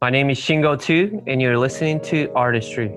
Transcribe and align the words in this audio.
My 0.00 0.10
name 0.10 0.30
is 0.30 0.38
Shing02, 0.38 1.24
and 1.26 1.42
you're 1.42 1.58
listening 1.58 2.00
to 2.02 2.30
Artistry. 2.32 2.90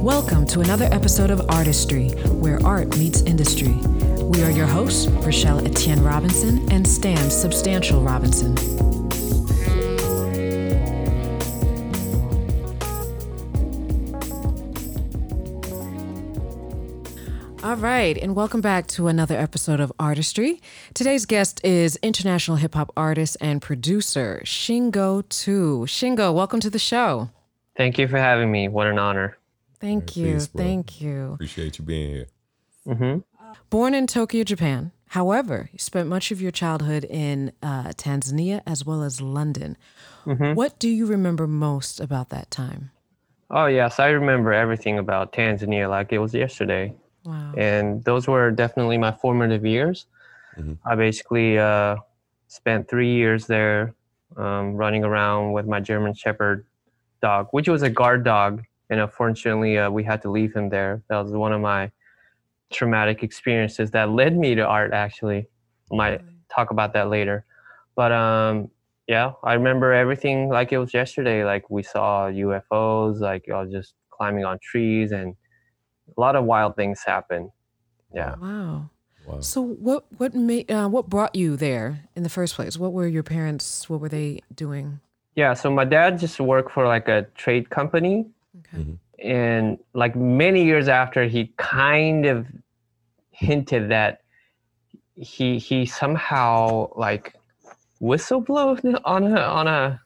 Welcome 0.00 0.46
to 0.46 0.60
another 0.60 0.84
episode 0.92 1.30
of 1.30 1.44
Artistry, 1.48 2.10
where 2.38 2.64
art 2.64 2.96
meets 2.96 3.22
industry. 3.22 3.74
We 4.22 4.44
are 4.44 4.52
your 4.52 4.66
hosts, 4.66 5.08
Rochelle 5.08 5.66
Etienne 5.66 6.04
Robinson 6.04 6.70
and 6.70 6.86
Stan 6.86 7.28
Substantial 7.28 8.00
Robinson. 8.00 8.56
All 17.76 17.82
right, 17.82 18.16
and 18.16 18.34
welcome 18.34 18.62
back 18.62 18.86
to 18.88 19.06
another 19.06 19.36
episode 19.36 19.80
of 19.80 19.92
Artistry. 19.98 20.62
Today's 20.94 21.26
guest 21.26 21.60
is 21.62 21.96
international 22.02 22.56
hip 22.56 22.72
hop 22.74 22.90
artist 22.96 23.36
and 23.38 23.60
producer 23.60 24.40
Shing02. 24.46 25.82
Shingo, 25.86 26.32
welcome 26.34 26.58
to 26.60 26.70
the 26.70 26.78
show. 26.78 27.28
Thank 27.76 27.98
you 27.98 28.08
for 28.08 28.16
having 28.16 28.50
me. 28.50 28.68
What 28.68 28.86
an 28.86 28.98
honor. 28.98 29.36
Thank 29.78 30.16
you. 30.16 30.38
Thanks. 30.40 30.46
Thank 30.46 31.00
you. 31.02 31.32
Appreciate 31.34 31.78
you 31.78 31.84
being 31.84 32.10
here. 32.14 32.26
hmm 32.86 33.18
Born 33.68 33.92
in 33.92 34.06
Tokyo, 34.06 34.42
Japan. 34.42 34.92
However, 35.08 35.68
you 35.70 35.78
spent 35.78 36.08
much 36.08 36.30
of 36.30 36.40
your 36.40 36.50
childhood 36.52 37.04
in 37.04 37.52
uh, 37.62 37.88
Tanzania 37.90 38.62
as 38.66 38.86
well 38.86 39.02
as 39.02 39.20
London. 39.20 39.76
hmm 40.24 40.54
What 40.54 40.78
do 40.78 40.88
you 40.88 41.04
remember 41.04 41.46
most 41.46 42.00
about 42.00 42.30
that 42.30 42.50
time? 42.50 42.90
Oh, 43.50 43.66
yes. 43.66 44.00
I 44.00 44.08
remember 44.08 44.54
everything 44.54 44.98
about 44.98 45.34
Tanzania 45.34 45.90
like 45.90 46.10
it 46.14 46.18
was 46.18 46.32
yesterday. 46.32 46.94
Wow. 47.26 47.52
And 47.56 48.04
those 48.04 48.28
were 48.28 48.50
definitely 48.50 48.98
my 48.98 49.12
formative 49.12 49.64
years. 49.66 50.06
Mhm. 50.56 50.78
I 50.84 50.94
basically 50.94 51.58
uh, 51.58 51.96
spent 52.48 52.88
three 52.88 53.12
years 53.14 53.46
there 53.46 53.94
um, 54.36 54.74
running 54.74 55.04
around 55.04 55.52
with 55.52 55.66
my 55.66 55.80
German 55.80 56.14
Shepherd 56.14 56.64
dog, 57.20 57.48
which 57.50 57.68
was 57.68 57.82
a 57.82 57.90
guard 57.90 58.24
dog. 58.24 58.62
And 58.90 59.00
unfortunately, 59.00 59.78
uh, 59.78 59.90
we 59.90 60.04
had 60.04 60.22
to 60.22 60.30
leave 60.30 60.54
him 60.54 60.68
there. 60.68 61.02
That 61.08 61.18
was 61.22 61.32
one 61.32 61.52
of 61.52 61.60
my 61.60 61.90
traumatic 62.70 63.22
experiences 63.22 63.90
that 63.92 64.10
led 64.10 64.36
me 64.36 64.54
to 64.54 64.62
art, 64.62 64.92
actually. 64.92 65.48
I 65.92 65.96
might 65.96 66.20
talk 66.48 66.70
about 66.70 66.92
that 66.94 67.08
later. 67.10 67.44
But 67.96 68.12
um, 68.12 68.70
yeah, 69.08 69.32
I 69.42 69.54
remember 69.54 69.92
everything 69.92 70.48
like 70.48 70.72
it 70.72 70.78
was 70.78 70.94
yesterday. 70.94 71.44
Like 71.44 71.68
we 71.70 71.82
saw 71.82 72.28
UFOs, 72.28 73.20
like 73.20 73.48
I 73.48 73.62
was 73.62 73.70
just 73.72 73.94
climbing 74.10 74.44
on 74.44 74.58
trees, 74.62 75.12
and 75.12 75.34
a 76.16 76.20
lot 76.20 76.36
of 76.36 76.44
wild 76.44 76.76
things 76.76 77.02
happen. 77.04 77.50
Yeah. 78.14 78.36
Wow. 78.36 78.90
Wow. 79.26 79.40
So 79.40 79.60
what 79.62 80.04
what 80.18 80.34
made 80.34 80.70
uh, 80.70 80.88
what 80.88 81.08
brought 81.08 81.34
you 81.34 81.56
there 81.56 82.04
in 82.14 82.22
the 82.22 82.28
first 82.28 82.54
place? 82.54 82.78
What 82.78 82.92
were 82.92 83.06
your 83.06 83.22
parents? 83.24 83.90
What 83.90 84.00
were 84.00 84.08
they 84.08 84.40
doing? 84.54 85.00
Yeah. 85.34 85.54
So 85.54 85.70
my 85.70 85.84
dad 85.84 86.18
just 86.18 86.38
worked 86.40 86.70
for 86.72 86.86
like 86.86 87.08
a 87.08 87.26
trade 87.34 87.68
company, 87.70 88.26
Okay. 88.60 88.84
Mhm. 88.84 88.98
and 89.22 89.78
like 89.94 90.14
many 90.16 90.64
years 90.64 90.88
after, 90.88 91.24
he 91.24 91.52
kind 91.56 92.24
of 92.26 92.46
hinted 93.30 93.90
that 93.90 94.20
he 95.16 95.58
he 95.58 95.86
somehow 95.86 96.88
like 96.96 97.34
whistleblowed 98.00 99.00
on 99.04 99.24
a 99.36 99.40
on 99.40 99.66
a 99.66 100.00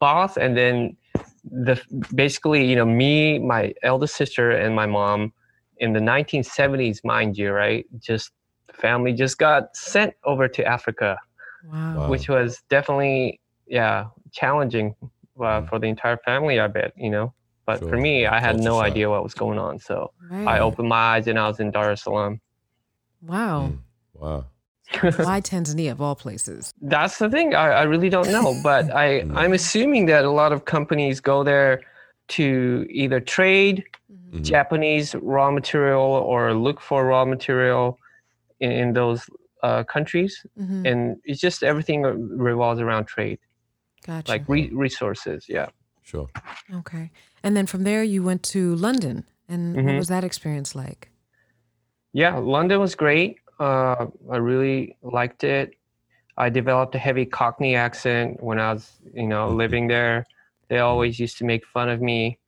boss, 0.00 0.36
and 0.36 0.56
then 0.56 0.96
the 1.44 1.80
basically 2.14 2.64
you 2.68 2.76
know 2.76 2.86
me, 2.86 3.38
my 3.38 3.72
eldest 3.82 4.16
sister, 4.16 4.50
and 4.50 4.74
my 4.74 4.86
mom 4.86 5.32
in 5.78 5.92
the 5.92 6.00
1970s, 6.00 7.00
mind 7.04 7.36
you, 7.38 7.52
right? 7.52 7.86
Just 7.98 8.32
family 8.72 9.12
just 9.12 9.38
got 9.38 9.74
sent 9.76 10.14
over 10.24 10.48
to 10.48 10.64
Africa. 10.64 11.18
Wow. 11.64 11.94
Wow. 11.96 12.08
which 12.08 12.28
was 12.28 12.62
definitely 12.70 13.40
yeah 13.66 14.06
challenging 14.32 14.94
uh, 15.02 15.60
Mm. 15.60 15.68
for 15.68 15.78
the 15.78 15.86
entire 15.86 16.16
family 16.18 16.58
i 16.60 16.66
bet 16.66 16.92
you 16.96 17.10
know 17.10 17.32
but 17.66 17.78
for 17.88 17.96
me 17.96 18.26
i 18.26 18.40
had 18.40 18.56
Culture 18.56 18.70
no 18.70 18.80
idea 18.80 19.10
what 19.10 19.22
was 19.22 19.34
going 19.34 19.58
on 19.58 19.78
so 19.78 20.12
Right. 20.30 20.48
i 20.48 20.58
opened 20.60 20.88
my 20.88 20.96
eyes 21.16 21.26
and 21.28 21.38
i 21.38 21.46
was 21.46 21.60
in 21.60 21.70
dar 21.70 21.90
es 21.92 22.02
salaam 22.02 22.40
Wow. 23.22 23.58
Mm. 23.60 23.78
Wow. 24.14 24.44
Why 25.00 25.40
Tanzania 25.52 25.92
of 25.92 26.00
all 26.00 26.16
places? 26.16 26.72
that's 26.80 27.18
the 27.18 27.28
thing 27.30 27.54
I, 27.54 27.68
I 27.70 27.82
really 27.82 28.08
don't 28.08 28.30
know 28.30 28.54
but 28.62 28.90
i 28.94 29.20
i'm 29.40 29.52
assuming 29.52 30.06
that 30.06 30.24
a 30.24 30.30
lot 30.30 30.52
of 30.52 30.64
companies 30.64 31.20
go 31.20 31.42
there 31.44 31.80
to 32.28 32.86
either 32.90 33.20
trade 33.20 33.84
Mhm. 34.10 34.42
japanese 34.42 35.14
raw 35.34 35.50
material 35.50 36.02
or 36.32 36.52
look 36.54 36.80
for 36.80 37.04
raw 37.06 37.24
material 37.24 37.98
in, 38.60 38.72
in 38.72 38.92
those 38.92 39.20
uh, 39.62 39.82
countries 39.84 40.32
Mhm. 40.58 40.86
and 40.90 40.98
it's 41.24 41.40
just 41.40 41.62
everything 41.62 42.02
revolves 42.48 42.80
around 42.80 43.04
trade 43.06 43.38
Gotcha. 44.06 44.30
like 44.32 44.44
re- 44.48 44.70
resources 44.72 45.46
yeah 45.48 45.68
Sure. 46.02 46.28
okay. 46.80 47.10
And 47.44 47.54
then 47.56 47.66
from 47.66 47.82
there 47.84 48.02
you 48.02 48.22
went 48.22 48.42
to 48.54 48.74
London. 48.76 49.24
And 49.46 49.76
what 49.76 49.84
Mhm. 49.84 49.98
was 49.98 50.08
that 50.08 50.24
experience 50.24 50.74
like? 50.74 51.10
Yeah, 52.14 52.34
London 52.38 52.80
was 52.80 52.94
great. 52.94 53.36
Uh, 53.58 54.06
I 54.30 54.36
really 54.36 54.96
liked 55.02 55.44
it. 55.44 55.74
I 56.36 56.48
developed 56.48 56.94
a 56.94 56.98
heavy 56.98 57.26
Cockney 57.26 57.74
accent 57.74 58.42
when 58.42 58.60
I 58.60 58.72
was, 58.72 59.00
you 59.12 59.26
know, 59.26 59.48
Mhm. 59.48 59.56
living 59.56 59.88
there. 59.88 60.24
They 60.68 60.78
always 60.78 61.18
used 61.18 61.38
to 61.38 61.44
make 61.44 61.66
fun 61.66 61.88
of 61.88 62.00
me, 62.00 62.38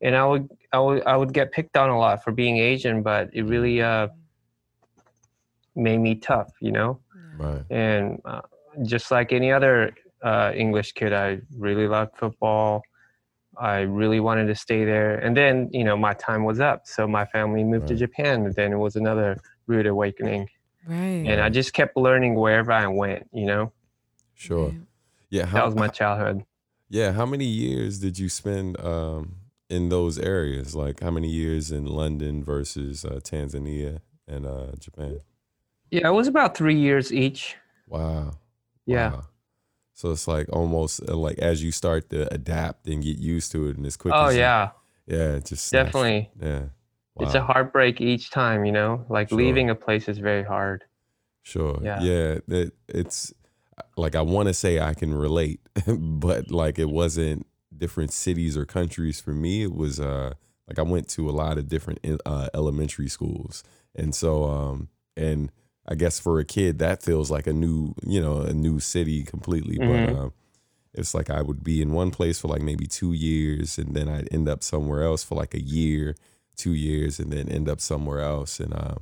and 0.00 0.16
I 0.16 0.24
would, 0.24 0.48
I 0.72 0.78
would, 0.80 1.02
I 1.04 1.16
would 1.16 1.32
get 1.32 1.52
picked 1.52 1.76
on 1.76 1.90
a 1.90 1.98
lot 1.98 2.24
for 2.24 2.32
being 2.32 2.58
Asian, 2.58 3.02
but 3.02 3.30
it 3.32 3.42
really 3.42 3.80
uh, 3.82 4.08
made 5.76 5.98
me 5.98 6.14
tough, 6.16 6.50
you 6.60 6.72
know. 6.72 7.00
Right. 7.38 7.64
And 7.70 8.20
uh, 8.24 8.42
just 8.82 9.10
like 9.10 9.32
any 9.32 9.52
other 9.52 9.94
uh, 10.22 10.52
English 10.54 10.92
kid, 10.92 11.12
I 11.12 11.40
really 11.56 11.86
loved 11.86 12.16
football. 12.16 12.82
I 13.58 13.80
really 13.80 14.20
wanted 14.20 14.46
to 14.46 14.54
stay 14.54 14.84
there. 14.84 15.16
And 15.18 15.36
then, 15.36 15.68
you 15.72 15.84
know, 15.84 15.96
my 15.96 16.14
time 16.14 16.44
was 16.44 16.60
up. 16.60 16.86
So 16.86 17.06
my 17.06 17.26
family 17.26 17.62
moved 17.62 17.88
to 17.88 17.94
Japan. 17.94 18.46
And 18.46 18.54
then 18.54 18.72
it 18.72 18.78
was 18.78 18.96
another 18.96 19.36
rude 19.70 19.86
awakening. 19.86 20.48
Right. 20.86 21.24
And 21.30 21.40
I 21.40 21.48
just 21.48 21.72
kept 21.72 21.96
learning 21.96 22.34
wherever 22.34 22.72
I 22.72 22.86
went, 22.88 23.28
you 23.32 23.46
know? 23.46 23.72
Sure. 24.34 24.68
Right. 24.68 24.80
Yeah. 25.30 25.44
That 25.46 25.64
was 25.66 25.74
my 25.74 25.88
childhood. 25.88 26.44
yeah. 26.88 27.12
How 27.12 27.24
many 27.26 27.44
years 27.44 28.00
did 28.00 28.18
you 28.18 28.28
spend 28.28 28.78
um, 28.80 29.36
in 29.68 29.88
those 29.90 30.18
areas? 30.18 30.74
Like 30.74 31.00
how 31.00 31.10
many 31.10 31.28
years 31.28 31.70
in 31.70 31.84
London 31.86 32.42
versus 32.42 33.04
uh, 33.04 33.20
Tanzania 33.22 34.00
and 34.26 34.44
uh, 34.46 34.72
Japan? 34.78 35.20
Yeah, 35.90 36.08
it 36.08 36.12
was 36.12 36.26
about 36.28 36.56
three 36.56 36.78
years 36.78 37.12
each. 37.12 37.56
Wow. 37.86 38.38
Yeah. 38.86 39.12
Wow. 39.12 39.24
So 39.94 40.10
it's 40.12 40.26
like 40.26 40.48
almost 40.52 41.00
uh, 41.08 41.14
like 41.14 41.38
as 41.38 41.62
you 41.62 41.70
start 41.72 42.08
to 42.10 42.32
adapt 42.32 42.88
and 42.88 43.02
get 43.04 43.18
used 43.18 43.52
to 43.52 43.68
it, 43.68 43.76
and 43.76 43.84
as 43.86 43.96
quick. 43.96 44.14
Oh, 44.16 44.26
as 44.26 44.34
you- 44.34 44.40
yeah, 44.40 44.70
yeah. 45.06 45.34
it 45.36 45.44
Just 45.44 45.66
snaps- 45.68 45.88
definitely. 45.92 46.30
Yeah. 46.40 46.62
It's 47.18 47.34
a 47.34 47.40
heartbreak 47.42 48.00
each 48.00 48.30
time, 48.30 48.64
you 48.64 48.72
know? 48.72 49.04
Like 49.08 49.30
Sure. 49.30 49.30
leaving 49.32 49.70
a 49.70 49.74
place 49.76 50.08
is 50.08 50.18
very 50.18 50.42
hard. 50.44 50.84
Sure. 51.42 51.82
Yeah. 51.82 51.96
Yeah. 51.96 52.38
It, 52.48 52.74
it's 52.88 53.32
like 53.96 54.14
I 54.14 54.22
want 54.22 54.48
to 54.48 54.54
say 54.54 54.80
I 54.80 54.94
can 54.94 55.14
relate, 55.14 55.60
but 55.98 56.50
like 56.50 56.78
it 56.78 56.90
wasn't 56.90 57.46
different 57.76 58.12
cities 58.12 58.56
or 58.56 58.66
countries 58.66 59.20
for 59.20 59.32
me. 59.32 59.62
It 59.64 59.74
was 59.74 60.00
uh 60.00 60.34
like 60.68 60.78
I 60.78 60.82
went 60.82 61.08
to 61.10 61.28
a 61.30 61.32
lot 61.32 61.58
of 61.58 61.68
different 61.68 62.00
uh, 62.26 62.48
elementary 62.54 63.08
schools, 63.08 63.64
and 63.94 64.14
so 64.14 64.44
um 64.46 64.88
and 65.16 65.52
I 65.88 65.94
guess 65.96 66.20
for 66.20 66.40
a 66.40 66.44
kid 66.44 66.78
that 66.80 67.02
feels 67.02 67.30
like 67.30 67.46
a 67.46 67.52
new 67.52 67.94
you 68.04 68.20
know 68.20 68.42
a 68.42 68.52
new 68.54 68.80
city 68.80 69.24
completely, 69.24 69.78
Mhm. 69.78 69.80
but 69.80 70.08
um. 70.12 70.32
It's 70.94 71.14
like 71.14 71.30
I 71.30 71.42
would 71.42 71.62
be 71.62 71.80
in 71.82 71.92
one 71.92 72.10
place 72.10 72.40
for 72.40 72.48
like 72.48 72.62
maybe 72.62 72.86
two 72.86 73.12
years, 73.12 73.78
and 73.78 73.94
then 73.94 74.08
I'd 74.08 74.28
end 74.32 74.48
up 74.48 74.62
somewhere 74.62 75.02
else 75.04 75.22
for 75.22 75.36
like 75.36 75.54
a 75.54 75.60
year, 75.62 76.16
two 76.60 76.74
years, 76.74 77.18
and 77.20 77.32
then 77.32 77.48
end 77.48 77.68
up 77.68 77.80
somewhere 77.80 78.20
else. 78.20 78.60
And 78.60 78.72
uh, 78.74 78.96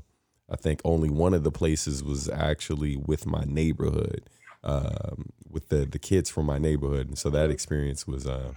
I 0.51 0.57
think 0.57 0.81
only 0.85 1.11
one 1.11 1.34
of 1.34 1.43
the 1.45 1.51
places 1.53 2.03
was 2.03 2.28
actually 2.28 2.97
with 2.97 3.27
my 3.27 3.45
neighborhood, 3.47 4.22
um, 4.65 5.31
with 5.51 5.69
the 5.69 5.84
the 5.84 5.99
kids 5.99 6.31
from 6.31 6.47
my 6.47 6.59
neighborhood, 6.59 7.09
and 7.09 7.19
so 7.19 7.31
that 7.31 7.51
experience 7.51 8.07
was 8.07 8.27
uh, 8.27 8.53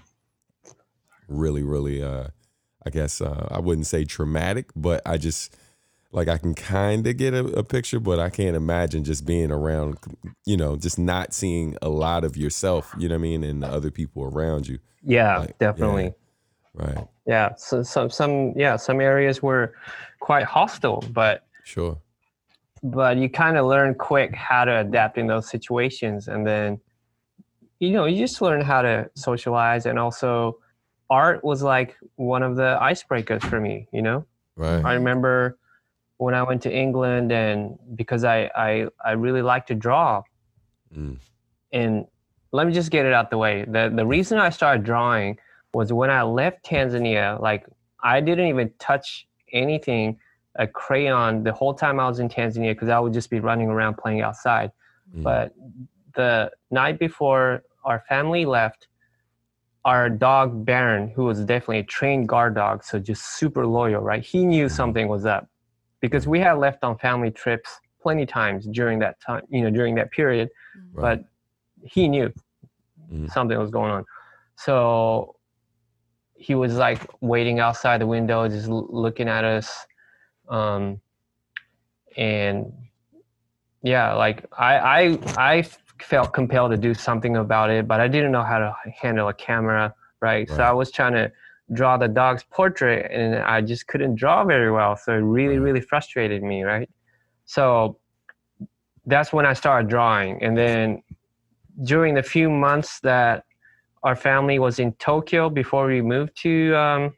really, 1.28 1.64
really, 1.64 2.04
uh, 2.04 2.28
I 2.86 2.90
guess 2.90 3.22
uh, 3.22 3.48
I 3.52 3.60
wouldn't 3.60 3.88
say 3.88 4.06
traumatic, 4.06 4.70
but 4.76 5.02
I 5.06 5.18
just 5.18 5.56
like 6.12 6.28
I 6.28 6.38
can 6.38 6.54
kind 6.56 7.08
of 7.08 7.18
get 7.18 7.34
a, 7.34 7.46
a 7.60 7.64
picture, 7.64 8.00
but 8.00 8.20
I 8.20 8.30
can't 8.30 8.56
imagine 8.56 9.04
just 9.04 9.26
being 9.26 9.52
around, 9.52 9.98
you 10.46 10.58
know, 10.58 10.76
just 10.76 11.00
not 11.00 11.34
seeing 11.34 11.78
a 11.82 11.90
lot 11.90 12.24
of 12.24 12.36
yourself, 12.36 12.94
you 12.98 13.08
know 13.08 13.16
what 13.16 13.20
I 13.20 13.30
mean, 13.30 13.44
and 13.44 13.64
the 13.64 13.68
other 13.68 13.92
people 13.92 14.24
around 14.24 14.68
you, 14.68 14.80
Yeah, 15.04 15.38
Like, 15.40 15.58
definitely. 15.58 16.14
right? 16.74 17.08
Yeah. 17.26 17.56
So 17.56 17.84
some 17.84 18.10
some 18.10 18.54
yeah, 18.56 18.76
some 18.78 19.00
areas 19.02 19.42
were 19.44 19.74
quite 20.20 20.44
hostile, 20.44 21.04
but 21.14 21.44
Sure. 21.64 21.98
but 22.84 23.18
you 23.18 23.30
kind 23.30 23.58
of 23.58 23.66
learn 23.68 23.94
quick 23.94 24.34
how 24.36 24.66
to 24.66 24.80
adapt 24.80 25.18
in 25.18 25.28
those 25.28 25.48
situations 25.50 26.28
and 26.28 26.46
then 26.46 26.80
you 27.80 27.92
know 27.92 28.06
you 28.06 28.18
just 28.18 28.42
learn 28.42 28.62
how 28.62 28.82
to 28.82 29.08
socialize 29.16 29.86
and 29.86 30.00
also 30.00 30.58
art 31.12 31.44
was 31.44 31.62
like 31.62 31.96
one 32.16 32.42
of 32.42 32.56
the 32.56 32.78
icebreakers 32.82 33.44
for 33.44 33.60
me 33.62 33.88
you 33.94 34.02
know 34.02 34.26
Right. 34.56 34.84
i 34.84 34.94
remember 34.96 35.58
when 36.18 36.34
I 36.36 36.44
went 36.44 36.62
to 36.64 36.72
England, 36.72 37.32
and 37.32 37.80
because 37.96 38.24
I 38.24 38.50
I, 38.56 38.88
I 39.04 39.12
really 39.14 39.42
like 39.42 39.66
to 39.68 39.76
draw, 39.76 40.22
Mm. 40.96 41.18
and 41.72 42.06
let 42.52 42.68
me 42.68 42.74
just 42.74 42.92
get 42.92 43.06
it 43.08 43.14
out 43.14 43.32
the 43.32 43.40
way. 43.40 43.66
the 43.68 43.92
The 43.96 44.06
reason 44.06 44.38
I 44.38 44.50
started 44.52 44.84
drawing 44.84 45.40
was 45.74 45.94
when 45.94 46.10
I 46.10 46.24
left 46.24 46.66
Tanzania. 46.66 47.40
Like 47.40 47.66
I 48.04 48.20
didn't 48.22 48.48
even 48.48 48.72
touch 48.80 49.28
anything, 49.54 50.18
a 50.56 50.68
crayon, 50.68 51.44
the 51.44 51.54
whole 51.54 51.74
time 51.74 52.00
I 52.00 52.08
was 52.08 52.20
in 52.20 52.30
Tanzania, 52.30 52.72
because 52.72 52.90
I 52.90 53.00
would 53.00 53.14
just 53.14 53.30
be 53.30 53.40
running 53.40 53.70
around 53.70 53.98
playing 53.98 54.22
outside. 54.22 54.72
Mm. 55.16 55.24
But 55.24 55.54
the 56.16 56.52
night 56.72 57.00
before 57.00 57.64
our 57.86 58.04
family 58.08 58.46
left, 58.46 58.88
our 59.86 60.10
dog 60.10 60.64
Baron, 60.66 61.10
who 61.10 61.26
was 61.26 61.40
definitely 61.40 61.80
a 61.80 61.84
trained 61.84 62.28
guard 62.28 62.54
dog, 62.56 62.84
so 62.84 63.00
just 63.00 63.38
super 63.38 63.66
loyal, 63.66 64.02
right? 64.02 64.24
He 64.24 64.46
knew 64.46 64.66
Mhm. 64.66 64.72
something 64.72 65.08
was 65.08 65.26
up 65.26 65.48
because 66.02 66.28
we 66.28 66.40
had 66.40 66.54
left 66.54 66.84
on 66.84 66.98
family 66.98 67.32
trips 67.32 67.80
plenty 68.00 68.26
times 68.26 68.68
during 68.68 69.00
that 69.00 69.20
time, 69.20 69.44
you 69.50 69.62
know, 69.62 69.70
during 69.70 69.96
that 69.96 70.12
period. 70.12 70.50
Right. 70.94 71.02
But 71.02 71.26
he 71.84 72.08
knew 72.08 72.32
Mhm. 73.12 73.32
something 73.32 73.58
was 73.58 73.72
going 73.72 73.92
on. 73.92 74.06
So 74.56 75.36
he 76.42 76.56
was 76.56 76.76
like 76.76 77.02
waiting 77.22 77.60
outside 77.60 78.02
the 78.02 78.08
window, 78.08 78.48
just 78.48 78.68
l- 78.68 78.88
looking 78.90 79.30
at 79.30 79.44
us. 79.44 79.86
Um, 80.50 81.00
and 82.18 82.74
yeah, 83.84 84.14
like 84.14 84.46
I, 84.58 84.78
I, 84.78 85.20
I 85.38 85.62
felt 86.02 86.34
compelled 86.34 86.72
to 86.72 86.78
do 86.78 86.94
something 86.94 87.38
about 87.38 87.70
it, 87.70 87.88
but 87.88 88.00
I 88.00 88.08
didn't 88.08 88.32
know 88.32 88.44
how 88.44 88.58
to 88.58 88.76
handle 89.00 89.28
a 89.28 89.34
camera, 89.34 89.94
right? 90.20 90.50
So 90.50 90.64
I 90.64 90.72
was 90.72 90.92
trying 90.92 91.14
to 91.14 91.32
draw 91.74 91.96
the 91.98 92.08
dog's 92.08 92.44
portrait 92.44 93.12
and 93.12 93.36
I 93.36 93.62
just 93.62 93.88
couldn't 93.88 94.16
draw 94.16 94.44
very 94.44 94.72
well. 94.72 94.96
So 94.98 95.14
it 95.14 95.18
really, 95.18 95.60
Right. 95.60 95.66
really 95.66 95.82
frustrated 95.82 96.42
me, 96.44 96.64
right? 96.64 96.90
So 97.46 97.98
that's 99.06 99.32
when 99.32 99.46
I 99.46 99.54
started 99.54 99.90
drawing. 99.90 100.44
And 100.44 100.58
then 100.58 101.04
during 101.84 102.16
the 102.16 102.24
few 102.24 102.50
months 102.50 103.00
that 103.02 103.46
our 104.04 104.16
family 104.16 104.58
was 104.60 104.80
in 104.80 104.94
Tokyo 104.94 105.50
before 105.50 105.86
we 105.88 106.02
moved 106.02 106.36
to 106.42 106.76
um, 106.76 107.14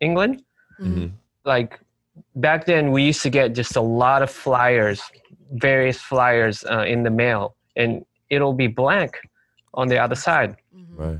England, 0.00 0.42
Mhm. 0.80 1.12
like 1.44 1.78
back 2.36 2.64
then 2.66 2.92
we 2.92 3.02
used 3.04 3.22
to 3.22 3.30
get 3.30 3.52
just 3.52 3.76
a 3.76 3.80
lot 3.80 4.22
of 4.22 4.30
flyers, 4.30 5.00
various 5.52 6.00
flyers 6.00 6.64
uh, 6.64 6.84
in 6.86 7.02
the 7.02 7.10
mail, 7.10 7.56
and 7.76 8.04
it'll 8.30 8.52
be 8.54 8.66
blank 8.68 9.18
on 9.74 9.88
the 9.88 9.98
other 9.98 10.14
side. 10.14 10.56
Mhm. 10.74 10.86
Right. 10.96 11.18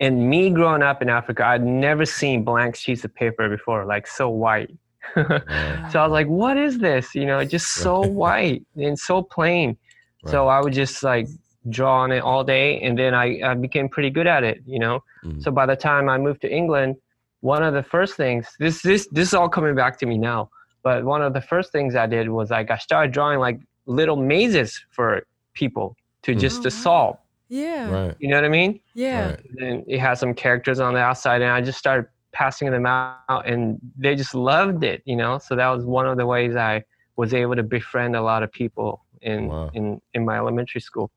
And 0.00 0.28
me 0.28 0.50
growing 0.50 0.82
up 0.82 1.00
in 1.02 1.08
Africa, 1.08 1.46
I'd 1.46 1.64
never 1.64 2.04
seen 2.04 2.44
blank 2.44 2.76
sheets 2.76 3.04
of 3.04 3.14
paper 3.14 3.48
before, 3.48 3.84
like 3.86 4.06
so 4.06 4.28
white. 4.28 4.70
Right. 5.16 5.90
so 5.90 6.00
I 6.00 6.02
was 6.06 6.12
like, 6.12 6.26
what 6.26 6.56
is 6.58 6.78
this? 6.78 7.14
You 7.14 7.26
know, 7.26 7.42
just 7.44 7.68
so 7.74 8.00
white 8.24 8.62
and 8.76 8.98
so 8.98 9.22
plain. 9.22 9.78
So 10.26 10.48
I 10.48 10.60
would 10.60 10.72
just 10.72 11.02
like 11.04 11.28
draw 11.70 12.00
on 12.02 12.12
it 12.12 12.20
all 12.20 12.44
day, 12.44 12.80
and 12.80 12.98
then 12.98 13.14
I, 13.14 13.40
I 13.42 13.54
became 13.54 13.88
pretty 13.88 14.10
good 14.10 14.26
at 14.26 14.44
it. 14.44 14.58
You 14.66 14.78
know. 14.78 15.02
Mhm. 15.24 15.42
So 15.42 15.50
by 15.50 15.66
the 15.66 15.76
time 15.76 16.08
I 16.08 16.18
moved 16.18 16.40
to 16.42 16.50
England, 16.52 16.96
one 17.40 17.62
of 17.62 17.74
the 17.74 17.82
first 17.82 18.16
things 18.16 18.46
this 18.58 18.82
this 18.82 19.08
this 19.12 19.28
is 19.28 19.34
all 19.34 19.48
coming 19.48 19.74
back 19.74 19.98
to 19.98 20.06
me 20.06 20.18
now. 20.18 20.50
But 20.82 21.04
one 21.04 21.22
of 21.22 21.32
the 21.32 21.40
first 21.40 21.72
things 21.72 21.96
I 21.96 22.06
did 22.06 22.28
was 22.28 22.50
like 22.50 22.70
I 22.70 22.78
started 22.78 23.12
drawing 23.12 23.38
like 23.40 23.58
little 23.86 24.16
mazes 24.16 24.84
for 24.90 25.22
people 25.54 25.96
to 26.22 26.32
Hmm. 26.32 26.38
just 26.38 26.60
Oh, 26.60 26.62
to 26.64 26.70
solve. 26.70 27.16
Yeah. 27.48 27.90
Right. 27.90 28.14
You 28.18 28.28
know 28.28 28.36
what 28.36 28.44
I 28.44 28.48
mean? 28.48 28.80
Yeah. 28.94 29.30
Right. 29.30 29.40
And 29.60 29.84
it 29.86 29.98
had 29.98 30.14
some 30.14 30.34
characters 30.34 30.80
on 30.80 30.94
the 30.94 31.00
outside, 31.00 31.42
and 31.42 31.50
I 31.52 31.60
just 31.60 31.78
started 31.78 32.06
passing 32.32 32.70
them 32.70 32.84
out, 32.86 33.42
and 33.46 33.80
they 33.96 34.14
just 34.16 34.34
loved 34.34 34.82
it. 34.84 35.02
You 35.04 35.16
know, 35.16 35.38
so 35.38 35.54
that 35.56 35.68
was 35.68 35.84
one 35.84 36.06
of 36.06 36.16
the 36.16 36.26
ways 36.26 36.56
I 36.56 36.84
was 37.16 37.32
able 37.32 37.56
to 37.56 37.62
befriend 37.62 38.14
a 38.16 38.22
lot 38.22 38.42
of 38.42 38.50
people 38.52 39.04
in 39.22 39.48
Wow. 39.48 39.70
in 39.74 40.00
in 40.14 40.24
my 40.24 40.36
elementary 40.36 40.80
school. 40.80 41.10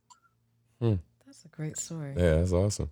That's 0.81 1.45
a 1.45 1.47
great 1.49 1.77
story. 1.77 2.13
Yeah, 2.17 2.35
that's 2.37 2.51
awesome. 2.53 2.89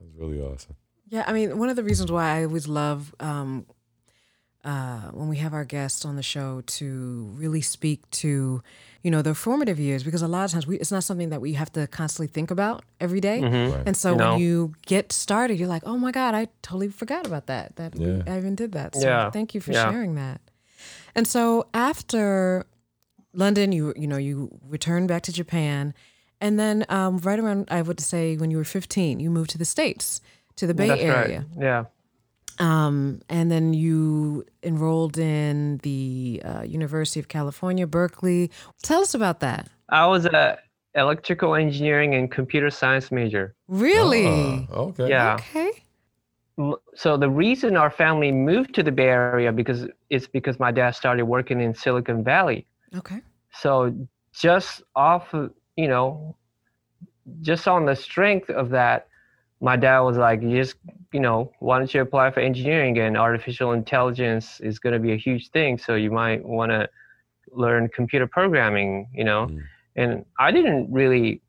That's 0.00 0.12
really 0.16 0.40
awesome. 0.40 0.76
Yeah, 1.08 1.24
I 1.26 1.32
mean, 1.32 1.58
one 1.58 1.68
of 1.68 1.76
the 1.76 1.84
reasons 1.84 2.10
why 2.10 2.38
I 2.38 2.44
always 2.44 2.66
love 2.66 3.14
um, 3.20 3.66
uh, 4.64 5.10
when 5.12 5.28
we 5.28 5.36
have 5.36 5.54
our 5.54 5.64
guests 5.64 6.04
on 6.04 6.16
the 6.16 6.22
show 6.22 6.62
to 6.62 7.30
really 7.36 7.60
speak 7.60 8.10
to, 8.10 8.60
you 9.04 9.10
know, 9.12 9.22
their 9.22 9.34
formative 9.34 9.78
years, 9.78 10.02
because 10.02 10.22
a 10.22 10.26
lot 10.28 10.44
of 10.44 10.50
times 10.50 10.66
we, 10.66 10.76
it's 10.78 10.90
not 10.90 11.04
something 11.04 11.28
that 11.28 11.40
we 11.40 11.52
have 11.52 11.72
to 11.74 11.86
constantly 11.86 12.26
think 12.26 12.50
about 12.50 12.82
every 13.00 13.20
day. 13.20 13.40
Mhm. 13.40 13.72
Right. 13.76 13.82
And 13.86 13.96
so 13.96 14.16
No. 14.16 14.32
when 14.32 14.40
you 14.40 14.72
get 14.84 15.12
started, 15.12 15.60
you're 15.60 15.68
like, 15.68 15.84
oh 15.86 15.96
my 15.96 16.10
God, 16.10 16.34
I 16.34 16.48
totally 16.62 16.88
forgot 16.88 17.24
about 17.26 17.46
that. 17.46 17.76
That 17.76 17.94
we- 17.94 18.06
Yeah. 18.06 18.22
I 18.26 18.36
even 18.38 18.56
did 18.56 18.72
that. 18.72 18.96
So 18.96 19.06
Yeah. 19.06 19.30
thank 19.30 19.54
you 19.54 19.60
for 19.60 19.70
Yeah. 19.72 19.88
sharing 19.90 20.16
that. 20.16 20.40
And 21.14 21.28
so 21.28 21.68
after 21.72 22.66
London, 23.32 23.70
you 23.70 23.92
you 23.96 24.06
know 24.08 24.16
you 24.16 24.58
returned 24.66 25.06
back 25.08 25.22
to 25.24 25.32
Japan, 25.32 25.94
and 26.40 26.58
then 26.58 26.84
um, 26.88 27.18
right 27.18 27.38
around 27.38 27.68
I 27.70 27.82
would 27.82 28.00
say 28.00 28.36
when 28.36 28.50
you 28.50 28.56
were 28.56 28.64
15, 28.64 29.20
you 29.20 29.30
moved 29.30 29.50
to 29.50 29.58
the 29.58 29.64
states 29.64 30.20
to 30.56 30.66
the 30.66 30.74
Bay 30.74 30.88
That's 30.88 31.02
Area. 31.02 31.46
right. 31.56 31.64
Yeah. 31.64 31.84
Um, 32.58 33.20
and 33.28 33.50
then 33.50 33.74
you 33.74 34.44
enrolled 34.62 35.18
in 35.18 35.78
the 35.82 36.40
uh, 36.44 36.62
University 36.62 37.20
of 37.20 37.28
California, 37.28 37.86
Berkeley. 37.86 38.50
Tell 38.82 39.02
us 39.02 39.14
about 39.14 39.40
that. 39.40 39.68
I 39.90 40.06
was 40.06 40.24
a 40.24 40.58
electrical 40.94 41.54
engineering 41.54 42.14
and 42.14 42.30
computer 42.30 42.70
science 42.70 43.12
major. 43.12 43.54
Really? 43.68 44.26
Ah, 44.26 44.66
okay. 44.72 45.08
Yeah. 45.08 45.34
Okay. 45.34 45.70
So 46.94 47.18
the 47.18 47.28
reason 47.28 47.76
our 47.76 47.90
family 47.90 48.32
moved 48.32 48.74
to 48.76 48.82
the 48.82 48.90
Bay 48.90 49.08
Area 49.08 49.52
because 49.52 49.86
it's 50.08 50.26
because 50.26 50.58
my 50.58 50.72
dad 50.72 50.92
started 50.92 51.26
working 51.26 51.60
in 51.60 51.74
Silicon 51.74 52.24
Valley. 52.24 52.66
Okay. 52.96 53.20
So 53.52 53.94
just 54.32 54.82
off, 54.94 55.34
of, 55.34 55.52
you 55.76 55.88
know, 55.88 56.36
just 57.42 57.68
on 57.68 57.84
the 57.86 57.96
strength 57.96 58.50
of 58.50 58.70
that, 58.70 59.08
my 59.60 59.76
dad 59.76 60.00
was 60.00 60.16
like, 60.16 60.42
"You 60.42 60.56
just, 60.56 60.76
you 61.12 61.20
know, 61.20 61.52
why 61.60 61.78
don't 61.78 61.92
you 61.92 62.00
apply 62.00 62.30
for 62.30 62.40
engineering? 62.40 62.98
And 62.98 63.16
artificial 63.16 63.72
intelligence 63.72 64.60
is 64.60 64.78
going 64.78 64.92
to 64.92 64.98
be 64.98 65.12
a 65.12 65.16
huge 65.16 65.50
thing, 65.50 65.78
so 65.78 65.94
you 65.94 66.10
might 66.10 66.44
want 66.44 66.72
to 66.72 66.88
learn 67.52 67.88
computer 67.88 68.26
programming, 68.26 69.08
you 69.14 69.24
know." 69.24 69.46
Mm. 69.46 69.62
And 69.96 70.24
I 70.38 70.50
didn't 70.50 70.92
really, 70.92 71.40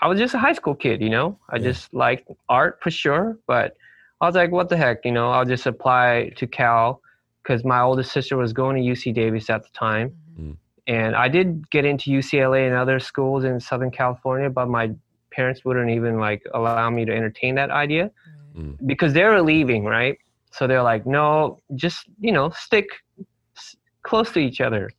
I 0.00 0.06
was 0.08 0.18
just 0.18 0.34
a 0.34 0.38
high 0.38 0.52
school 0.52 0.74
kid, 0.74 1.00
you 1.02 1.10
know. 1.10 1.38
I 1.50 1.56
Yeah. 1.56 1.64
just 1.64 1.92
liked 1.92 2.30
art 2.48 2.78
for 2.80 2.90
sure, 2.90 3.36
but 3.46 3.76
I 4.20 4.26
was 4.26 4.36
like, 4.36 4.52
"What 4.52 4.68
the 4.68 4.76
heck?" 4.76 5.04
You 5.04 5.12
know, 5.12 5.30
I'll 5.30 5.44
just 5.44 5.66
apply 5.66 6.32
to 6.36 6.46
Cal 6.46 7.00
because 7.42 7.64
my 7.64 7.80
older 7.80 8.04
sister 8.04 8.36
was 8.36 8.52
going 8.52 8.76
to 8.76 8.82
UC 8.82 9.12
Davis 9.12 9.50
at 9.50 9.62
the 9.64 9.70
time 9.70 10.14
and 10.86 11.14
I 11.16 11.28
did 11.28 11.70
get 11.70 11.84
into 11.84 12.10
UCLA 12.10 12.66
and 12.66 12.74
other 12.76 12.98
schools 12.98 13.44
in 13.44 13.60
Southern 13.60 13.90
California, 13.90 14.50
but 14.50 14.68
my 14.68 14.90
parents 15.32 15.64
wouldn't 15.64 15.90
even 15.90 16.18
like 16.18 16.42
allow 16.54 16.90
me 16.90 17.04
to 17.04 17.12
entertain 17.12 17.54
that 17.56 17.70
idea 17.70 18.10
Mm. 18.54 18.76
because 18.84 19.14
they 19.14 19.24
were 19.24 19.40
leaving, 19.40 19.84
right? 19.84 20.18
So 20.50 20.66
they're 20.66 20.82
like, 20.82 21.06
no, 21.06 21.58
just 21.74 22.04
you 22.20 22.32
know, 22.32 22.50
stick 22.50 22.86
s- 23.56 23.76
close 24.02 24.30
to 24.32 24.40
each 24.40 24.60
other. 24.60 24.90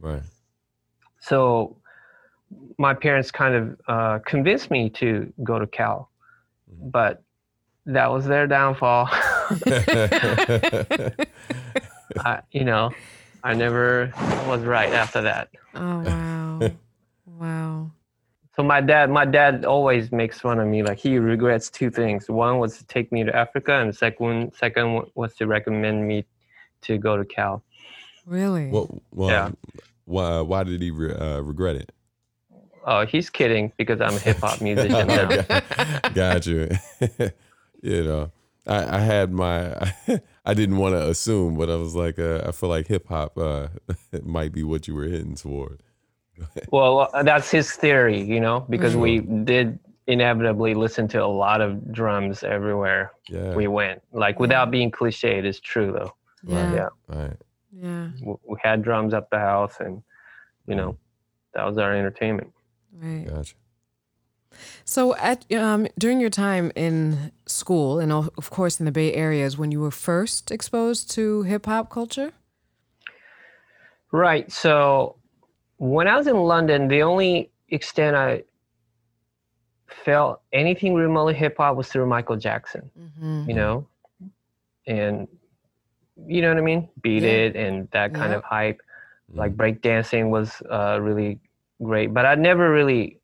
Right. 0.00 0.22
So 1.20 1.76
my 2.78 2.94
parents 2.94 3.30
kind 3.30 3.54
of 3.54 3.80
uh, 3.86 4.18
convinced 4.26 4.70
me 4.72 4.90
to 4.90 5.32
go 5.44 5.58
to 5.60 5.66
Cal, 5.68 6.10
Mhm. 6.68 6.90
but 6.90 7.22
that 7.86 8.10
was 8.10 8.24
their 8.26 8.48
downfall. 8.48 9.06
I, 12.24 12.40
you 12.50 12.64
know, 12.64 12.90
I 13.46 13.54
never 13.54 14.12
was 14.48 14.62
right 14.62 14.92
after 14.92 15.22
that. 15.22 15.50
Oh 15.76 16.00
wow. 16.60 16.70
wow. 17.26 17.90
So 18.56 18.64
my 18.64 18.80
dad, 18.80 19.08
my 19.08 19.24
dad 19.24 19.64
always 19.64 20.10
makes 20.10 20.40
fun 20.40 20.58
of 20.58 20.66
me. 20.66 20.82
Like 20.82 20.98
he 20.98 21.18
regrets 21.18 21.70
two 21.70 21.88
things. 21.88 22.28
One 22.28 22.58
was 22.58 22.76
to 22.78 22.86
take 22.86 23.12
me 23.12 23.22
to 23.22 23.34
Africa, 23.36 23.74
and 23.74 23.92
the 23.92 24.50
second 24.52 24.94
one 24.94 25.10
was 25.14 25.36
to 25.36 25.46
recommend 25.46 26.08
me 26.08 26.26
to 26.82 26.98
go 26.98 27.16
to 27.16 27.24
Cal. 27.24 27.62
Really? 28.26 28.66
What? 28.68 28.88
Well, 29.12 29.28
Yeah. 29.28 29.50
Why? 30.06 30.40
Why 30.40 30.64
did 30.64 30.82
he 30.82 30.90
re- 30.90 31.14
uh, 31.14 31.40
regret 31.42 31.76
it? 31.76 31.92
Oh, 32.84 33.06
he's 33.06 33.30
kidding 33.30 33.70
because 33.76 34.00
I'm 34.00 34.14
a 34.14 34.18
hip 34.18 34.38
hop 34.38 34.60
musician 34.70 35.06
now. 35.06 35.42
got, 35.42 36.14
got 36.14 36.46
you. 36.46 36.68
you 37.80 38.02
know, 38.02 38.32
I, 38.66 38.96
I 38.96 39.00
had 39.00 39.32
my. 39.32 39.92
I 40.44 40.54
didn't 40.54 40.76
want 40.76 40.94
to 40.94 41.08
assume, 41.08 41.56
but 41.56 41.68
I 41.70 41.76
was 41.76 41.94
like, 41.96 42.18
uh, 42.18 42.42
I 42.46 42.52
feel 42.52 42.68
like 42.68 42.86
hip 42.86 43.08
hop 43.08 43.36
uh, 43.36 43.68
might 44.22 44.52
be 44.52 44.62
what 44.62 44.86
you 44.86 44.94
were 44.94 45.04
hitting 45.04 45.34
toward. 45.34 45.82
Well, 46.70 47.08
uh, 47.14 47.22
that's 47.22 47.50
his 47.50 47.72
theory, 47.72 48.20
you 48.20 48.40
know, 48.40 48.60
because 48.68 48.94
Mhm. 48.94 49.00
we 49.00 49.20
did 49.44 49.78
inevitably 50.06 50.74
listen 50.74 51.08
to 51.08 51.24
a 51.24 51.26
lot 51.26 51.60
of 51.60 51.92
drums 51.92 52.44
everywhere 52.44 53.10
Yeah. 53.28 53.54
we 53.54 53.66
went. 53.68 54.02
Like 54.12 54.38
without 54.38 54.70
being 54.70 54.90
cliche, 54.90 55.38
it 55.38 55.44
is 55.46 55.58
true 55.60 55.92
though. 55.92 56.12
yeah. 56.44 56.74
Yeah. 56.74 56.88
Right. 57.08 57.36
Yeah. 57.72 58.08
We 58.22 58.56
had 58.62 58.82
drums 58.82 59.14
at 59.14 59.30
the 59.30 59.38
house, 59.38 59.76
and 59.80 60.02
you 60.66 60.74
know, 60.76 60.96
that 61.54 61.64
was 61.64 61.78
our 61.78 61.92
entertainment. 61.94 62.52
Right. 62.92 63.26
Gotcha. 63.26 63.54
So, 64.84 65.14
at 65.16 65.50
um, 65.52 65.86
during 65.98 66.20
your 66.20 66.30
time 66.30 66.72
in 66.74 67.32
school, 67.46 67.98
and 67.98 68.12
of 68.12 68.30
of 68.38 68.50
course 68.50 68.78
in 68.80 68.86
the 68.86 68.92
Bay 68.92 69.12
Area, 69.14 69.44
is 69.46 69.56
when 69.58 69.70
you 69.72 69.80
were 69.80 69.90
first 69.90 70.50
exposed 70.50 71.10
to 71.12 71.42
hip 71.42 71.66
hop 71.66 71.90
culture. 71.90 72.32
Right. 74.12 74.50
So 74.50 75.16
when 75.78 76.06
I 76.08 76.16
was 76.16 76.26
in 76.26 76.36
London, 76.36 76.88
the 76.88 77.02
only 77.02 77.50
extent 77.68 78.16
I 78.16 78.44
felt 79.88 80.40
anything 80.52 80.94
remotely 80.94 81.34
hip 81.34 81.56
hop 81.58 81.76
was 81.76 81.88
through 81.88 82.06
Michael 82.06 82.36
Jackson. 82.36 82.90
Mm-hmm. 82.98 83.48
You 83.48 83.54
know, 83.54 83.86
and 84.86 85.28
you 86.26 86.40
know 86.40 86.48
what 86.48 86.58
I 86.58 86.62
mean. 86.62 86.88
Beat 87.02 87.22
Yeah. 87.24 87.30
it 87.30 87.56
and 87.56 87.88
that 87.90 88.14
kind 88.14 88.32
Yeah. 88.32 88.38
of 88.38 88.44
hype. 88.44 88.80
Like 89.34 89.52
Mhm. 89.52 89.56
breakdancing 89.56 90.30
was 90.30 90.62
uh, 90.70 90.98
really 91.02 91.40
great, 91.82 92.14
but 92.14 92.24
I 92.24 92.36
never 92.36 92.70
really 92.70 93.20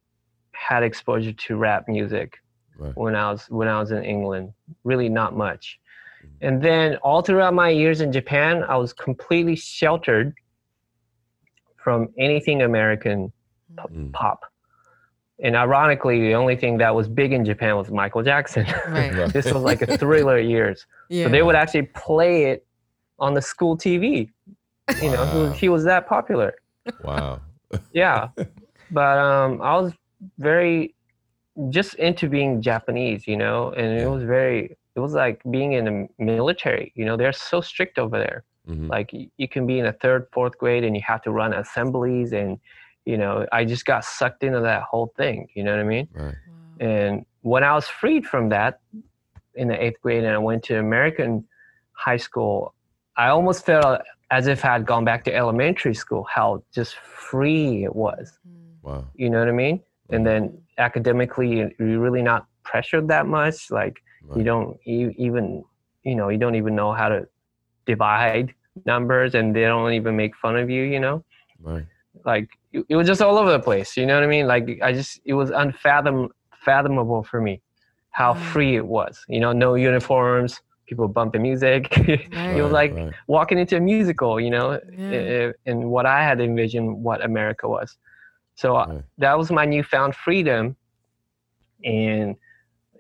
had 0.53 0.83
exposure 0.83 1.33
to 1.33 1.57
rap 1.57 1.89
music 1.89 2.39
Right. 2.79 2.97
when 2.97 3.15
I 3.15 3.31
was 3.31 3.47
when 3.49 3.69
I 3.69 3.79
was 3.81 3.91
in 3.91 4.03
England. 4.05 4.53
Really, 4.85 5.09
not 5.09 5.37
much. 5.37 5.79
Mhm. 6.25 6.29
And 6.41 6.63
then 6.63 6.97
all 6.97 7.23
throughout 7.23 7.55
my 7.55 7.69
years 7.69 8.01
in 8.01 8.11
Japan, 8.13 8.65
I 8.65 8.77
was 8.77 8.93
completely 8.93 9.57
sheltered 9.57 10.35
from 11.77 12.09
anything 12.19 12.63
American 12.63 13.33
Mm. 13.75 14.13
pop. 14.13 14.45
And 15.43 15.57
ironically, 15.57 16.21
the 16.21 16.35
only 16.35 16.57
thing 16.57 16.79
that 16.79 16.95
was 16.95 17.09
big 17.09 17.33
in 17.33 17.45
Japan 17.45 17.77
was 17.77 17.91
Michael 17.91 18.23
Jackson. 18.23 18.67
Right. 18.87 19.13
Right. 19.15 19.33
this 19.33 19.51
was 19.53 19.63
like 19.63 19.83
a 19.83 19.97
thriller 19.99 20.39
years. 20.39 20.87
Yeah. 21.09 21.25
So 21.25 21.31
they 21.31 21.43
would 21.43 21.55
actually 21.57 21.83
play 21.95 22.45
it 22.53 22.67
on 23.19 23.35
the 23.35 23.43
school 23.43 23.77
TV. 23.77 24.31
You 25.03 25.11
know, 25.11 25.25
he 25.27 25.39
was, 25.39 25.59
he 25.59 25.69
was 25.71 25.85
that 25.85 26.07
popular. 26.07 26.55
Wow. 27.03 27.41
Yeah. 27.93 28.29
but 28.91 29.19
um, 29.19 29.61
I 29.63 29.77
was 29.79 29.93
very 30.39 30.95
just 31.69 31.95
into 31.95 32.29
being 32.29 32.63
Japanese, 32.63 33.27
you 33.27 33.37
know, 33.37 33.73
and 33.73 34.01
it 34.01 34.09
was 34.09 34.25
very, 34.25 34.77
it 34.95 35.01
was 35.01 35.13
like 35.13 35.43
being 35.51 35.73
in 35.73 35.85
the 35.85 36.09
military. 36.19 36.93
You 36.95 37.05
know, 37.05 37.17
they're 37.17 37.33
so 37.33 37.61
strict 37.61 37.99
over 37.99 38.19
there. 38.19 38.45
Mhm. 38.69 38.89
Like 38.89 39.13
you 39.13 39.49
can 39.49 39.67
be 39.67 39.79
in 39.79 39.85
the 39.85 39.93
third, 39.93 40.27
fourth 40.33 40.57
grade 40.57 40.85
and 40.85 40.97
you 40.97 41.03
have 41.07 41.23
to 41.23 41.31
run 41.31 41.53
assemblies. 41.53 42.33
And, 42.33 42.59
you 43.05 43.19
know, 43.19 43.47
I 43.53 43.65
just 43.65 43.85
got 43.85 44.05
sucked 44.05 44.45
into 44.45 44.61
that 44.61 44.83
whole 44.83 45.13
thing. 45.17 45.49
You 45.55 45.65
know 45.65 45.73
what 45.73 45.81
I 45.81 45.85
mean? 45.85 46.09
Right. 46.15 46.25
Wow. 46.27 46.87
And 46.87 47.27
when 47.43 47.65
I 47.65 47.75
was 47.75 47.87
freed 47.87 48.27
from 48.27 48.49
that 48.51 48.81
in 49.55 49.69
the 49.69 49.83
eighth 49.83 50.01
grade 50.01 50.25
and 50.25 50.33
I 50.33 50.39
went 50.39 50.63
to 50.65 50.79
American 50.79 51.45
high 51.93 52.17
school, 52.17 52.75
I 53.17 53.29
almost 53.29 53.67
felt 53.67 54.01
as 54.31 54.47
if 54.47 54.65
I 54.65 54.73
had 54.73 54.87
gone 54.87 55.05
back 55.05 55.25
to 55.25 55.35
elementary 55.35 55.95
school, 55.95 56.25
how 56.33 56.63
just 56.73 56.95
free 56.97 57.85
it 57.85 57.95
was. 57.95 58.39
Mm. 58.49 58.83
Wow. 58.83 59.05
You 59.15 59.29
know 59.29 59.41
what 59.41 59.49
I 59.49 59.53
mean? 59.53 59.83
And 60.13 60.27
then 60.27 60.59
academically, 60.79 61.49
you- 61.59 61.73
you're 61.79 62.01
really 62.01 62.23
not 62.23 62.47
pressured 62.65 63.09
that 63.09 63.27
much. 63.27 63.71
Like 63.71 63.97
you 64.37 64.45
don't 64.45 64.79
even, 64.87 65.65
you 66.05 66.15
know, 66.15 66.29
you 66.29 66.39
don't 66.39 66.55
even 66.55 66.75
know 66.75 66.93
how 66.93 67.09
to 67.09 67.27
divide 67.87 68.55
numbers 68.87 69.35
and 69.35 69.55
they 69.55 69.63
don't 69.63 69.93
even 69.93 70.17
make 70.17 70.37
fun 70.37 70.57
of 70.57 70.71
you, 70.71 70.83
you 70.83 71.01
know? 71.01 71.25
Right. 71.61 71.87
like 72.25 72.49
it, 72.73 72.85
it 72.89 72.97
was 72.97 73.07
just 73.07 73.23
all 73.23 73.39
over 73.39 73.51
the 73.53 73.59
place 73.61 73.97
you 73.97 74.05
know 74.05 74.15
what 74.17 74.23
i 74.25 74.27
mean 74.27 74.47
like 74.47 74.65
i 74.83 74.93
just 74.93 75.21
it 75.25 75.33
was 75.33 75.51
unfathom 75.51 76.29
fathomable 76.65 77.23
for 77.23 77.41
me 77.41 77.55
how 78.11 78.31
Wow. 78.33 78.39
free 78.51 78.77
it 78.77 78.87
was 78.87 79.25
you 79.29 79.41
know 79.41 79.53
no 79.53 79.75
uniforms 79.77 80.61
people 80.89 81.09
bumping 81.09 81.41
music 81.43 81.97
it 82.09 82.29
Right. 82.35 82.61
was 82.63 82.71
like 82.73 82.93
right. 82.95 83.13
walking 83.29 83.59
into 83.59 83.77
a 83.77 83.81
musical 83.81 84.39
you 84.41 84.51
know 84.51 84.69
Yeah. 84.73 85.17
Eh, 85.17 85.25
eh, 85.35 85.49
i- 85.49 85.71
in 85.71 85.77
what 85.95 86.05
i 86.05 86.21
had 86.29 86.39
envisioned 86.41 86.89
what 87.07 87.25
america 87.25 87.67
was 87.77 87.97
so 88.55 88.77
uh, 88.77 88.87
Right. 88.87 89.05
that 89.19 89.37
was 89.39 89.51
my 89.51 89.65
newfound 89.65 90.15
freedom 90.15 90.77
and 91.85 92.37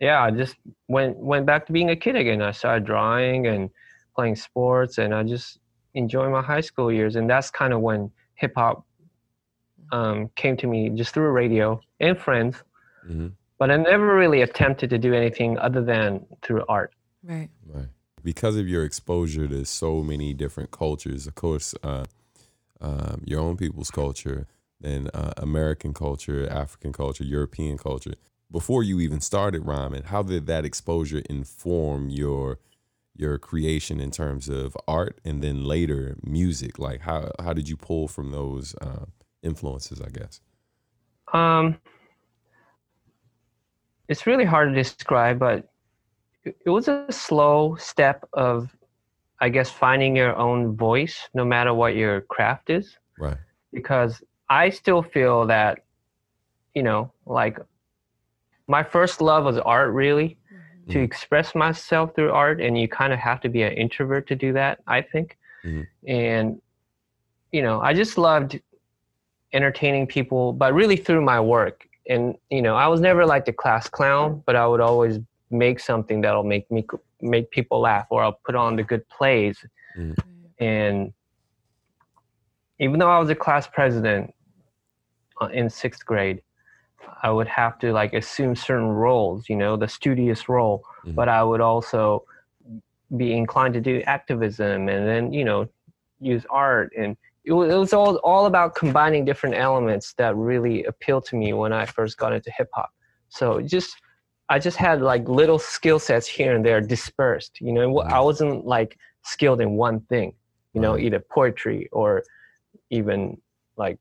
yeah 0.00 0.22
i 0.22 0.30
just 0.30 0.56
went 0.88 1.16
went 1.16 1.46
back 1.46 1.66
to 1.66 1.72
being 1.72 1.90
a 1.90 1.96
kid 1.96 2.16
again 2.16 2.42
i 2.42 2.50
started 2.50 2.84
drawing 2.84 3.46
and 3.46 3.70
playing 4.16 4.36
sports 4.36 4.98
and 4.98 5.14
i 5.14 5.22
just 5.22 5.58
enjoyed 5.94 6.30
my 6.30 6.42
high 6.42 6.60
school 6.60 6.90
years 6.90 7.16
and 7.16 7.28
that's 7.28 7.50
kind 7.50 7.72
of 7.72 7.80
when 7.80 8.10
hip 8.34 8.52
hop 8.56 8.84
um, 9.92 10.30
came 10.36 10.56
to 10.56 10.66
me 10.66 10.88
just 10.88 11.12
through 11.12 11.30
radio 11.30 11.80
and 12.00 12.18
friends 12.18 12.62
Mhm. 13.08 13.32
but 13.58 13.70
i 13.70 13.76
never 13.76 14.16
really 14.16 14.42
attempted 14.42 14.90
to 14.90 14.98
do 14.98 15.12
anything 15.14 15.58
other 15.58 15.82
than 15.82 16.24
through 16.42 16.64
art 16.68 16.92
Right. 17.24 17.50
Right. 17.64 17.88
Because 18.24 18.56
of 18.56 18.66
your 18.68 18.84
exposure 18.84 19.46
to 19.46 19.64
so 19.64 20.02
many 20.02 20.34
different 20.34 20.72
cultures, 20.72 21.28
of 21.28 21.36
course, 21.36 21.72
uh, 21.84 22.04
um, 22.80 23.22
your 23.24 23.40
own 23.40 23.56
people's 23.56 23.90
culture, 23.92 24.48
then 24.82 25.08
uh, 25.14 25.32
American 25.36 25.94
culture, 25.94 26.48
African 26.48 26.92
culture, 26.92 27.24
European 27.24 27.78
culture. 27.78 28.14
Before 28.50 28.82
you 28.82 29.00
even 29.00 29.20
started 29.20 29.64
rhyming, 29.66 30.04
how 30.04 30.22
did 30.22 30.46
that 30.46 30.64
exposure 30.64 31.22
inform 31.30 32.10
your 32.10 32.58
your 33.16 33.38
creation 33.38 34.00
in 34.00 34.10
terms 34.10 34.48
of 34.48 34.76
art, 34.88 35.20
and 35.24 35.42
then 35.42 35.64
later 35.64 36.16
music? 36.22 36.78
Like 36.78 37.02
how 37.02 37.30
how 37.40 37.52
did 37.54 37.68
you 37.68 37.76
pull 37.76 38.08
from 38.08 38.30
those 38.32 38.74
uh, 38.80 39.06
influences? 39.42 40.00
I 40.00 40.10
guess. 40.10 40.40
um, 41.32 41.76
it's 44.08 44.26
really 44.26 44.44
hard 44.44 44.68
to 44.70 44.74
describe 44.74 45.38
but 45.38 45.68
it 46.44 46.70
was 46.70 46.88
a 46.88 47.06
slow 47.10 47.74
step 47.76 48.24
of 48.32 48.74
i 49.40 49.48
guess 49.48 49.70
finding 49.70 50.16
your 50.16 50.34
own 50.36 50.76
voice 50.76 51.28
no 51.34 51.44
matter 51.44 51.72
what 51.72 51.94
your 51.94 52.20
craft 52.22 52.70
is 52.70 52.96
Right. 53.18 53.38
because 53.72 54.22
I 54.52 54.68
still 54.68 55.02
feel 55.02 55.46
that, 55.46 55.84
you 56.74 56.82
know, 56.82 57.10
like 57.24 57.58
my 58.66 58.82
first 58.82 59.22
love 59.22 59.44
was 59.44 59.56
art, 59.56 59.92
really, 59.94 60.36
to 60.90 60.98
Mhm. 60.98 61.04
express 61.04 61.54
myself 61.54 62.14
through 62.14 62.32
art. 62.32 62.60
And 62.60 62.78
you 62.78 62.86
kind 62.86 63.12
of 63.14 63.18
have 63.18 63.40
to 63.44 63.48
be 63.48 63.62
an 63.62 63.72
introvert 63.72 64.26
to 64.28 64.36
do 64.36 64.52
that, 64.52 64.80
I 64.86 65.00
think. 65.00 65.38
Mhm. 65.64 65.86
And, 66.06 66.62
you 67.50 67.62
know, 67.62 67.80
I 67.80 67.94
just 67.94 68.18
loved 68.18 68.60
entertaining 69.54 70.06
people, 70.06 70.52
but 70.52 70.74
really 70.74 70.96
through 70.96 71.22
my 71.22 71.40
work. 71.40 71.88
And, 72.10 72.36
you 72.50 72.62
know, 72.62 72.76
I 72.76 72.88
was 72.88 73.00
never 73.00 73.24
like 73.24 73.44
the 73.46 73.52
class 73.52 73.88
clown, 73.88 74.42
but 74.46 74.54
I 74.54 74.66
would 74.66 74.80
always 74.80 75.18
make 75.50 75.80
something 75.80 76.20
that'll 76.22 76.50
make 76.54 76.70
me 76.70 76.84
make 77.20 77.50
people 77.50 77.78
laugh 77.80 78.06
or 78.10 78.22
I'll 78.22 78.40
put 78.44 78.54
on 78.54 78.76
the 78.76 78.82
good 78.82 79.04
plays 79.08 79.56
and 80.58 81.12
even 82.78 82.98
though 82.98 83.10
I 83.16 83.18
was 83.18 83.30
a 83.30 83.34
class 83.34 83.66
president 83.68 84.34
Uh, 85.42 85.48
in 85.48 85.68
sixth 85.68 86.04
grade, 86.04 86.42
I 87.22 87.30
would 87.30 87.48
have 87.48 87.78
to 87.80 87.92
like 87.92 88.12
assume 88.14 88.54
certain 88.54 88.88
roles, 88.88 89.48
you 89.48 89.56
know, 89.56 89.76
the 89.76 89.88
studious 89.88 90.48
role, 90.48 90.84
Mhm. 91.04 91.14
but 91.14 91.28
I 91.28 91.42
would 91.42 91.60
also 91.60 92.24
be 93.16 93.32
inclined 93.32 93.74
to 93.74 93.80
do 93.80 94.02
activism 94.06 94.88
and 94.88 95.06
then, 95.06 95.32
you 95.32 95.44
know, 95.44 95.68
use 96.20 96.46
art. 96.50 96.92
And 96.96 97.16
it 97.44 97.52
was, 97.52 97.72
it 97.72 97.76
was 97.76 97.92
all, 97.92 98.16
all 98.16 98.46
about 98.46 98.74
combining 98.74 99.24
different 99.24 99.56
elements 99.56 100.14
that 100.14 100.36
really 100.36 100.84
appealed 100.84 101.24
to 101.26 101.36
me 101.36 101.52
when 101.52 101.72
I 101.72 101.84
first 101.86 102.16
got 102.16 102.32
into 102.32 102.50
hip 102.56 102.70
hop. 102.72 102.90
So 103.28 103.60
just, 103.60 103.96
I 104.48 104.58
just 104.58 104.76
had 104.76 105.02
like 105.02 105.28
little 105.28 105.58
skill 105.58 105.98
sets 105.98 106.26
here 106.26 106.54
and 106.54 106.64
there 106.64 106.80
dispersed, 106.80 107.60
you 107.60 107.72
know, 107.72 107.82
I 107.82 107.86
mm-hmm. 107.86 108.24
wasn't 108.24 108.66
like 108.66 108.98
skilled 109.22 109.60
in 109.60 109.72
one 109.72 110.00
thing 110.00 110.34
you 110.72 110.80
know, 110.80 110.92
mm-hmm. 110.92 111.06
either 111.06 111.20
poetry 111.20 111.88
or 111.92 112.24
even 112.90 113.40
like 113.76 113.98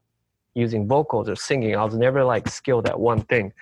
using 0.54 0.88
vocals 0.88 1.30
or 1.30 1.36
singing. 1.36 1.76
I 1.76 1.84
was 1.84 1.96
never 1.96 2.24
like 2.24 2.48
skilled 2.48 2.88
at 2.88 3.00
one 3.00 3.22
thing. 3.22 3.54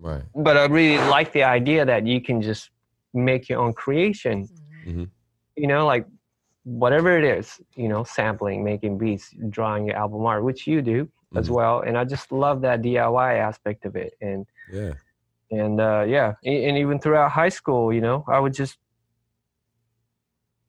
Right. 0.00 0.22
But 0.34 0.56
I 0.56 0.64
really 0.66 0.98
like 1.08 1.32
the 1.32 1.44
idea 1.44 1.84
that 1.84 2.06
you 2.06 2.20
can 2.20 2.42
just 2.42 2.70
make 3.12 3.48
your 3.48 3.60
own 3.60 3.72
creation, 3.72 4.48
Mm-hmm. 4.86 5.04
you 5.56 5.66
know, 5.66 5.86
like 5.86 6.04
whatever 6.64 7.16
it 7.16 7.24
is, 7.24 7.60
you 7.76 7.88
know, 7.88 8.04
sampling, 8.04 8.62
making 8.64 8.98
beats, 8.98 9.34
drawing 9.50 9.86
your 9.86 9.96
album 9.96 10.26
art, 10.26 10.42
which 10.44 10.66
you 10.66 10.82
do 10.82 11.08
as 11.36 11.48
Mhm. 11.48 11.54
well. 11.54 11.80
And 11.80 11.96
I 11.96 12.04
just 12.04 12.32
love 12.32 12.60
that 12.62 12.82
DIY 12.82 13.36
aspect 13.38 13.84
of 13.86 13.96
it. 13.96 14.12
And 14.20 14.46
Yeah. 14.72 14.94
and 15.50 15.80
uh, 15.80 16.04
yeah, 16.08 16.34
and 16.44 16.76
even 16.78 16.98
throughout 16.98 17.30
high 17.30 17.48
school, 17.50 17.92
you 17.92 18.00
know, 18.00 18.24
I 18.26 18.40
would 18.40 18.54
just 18.54 18.78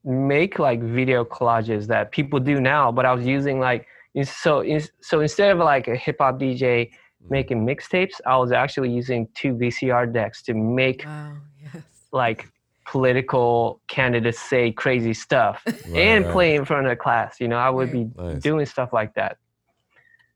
make 0.03 0.59
like 0.59 0.81
video 0.81 1.25
collages 1.25 1.87
that 1.87 2.11
people 2.11 2.39
do 2.39 2.59
now, 2.61 2.91
but 2.91 3.05
I 3.05 3.13
was 3.13 3.25
using 3.25 3.59
like 3.59 3.81
in- 3.81 3.87
so 4.23 4.63
so 5.01 5.19
instead 5.21 5.51
of 5.51 5.57
like 5.59 5.87
a 5.87 5.95
hip 5.95 6.17
hop 6.19 6.39
DJ 6.39 6.89
Mhm. 7.23 7.29
making 7.31 7.65
mixtapes, 7.65 8.21
I 8.25 8.37
was 8.37 8.51
actually 8.51 8.91
using 8.91 9.27
two 9.35 9.53
VCR 9.55 10.05
decks 10.11 10.41
to 10.43 10.53
make 10.53 11.03
Wow. 11.05 11.37
Yes. 11.61 11.83
like 12.11 12.47
political 12.85 13.81
candidates 13.87 14.39
say 14.39 14.71
crazy 14.71 15.13
stuff 15.13 15.63
Right, 15.65 15.97
and 15.97 16.25
right. 16.25 16.31
play 16.33 16.55
in 16.55 16.65
front 16.65 16.85
of 16.85 16.89
the 16.91 16.95
class. 16.95 17.39
You 17.41 17.47
know, 17.47 17.57
I 17.57 17.69
would 17.69 17.91
be 17.91 18.09
Nice. 18.15 18.41
doing 18.43 18.65
stuff 18.65 18.93
like 18.93 19.15
that. 19.15 19.37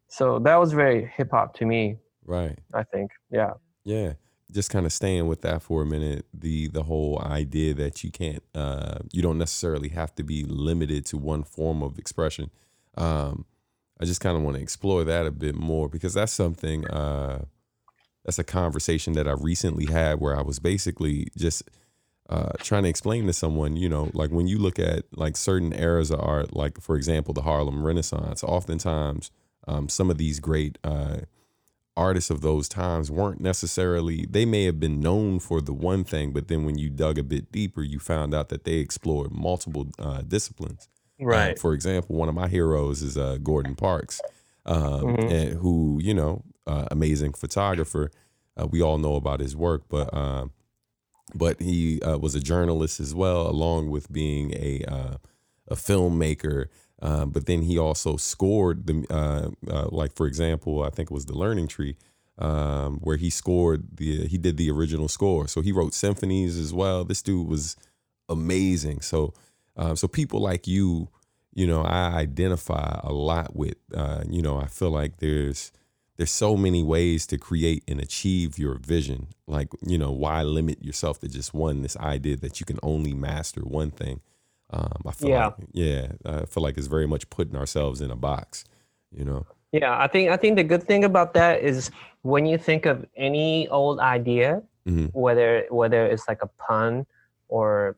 So 0.07 0.39
that 0.39 0.55
was 0.55 0.73
very 0.73 1.05
hip 1.15 1.29
hop 1.31 1.53
to 1.57 1.65
me. 1.65 1.97
Right. 2.25 2.57
I 2.73 2.83
think, 2.83 3.11
yeah. 3.29 3.53
Yeah. 3.83 4.13
Just 4.51 4.71
kind 4.71 4.85
of 4.87 4.91
staying 4.91 5.27
with 5.27 5.41
that 5.41 5.61
for 5.61 5.83
a 5.83 5.85
minute, 5.85 6.25
the 6.33 6.67
the 6.69 6.83
whole 6.83 7.21
idea 7.21 7.75
that 7.75 8.03
you 8.03 8.11
can't 8.11 8.41
uh 8.55 8.99
you 9.11 9.21
don't 9.21 9.37
necessarily 9.37 9.89
have 9.89 10.15
to 10.15 10.23
be 10.23 10.43
limited 10.43 11.05
to 11.07 11.17
one 11.17 11.43
form 11.43 11.83
of 11.83 11.99
expression. 11.99 12.49
Um 12.97 13.45
I 13.99 14.05
just 14.05 14.21
kind 14.21 14.37
of 14.37 14.43
want 14.43 14.55
to 14.55 14.63
explore 14.63 15.03
that 15.03 15.25
a 15.25 15.31
bit 15.31 15.55
more 15.55 15.89
because 15.89 16.13
that's 16.13 16.31
something 16.33 16.87
uh 16.87 17.45
that's 18.25 18.39
a 18.39 18.43
conversation 18.43 19.13
that 19.13 19.27
I 19.27 19.31
recently 19.31 19.85
had 19.85 20.19
where 20.19 20.37
I 20.37 20.41
was 20.41 20.59
basically 20.59 21.29
just 21.37 21.63
uh, 22.29 22.51
trying 22.59 22.83
to 22.83 22.89
explain 22.89 23.25
to 23.25 23.33
someone, 23.33 23.75
you 23.75 23.89
know, 23.89 24.11
like 24.13 24.29
when 24.29 24.45
you 24.45 24.59
look 24.59 24.77
at 24.77 25.05
like 25.13 25.35
certain 25.35 25.73
eras 25.73 26.11
of 26.11 26.19
art, 26.19 26.55
like 26.55 26.79
for 26.79 26.95
example, 26.95 27.33
the 27.33 27.41
Harlem 27.41 27.83
Renaissance, 27.83 28.43
oftentimes 28.43 29.31
um, 29.67 29.89
some 29.89 30.11
of 30.11 30.19
these 30.19 30.39
great 30.39 30.77
uh, 30.83 31.21
artists 31.97 32.29
of 32.29 32.41
those 32.41 32.69
times 32.69 33.09
weren't 33.09 33.41
necessarily, 33.41 34.27
they 34.29 34.45
may 34.45 34.65
have 34.65 34.79
been 34.79 34.99
known 34.99 35.39
for 35.39 35.59
the 35.59 35.73
one 35.73 36.03
thing, 36.03 36.31
but 36.31 36.49
then 36.49 36.65
when 36.65 36.77
you 36.77 36.89
dug 36.89 37.17
a 37.17 37.23
bit 37.23 37.51
deeper, 37.51 37.81
you 37.81 37.97
found 37.97 38.33
out 38.33 38.49
that 38.49 38.63
they 38.63 38.75
explored 38.75 39.31
multiple 39.31 39.87
uh, 39.97 40.21
disciplines. 40.21 40.87
Right. 41.19 41.57
Uh, 41.57 41.59
for 41.59 41.73
example, 41.73 42.15
one 42.15 42.29
of 42.29 42.35
my 42.35 42.47
heroes 42.47 43.01
is 43.01 43.17
uh, 43.17 43.37
Gordon 43.43 43.75
Parks, 43.75 44.21
um, 44.65 45.15
Mhm. 45.17 45.31
and 45.31 45.53
who, 45.59 45.99
you 46.01 46.13
know, 46.13 46.43
uh, 46.67 46.85
amazing 46.91 47.33
photographer. 47.33 48.11
Uh, 48.59 48.67
we 48.67 48.81
all 48.81 48.97
know 48.97 49.15
about 49.15 49.39
his 49.39 49.55
work, 49.55 49.83
but 49.89 50.13
um, 50.13 50.51
but 51.35 51.59
he 51.61 52.01
uh, 52.01 52.17
was 52.17 52.35
a 52.35 52.39
journalist 52.39 52.99
as 52.99 53.13
well, 53.13 53.47
along 53.47 53.89
with 53.89 54.11
being 54.11 54.53
a 54.53 54.83
uh, 54.87 55.17
a 55.67 55.75
filmmaker. 55.75 56.67
Uh, 57.01 57.25
but 57.25 57.45
then 57.45 57.61
he 57.63 57.77
also 57.77 58.17
scored 58.17 58.87
the 58.87 59.05
uh, 59.09 59.49
uh, 59.71 59.87
like 59.91 60.13
for 60.15 60.27
example, 60.27 60.83
I 60.83 60.89
think 60.89 61.11
it 61.11 61.13
was 61.13 61.25
the 61.25 61.37
Learning 61.37 61.67
Tree, 61.67 61.95
um, 62.37 62.99
where 63.01 63.17
he 63.17 63.29
scored 63.29 63.97
the 63.97 64.27
he 64.27 64.37
did 64.37 64.57
the 64.57 64.69
original 64.71 65.07
score. 65.07 65.47
So 65.47 65.61
he 65.61 65.71
wrote 65.71 65.93
symphonies 65.93 66.57
as 66.57 66.73
well. 66.73 67.03
This 67.05 67.21
dude 67.21 67.47
was 67.47 67.75
amazing. 68.29 69.01
So 69.01 69.33
um, 69.79 69.95
so 69.95 70.07
people 70.07 70.41
like 70.41 70.67
you, 70.67 71.09
you 71.55 71.65
know, 71.65 71.81
I 71.83 72.09
identify 72.17 72.99
a 73.03 73.13
lot 73.13 73.55
with. 73.55 73.77
Uh, 73.95 74.23
you 74.29 74.43
know, 74.43 74.59
I 74.59 74.67
feel 74.67 74.91
like 74.91 75.17
there's 75.19 75.71
there's 76.17 76.31
so 76.31 76.57
many 76.57 76.83
ways 76.83 77.25
to 77.27 77.37
create 77.37 77.83
and 77.87 77.99
achieve 78.01 78.59
your 78.59 78.75
vision. 78.77 79.29
Like, 79.47 79.69
you 79.81 79.97
know, 79.97 80.11
why 80.11 80.43
limit 80.43 80.83
yourself 80.83 81.19
to 81.21 81.29
just 81.29 81.53
one? 81.53 81.81
This 81.81 81.97
idea 81.97 82.37
that 82.37 82.59
you 82.59 82.67
can 82.67 82.79
only 82.83 83.13
master 83.13 83.61
one 83.61 83.91
thing. 83.91 84.21
Um, 84.71 85.01
I 85.07 85.11
feel 85.13 85.29
Yeah. 85.29 85.45
like, 85.45 85.53
yeah, 85.73 86.07
I 86.25 86.45
feel 86.45 86.61
like 86.61 86.77
it's 86.77 86.87
very 86.87 87.07
much 87.07 87.29
putting 87.31 87.55
ourselves 87.55 88.01
in 88.01 88.11
a 88.11 88.17
box. 88.17 88.65
You 89.11 89.25
know, 89.25 89.45
Yeah, 89.71 89.97
I 89.97 90.07
think 90.07 90.29
I 90.29 90.37
think 90.37 90.57
the 90.57 90.63
good 90.63 90.83
thing 90.83 91.03
about 91.05 91.33
that 91.35 91.61
is 91.63 91.89
when 92.23 92.45
you 92.45 92.57
think 92.57 92.85
of 92.85 93.05
any 93.15 93.67
old 93.69 93.99
idea, 93.99 94.61
Mhm. 94.87 95.09
whether 95.13 95.65
whether 95.69 96.05
it's 96.05 96.27
like 96.27 96.43
a 96.43 96.47
pun 96.47 97.05
or 97.47 97.95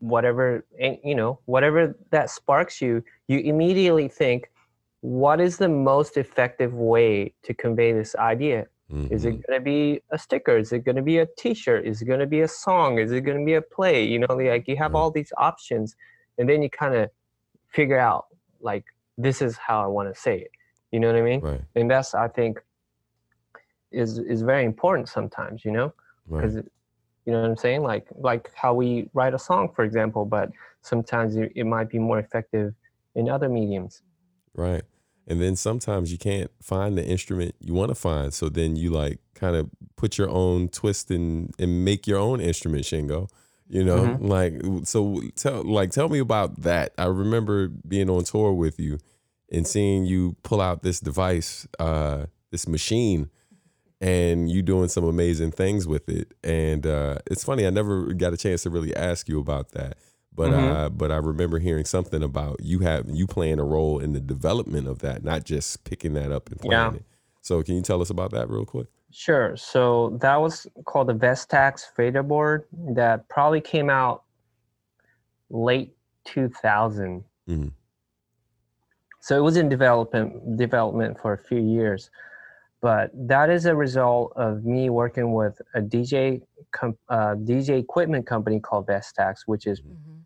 whatever, 0.00 0.64
you 1.04 1.14
know, 1.14 1.38
whatever 1.46 1.96
that 2.10 2.30
sparks 2.30 2.80
you, 2.80 3.02
you 3.28 3.38
immediately 3.40 4.08
think, 4.08 4.50
what 5.02 5.40
is 5.40 5.56
the 5.58 5.68
most 5.68 6.16
effective 6.16 6.74
way 6.74 7.32
to 7.44 7.54
convey 7.54 7.92
this 7.92 8.14
idea? 8.16 8.66
Is 9.10 9.24
Mhm. 9.24 9.28
it 9.28 9.46
going 9.46 9.58
to 9.58 9.64
be 9.64 10.02
a 10.10 10.18
sticker? 10.18 10.56
Is 10.58 10.72
it 10.72 10.84
going 10.84 10.96
to 10.96 11.02
be 11.02 11.18
a 11.18 11.26
T-shirt? 11.38 11.86
Is 11.86 12.02
it 12.02 12.06
going 12.06 12.20
to 12.20 12.26
be 12.26 12.40
a 12.40 12.48
song? 12.48 12.98
Is 12.98 13.12
it 13.12 13.22
going 13.22 13.38
to 13.38 13.44
be 13.44 13.54
a 13.54 13.62
play? 13.62 14.04
You 14.04 14.18
know, 14.20 14.34
like 14.34 14.68
you 14.68 14.76
have 14.76 14.94
Right. 14.94 15.00
all 15.00 15.10
these 15.10 15.32
options, 15.38 15.96
and 16.38 16.48
then 16.48 16.62
you 16.62 16.70
kind 16.70 16.94
of 16.94 17.10
figure 17.68 17.98
out 17.98 18.26
like 18.60 18.84
this 19.16 19.40
is 19.42 19.56
how 19.56 19.82
I 19.82 19.86
want 19.86 20.12
to 20.14 20.20
say 20.20 20.38
it. 20.40 20.50
You 20.92 21.00
know 21.00 21.06
what 21.08 21.16
I 21.16 21.22
mean? 21.22 21.40
right, 21.40 21.62
And 21.76 21.90
that's 21.90 22.14
I 22.14 22.28
think 22.28 22.60
is 23.92 24.18
is 24.18 24.42
very 24.42 24.64
important 24.64 25.08
sometimes. 25.08 25.64
You 25.64 25.72
know, 25.72 25.92
right, 26.28 26.42
because 26.42 26.62
you 27.26 27.32
know 27.32 27.42
what 27.42 27.50
I'm 27.50 27.56
saying? 27.56 27.82
Like 27.82 28.06
like 28.16 28.50
how 28.54 28.74
we 28.74 29.08
write 29.14 29.34
a 29.34 29.38
song, 29.38 29.70
for 29.74 29.84
example, 29.84 30.24
but 30.24 30.50
sometimes 30.82 31.36
it, 31.36 31.52
it 31.54 31.64
might 31.64 31.88
be 31.90 31.98
more 31.98 32.18
effective 32.18 32.74
in 33.14 33.28
other 33.28 33.48
mediums. 33.48 34.02
right. 34.54 34.82
And 35.26 35.40
then 35.40 35.54
sometimes 35.54 36.10
you 36.10 36.18
can't 36.18 36.50
find 36.60 36.98
the 36.98 37.04
instrument 37.06 37.54
you 37.60 37.72
want 37.72 37.90
to 37.90 37.94
find, 37.94 38.34
so 38.34 38.48
then 38.48 38.74
you 38.74 38.90
like 38.90 39.18
kind 39.34 39.54
of 39.54 39.70
put 39.96 40.18
your 40.18 40.28
own 40.28 40.68
twist 40.68 41.10
and 41.10 41.54
and 41.58 41.84
make 41.84 42.06
your 42.08 42.18
own 42.18 42.40
instrument, 42.40 42.84
Shingo. 42.84 43.28
You 43.68 43.84
know, 43.84 44.18
Mhm. 44.18 44.28
like 44.28 44.54
so. 44.86 45.20
Tell 45.36 45.62
like 45.62 45.90
tell 45.92 46.08
me 46.08 46.18
about 46.18 46.62
that. 46.62 46.92
I 46.98 47.04
remember 47.06 47.68
being 47.68 48.10
on 48.10 48.24
tour 48.24 48.52
with 48.52 48.80
you 48.80 48.98
and 49.52 49.66
seeing 49.66 50.04
you 50.04 50.34
pull 50.42 50.60
out 50.60 50.82
this 50.82 50.98
device, 50.98 51.68
uh, 51.78 52.26
this 52.50 52.66
machine, 52.66 53.30
and 54.00 54.50
you 54.50 54.62
doing 54.62 54.88
some 54.88 55.04
amazing 55.04 55.50
things 55.52 55.86
with 55.86 56.08
it. 56.08 56.32
And 56.42 56.86
uh, 56.86 57.18
it's 57.30 57.44
funny, 57.44 57.66
I 57.66 57.70
never 57.70 58.12
got 58.14 58.32
a 58.32 58.36
chance 58.36 58.62
to 58.62 58.70
really 58.70 58.94
ask 58.96 59.28
you 59.28 59.38
about 59.40 59.72
that. 59.72 59.98
But 60.32 60.52
Mhm. 60.52 60.72
uh, 60.74 60.88
but 60.90 61.10
I 61.10 61.16
remember 61.16 61.58
hearing 61.58 61.84
something 61.84 62.22
about 62.22 62.60
you 62.62 62.78
have 62.80 63.08
you 63.10 63.26
playing 63.26 63.58
a 63.58 63.64
role 63.64 63.98
in 63.98 64.12
the 64.12 64.20
development 64.20 64.86
of 64.86 65.00
that, 65.00 65.24
not 65.24 65.44
just 65.44 65.84
picking 65.84 66.14
that 66.14 66.30
up 66.32 66.48
and 66.50 66.58
playing 66.60 66.72
Yeah. 66.72 66.92
it. 66.94 67.04
So 67.42 67.62
can 67.62 67.74
you 67.74 67.82
tell 67.82 68.00
us 68.00 68.10
about 68.10 68.30
that 68.30 68.48
real 68.48 68.64
quick? 68.64 68.86
Sure. 69.10 69.56
So 69.56 70.16
that 70.20 70.36
was 70.36 70.66
called 70.84 71.08
the 71.08 71.14
Vestax 71.14 71.84
fader 71.96 72.22
board 72.22 72.64
that 72.94 73.28
probably 73.28 73.60
came 73.60 73.90
out 73.90 74.22
late 75.50 75.96
2000. 76.24 77.24
Mhm. 77.48 77.72
So 79.18 79.36
it 79.36 79.42
was 79.42 79.56
in 79.56 79.68
development 79.68 80.56
development 80.56 81.18
for 81.20 81.32
a 81.32 81.38
few 81.38 81.58
years, 81.58 82.08
but 82.80 83.10
that 83.14 83.50
is 83.50 83.66
a 83.66 83.74
result 83.74 84.32
of 84.36 84.64
me 84.64 84.90
working 84.90 85.32
with 85.32 85.60
a 85.74 85.80
DJ 85.82 86.42
com- 86.72 86.96
uh, 87.08 87.34
DJ 87.36 87.78
equipment 87.78 88.26
company 88.26 88.58
called 88.60 88.86
Vestax, 88.86 89.42
which 89.46 89.66
is 89.66 89.80
Mhm. 89.80 90.22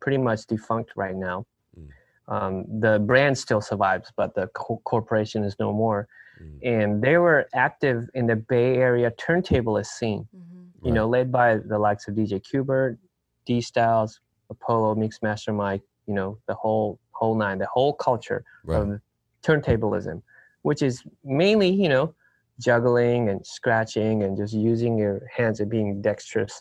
pretty 0.00 0.18
much 0.18 0.46
defunct 0.46 0.92
right 0.96 1.16
now. 1.16 1.44
Mm. 1.78 1.88
Um, 2.28 2.80
the 2.80 2.98
brand 3.00 3.36
still 3.36 3.60
survives, 3.60 4.12
but 4.16 4.34
the 4.34 4.46
co- 4.48 4.80
corporation 4.84 5.42
is 5.44 5.56
no 5.58 5.72
more. 5.72 6.06
Mm. 6.40 6.58
And 6.74 7.02
they 7.02 7.16
were 7.18 7.48
active 7.54 8.08
in 8.14 8.26
the 8.26 8.36
Bay 8.36 8.76
Area 8.76 9.10
turntablist 9.10 9.86
scene 9.86 10.28
Mhm. 10.34 10.46
you 10.86 10.92
know, 10.92 11.08
led 11.08 11.32
by 11.32 11.56
the 11.56 11.78
likes 11.78 12.06
of 12.06 12.14
DJ 12.14 12.38
Qbert, 12.38 12.96
D 13.44 13.60
Styles, 13.60 14.20
Apollo, 14.50 14.94
Mixmaster 14.94 15.52
Mike, 15.54 15.82
you 16.06 16.14
know, 16.14 16.38
the 16.46 16.54
whole 16.54 16.98
whole 17.12 17.34
nine, 17.34 17.58
the 17.58 17.66
whole 17.66 17.92
culture 17.94 18.44
Right. 18.64 18.80
of 18.80 19.00
turntablism, 19.42 20.22
which 20.62 20.82
is 20.82 21.02
mainly, 21.24 21.68
you 21.70 21.88
know, 21.88 22.14
juggling 22.60 23.28
and 23.28 23.46
scratching 23.46 24.22
and 24.22 24.36
just 24.36 24.52
using 24.54 24.98
your 24.98 25.22
hands 25.34 25.60
and 25.60 25.70
being 25.70 26.00
dexterous 26.02 26.60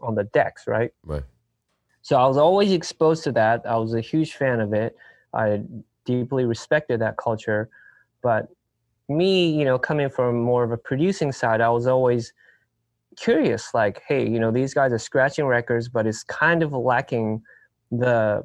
on 0.00 0.14
the 0.14 0.24
decks, 0.24 0.66
right? 0.66 0.92
Right. 1.04 1.22
So 2.02 2.16
I 2.16 2.26
was 2.26 2.36
always 2.36 2.72
exposed 2.72 3.24
to 3.24 3.32
that. 3.32 3.62
I 3.64 3.76
was 3.76 3.94
a 3.94 4.00
huge 4.00 4.34
fan 4.34 4.60
of 4.60 4.72
it. 4.72 4.96
I 5.32 5.62
deeply 6.04 6.44
respected 6.44 7.00
that 7.00 7.16
culture. 7.16 7.70
But 8.22 8.48
me, 9.08 9.50
you 9.56 9.64
know, 9.64 9.78
coming 9.78 10.10
from 10.10 10.40
more 10.40 10.64
of 10.64 10.72
a 10.72 10.76
producing 10.76 11.32
side, 11.32 11.60
I 11.60 11.68
was 11.70 11.86
always 11.86 12.32
curious 13.16 13.72
like, 13.74 14.02
hey, 14.06 14.28
you 14.28 14.40
know, 14.40 14.50
these 14.50 14.74
guys 14.74 14.92
are 14.92 14.98
scratching 14.98 15.46
records, 15.46 15.88
but 15.88 16.06
it's 16.06 16.24
kind 16.24 16.62
of 16.62 16.72
lacking 16.72 17.42
the 17.90 18.42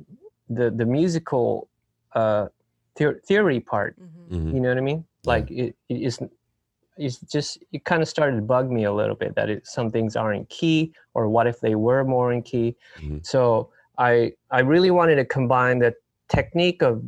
the 0.49 0.69
the 0.71 0.85
musical 0.85 1.69
uh 2.13 2.47
the- 2.97 3.19
theory 3.25 3.59
part. 3.59 3.95
Mhm. 3.99 4.29
Mhm. 4.31 4.53
You 4.53 4.59
know 4.61 4.69
what 4.69 4.77
I 4.77 4.81
mean? 4.81 5.05
Yeah. 5.23 5.31
Like 5.33 5.51
it, 5.51 5.75
it 5.89 6.01
is 6.01 6.19
it's 6.97 7.19
just 7.19 7.63
it 7.71 7.83
kind 7.85 8.01
of 8.01 8.07
started 8.09 8.37
to 8.37 8.41
bug 8.41 8.71
me 8.71 8.85
a 8.85 8.91
little 8.91 9.15
bit 9.15 9.35
that 9.35 9.49
it, 9.49 9.67
some 9.67 9.91
things 9.91 10.15
aren't 10.15 10.49
key 10.49 10.93
or 11.13 11.29
what 11.29 11.45
if 11.45 11.59
they 11.59 11.75
were 11.75 12.03
more 12.03 12.33
in 12.33 12.41
key 12.41 12.75
Mhm. 12.99 13.23
so 13.23 13.69
i 13.99 14.33
i 14.49 14.61
really 14.61 14.89
wanted 14.89 15.17
to 15.17 15.25
combine 15.25 15.77
the 15.77 15.93
technique 16.27 16.81
of 16.81 17.03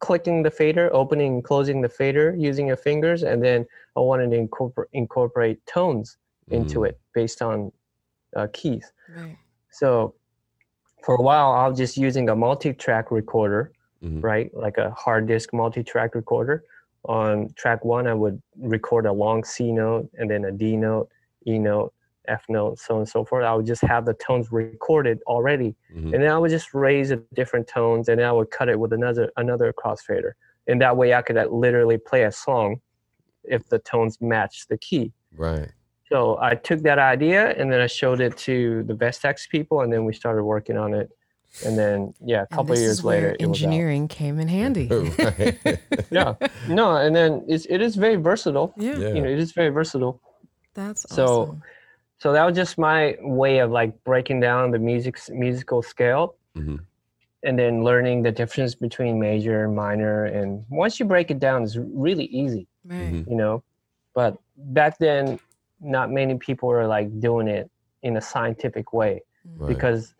clicking 0.00 0.42
the 0.42 0.50
fader 0.50 0.90
opening 0.92 1.34
and 1.34 1.44
closing 1.44 1.80
the 1.80 1.88
fader 1.88 2.34
using 2.36 2.66
your 2.66 2.76
fingers 2.76 3.22
and 3.22 3.40
then 3.40 3.64
i 3.96 4.00
wanted 4.00 4.30
to 4.32 4.36
incorporate 4.36 4.88
incorporate 4.92 5.64
tones 5.66 6.16
into 6.48 6.80
Mm. 6.80 6.88
it 6.88 7.00
based 7.14 7.40
on 7.40 7.70
uh, 8.34 8.48
keys 8.52 8.92
Right. 9.16 9.36
so 9.70 10.14
for 11.04 11.14
a 11.14 11.22
while 11.22 11.50
i 11.52 11.68
was 11.68 11.78
just 11.78 11.96
using 11.96 12.28
a 12.30 12.34
multi-track 12.34 13.12
recorder 13.12 13.70
Mhm. 14.04 14.22
right? 14.22 14.54
Like 14.54 14.78
a 14.78 14.90
hard 14.90 15.26
disk 15.26 15.52
multi-track 15.52 16.14
recorder. 16.14 16.64
On 17.06 17.52
track 17.54 17.84
one, 17.84 18.06
I 18.06 18.14
would 18.14 18.40
record 18.58 19.06
a 19.06 19.12
long 19.12 19.44
C 19.44 19.72
note 19.72 20.08
and 20.18 20.30
then 20.30 20.44
a 20.44 20.52
D 20.52 20.76
note, 20.76 21.08
E 21.46 21.58
note, 21.58 21.92
F 22.26 22.44
note, 22.48 22.78
so 22.78 22.94
on 22.94 23.00
and 23.00 23.08
so 23.08 23.24
forth. 23.24 23.44
I 23.44 23.54
would 23.54 23.66
just 23.66 23.82
have 23.82 24.06
the 24.06 24.14
tones 24.14 24.50
recorded 24.50 25.20
already, 25.26 25.74
Mhm. 25.94 26.14
and 26.14 26.22
then 26.22 26.30
I 26.30 26.38
would 26.38 26.50
just 26.50 26.72
raise 26.72 27.10
the 27.10 27.22
different 27.34 27.66
tones, 27.68 28.08
and 28.08 28.18
then 28.18 28.26
I 28.26 28.32
would 28.32 28.50
cut 28.50 28.68
it 28.70 28.78
with 28.80 28.92
another 28.94 29.30
another 29.36 29.72
crossfader, 29.74 30.32
and 30.66 30.80
that 30.80 30.96
way 30.96 31.12
I 31.12 31.20
could 31.20 31.36
uh, 31.36 31.46
literally 31.50 31.98
play 31.98 32.22
a 32.22 32.32
song 32.32 32.80
if 33.44 33.68
the 33.68 33.78
tones 33.78 34.22
match 34.22 34.66
the 34.68 34.78
key. 34.78 35.12
Right. 35.36 35.70
So 36.10 36.38
I 36.40 36.54
took 36.54 36.80
that 36.80 36.98
idea 36.98 37.50
and 37.58 37.70
then 37.70 37.80
I 37.80 37.86
showed 37.88 38.20
it 38.22 38.36
to 38.38 38.82
the 38.84 38.94
Vestax 38.94 39.46
people, 39.48 39.82
and 39.82 39.92
then 39.92 40.06
we 40.06 40.14
started 40.14 40.44
working 40.44 40.78
on 40.78 40.94
it. 40.94 41.10
And 41.64 41.78
then, 41.78 42.14
yeah, 42.24 42.42
a 42.42 42.46
couple 42.48 42.74
this 42.74 42.80
years 42.80 43.04
later, 43.04 43.28
it 43.38 43.46
was 43.46 43.62
out. 43.62 43.66
engineering 43.66 44.08
came 44.08 44.40
in 44.40 44.48
handy. 44.48 44.88
yeah 46.10 46.34
no 46.68 46.96
and 46.96 47.14
then 47.14 47.44
it's, 47.48 47.66
it 47.66 47.80
is 47.80 47.96
very 47.96 48.16
versatile 48.16 48.74
yeah, 48.76 48.96
Yeah. 48.96 49.08
you 49.14 49.20
know 49.22 49.28
it 49.28 49.38
is 49.38 49.52
very 49.52 49.68
versatile 49.70 50.20
that's 50.74 51.02
So, 51.08 51.24
awesome. 51.26 51.62
so 52.18 52.32
that 52.32 52.44
was 52.44 52.56
just 52.56 52.78
my 52.78 53.16
way 53.20 53.58
of 53.58 53.70
like 53.70 53.92
breaking 54.04 54.40
down 54.40 54.70
the 54.72 54.78
music 54.78 55.16
musical 55.30 55.82
scale 55.82 56.34
Mhm. 56.56 56.80
and 57.42 57.58
then 57.58 57.82
learning 57.84 58.22
the 58.22 58.32
difference 58.32 58.74
between 58.74 59.18
major 59.18 59.64
and 59.64 59.74
minor 59.74 60.24
and 60.24 60.64
once 60.70 60.98
you 60.98 61.04
break 61.06 61.30
it 61.30 61.38
down 61.38 61.62
it's 61.62 61.76
really 61.76 62.24
easy 62.26 62.66
Right. 62.84 63.12
Mhm. 63.12 63.30
you 63.30 63.36
know 63.36 63.62
but 64.14 64.36
back 64.56 64.98
then 64.98 65.38
not 65.80 66.10
many 66.10 66.34
people 66.38 66.68
were 66.68 66.86
like 66.86 67.08
doing 67.20 67.46
it 67.48 67.70
in 68.02 68.16
a 68.16 68.20
scientific 68.20 68.92
way 68.92 69.22
Right. 69.58 69.68
because 69.68 70.14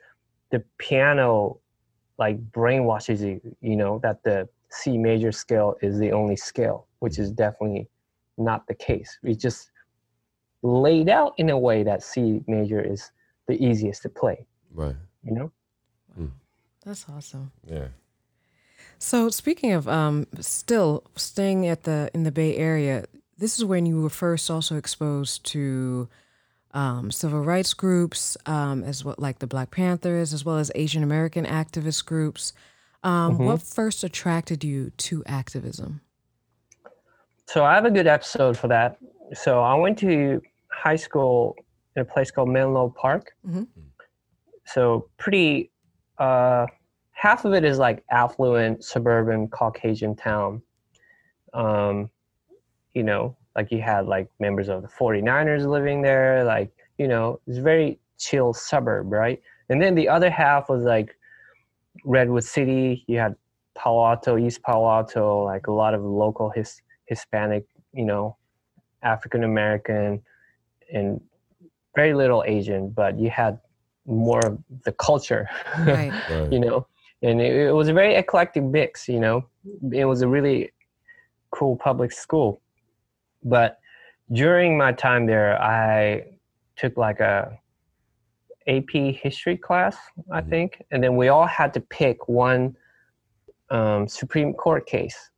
the 0.54 0.62
piano 0.78 1.58
like 2.18 2.36
brainwashes 2.50 3.20
you 3.20 3.40
you 3.60 3.76
know 3.76 3.98
that 4.02 4.22
the 4.22 4.48
c 4.70 4.96
major 4.96 5.32
scale 5.32 5.70
is 5.82 5.98
the 5.98 6.10
only 6.12 6.36
scale 6.36 6.86
which 7.00 7.18
is 7.18 7.30
definitely 7.30 7.88
not 8.38 8.66
the 8.66 8.74
case 8.74 9.10
it's 9.22 9.42
just 9.42 9.70
laid 10.62 11.08
out 11.08 11.32
in 11.38 11.50
a 11.50 11.58
way 11.58 11.82
that 11.82 12.02
c 12.02 12.40
major 12.46 12.80
is 12.80 13.10
the 13.48 13.56
easiest 13.68 14.02
to 14.02 14.08
play 14.08 14.46
right. 14.72 14.96
you 15.22 15.34
know 15.34 15.50
That's 16.84 17.06
awesome. 17.08 17.50
Yeah. 17.66 17.88
So 18.98 19.30
speaking 19.30 19.72
of 19.72 19.88
um, 19.88 20.26
still 20.40 21.04
staying 21.16 21.66
at 21.66 21.84
the 21.84 22.10
in 22.14 22.24
the 22.24 22.32
Bay 22.32 22.56
Area, 22.56 23.04
this 23.38 23.58
is 23.58 23.64
when 23.64 23.86
you 23.86 24.02
were 24.02 24.10
first 24.10 24.50
also 24.50 24.76
exposed 24.76 25.44
to 25.46 26.08
um, 26.74 27.10
civil 27.10 27.40
rights 27.40 27.72
groups, 27.74 28.36
um, 28.46 28.82
as 28.84 29.04
well 29.04 29.14
like 29.18 29.38
the 29.38 29.46
Black 29.46 29.70
Panthers, 29.70 30.32
as 30.34 30.44
well 30.44 30.58
as 30.58 30.70
Asian 30.74 31.02
American 31.02 31.46
activist 31.46 32.04
groups. 32.04 32.52
Um, 33.02 33.38
What 33.38 33.62
first 33.62 34.02
attracted 34.04 34.62
you 34.64 34.90
to 34.90 35.22
activism? 35.26 36.00
so 37.46 37.62
i 37.62 37.74
have 37.74 37.84
a 37.84 37.90
good 37.90 38.06
episode 38.06 38.56
for 38.56 38.68
that 38.68 38.96
so 39.34 39.60
i 39.60 39.74
went 39.74 39.98
to 39.98 40.40
high 40.68 40.96
school 40.96 41.54
in 41.94 42.00
a 42.00 42.04
place 42.04 42.30
called 42.30 42.48
menlo 42.48 42.88
park 42.88 43.36
Mhm. 43.46 43.66
so 44.64 45.10
pretty 45.18 45.70
uh 46.18 46.66
half 47.12 47.44
of 47.44 47.52
it 47.52 47.62
is 47.62 47.78
like 47.78 48.02
affluent 48.10 48.82
suburban 48.82 49.48
caucasian 49.48 50.16
town 50.16 50.62
um 51.52 52.08
you 52.94 53.02
know 53.02 53.36
like 53.56 53.70
you 53.70 53.80
had 53.80 54.06
like 54.06 54.28
members 54.40 54.68
of 54.68 54.82
the 54.82 54.88
49ers 54.88 55.66
living 55.66 56.02
there 56.02 56.44
like 56.44 56.70
you 56.98 57.08
know 57.08 57.40
it's 57.46 57.58
very 57.58 57.98
chill 58.18 58.52
suburb 58.52 59.12
right? 59.12 59.40
And 59.68 59.80
then 59.80 59.94
the 59.94 60.08
other 60.08 60.30
half 60.30 60.68
was 60.68 60.82
like 60.82 61.16
redwood 62.04 62.44
city. 62.44 63.04
You 63.06 63.18
had 63.18 63.34
palo 63.74 64.06
alto 64.06 64.38
east 64.38 64.62
palo 64.62 64.88
alto 64.88 65.44
like 65.44 65.66
a 65.66 65.72
lot 65.72 65.94
of 65.94 66.02
local 66.04 66.50
his, 66.50 66.80
hispanic 67.06 67.66
you 67.92 68.04
know 68.04 68.36
african 69.02 69.44
american 69.44 70.22
and 70.92 71.20
very 71.96 72.14
little 72.14 72.44
asian 72.46 72.88
but 72.88 73.18
you 73.18 73.30
had 73.30 73.58
more 74.06 74.40
of 74.46 74.58
the 74.84 74.92
culture 74.92 75.48
Right. 75.78 76.12
Right. 76.30 76.52
you 76.52 76.60
know? 76.60 76.86
And 77.22 77.40
it, 77.40 77.68
it 77.68 77.72
was 77.72 77.88
a 77.88 77.92
very 77.92 78.14
eclectic 78.14 78.62
mix 78.62 79.08
you 79.08 79.18
know? 79.20 79.46
It 79.92 80.04
was 80.04 80.22
a 80.22 80.28
really 80.28 80.70
cool 81.50 81.76
public 81.76 82.12
school 82.12 82.60
but 83.44 83.78
during 84.32 84.76
my 84.76 84.92
time 84.92 85.26
there 85.26 85.60
i 85.62 86.24
took 86.76 86.96
like 86.96 87.20
a 87.20 87.56
ap 88.66 88.90
history 89.24 89.56
class 89.56 89.96
i 90.32 90.40
Mhm. 90.40 90.48
think 90.48 90.82
and 90.90 91.02
then 91.04 91.16
we 91.16 91.28
all 91.28 91.46
had 91.46 91.72
to 91.74 91.80
pick 91.80 92.28
one 92.28 92.76
um, 93.70 94.08
supreme 94.08 94.52
court 94.54 94.86
case 94.86 95.30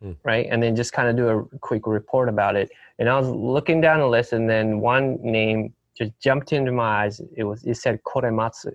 Hmm. 0.00 0.12
right 0.24 0.46
and 0.50 0.62
then 0.62 0.76
just 0.76 0.92
kind 0.92 1.08
of 1.08 1.16
do 1.16 1.28
a 1.28 1.58
quick 1.60 1.86
report 1.86 2.28
about 2.28 2.54
it 2.56 2.68
and 2.98 3.08
i 3.08 3.18
was 3.18 3.28
looking 3.30 3.80
down 3.80 4.00
the 4.00 4.06
list 4.06 4.32
and 4.34 4.48
then 4.48 4.80
one 4.80 5.16
name 5.22 5.72
just 5.96 6.12
jumped 6.20 6.52
into 6.52 6.70
my 6.72 7.04
eyes 7.04 7.20
it 7.34 7.44
was 7.44 7.64
it 7.64 7.76
said 7.76 8.02
korematsu 8.02 8.72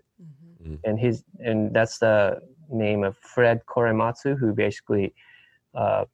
Mhm. 0.63 0.79
and 0.83 0.99
his 0.99 1.23
and 1.39 1.73
that's 1.75 1.99
the 1.99 2.41
name 2.69 3.03
of 3.03 3.17
Fred 3.17 3.59
Korematsu, 3.65 4.37
who 4.37 4.53
basically, 4.53 5.13
uh, 5.75 6.05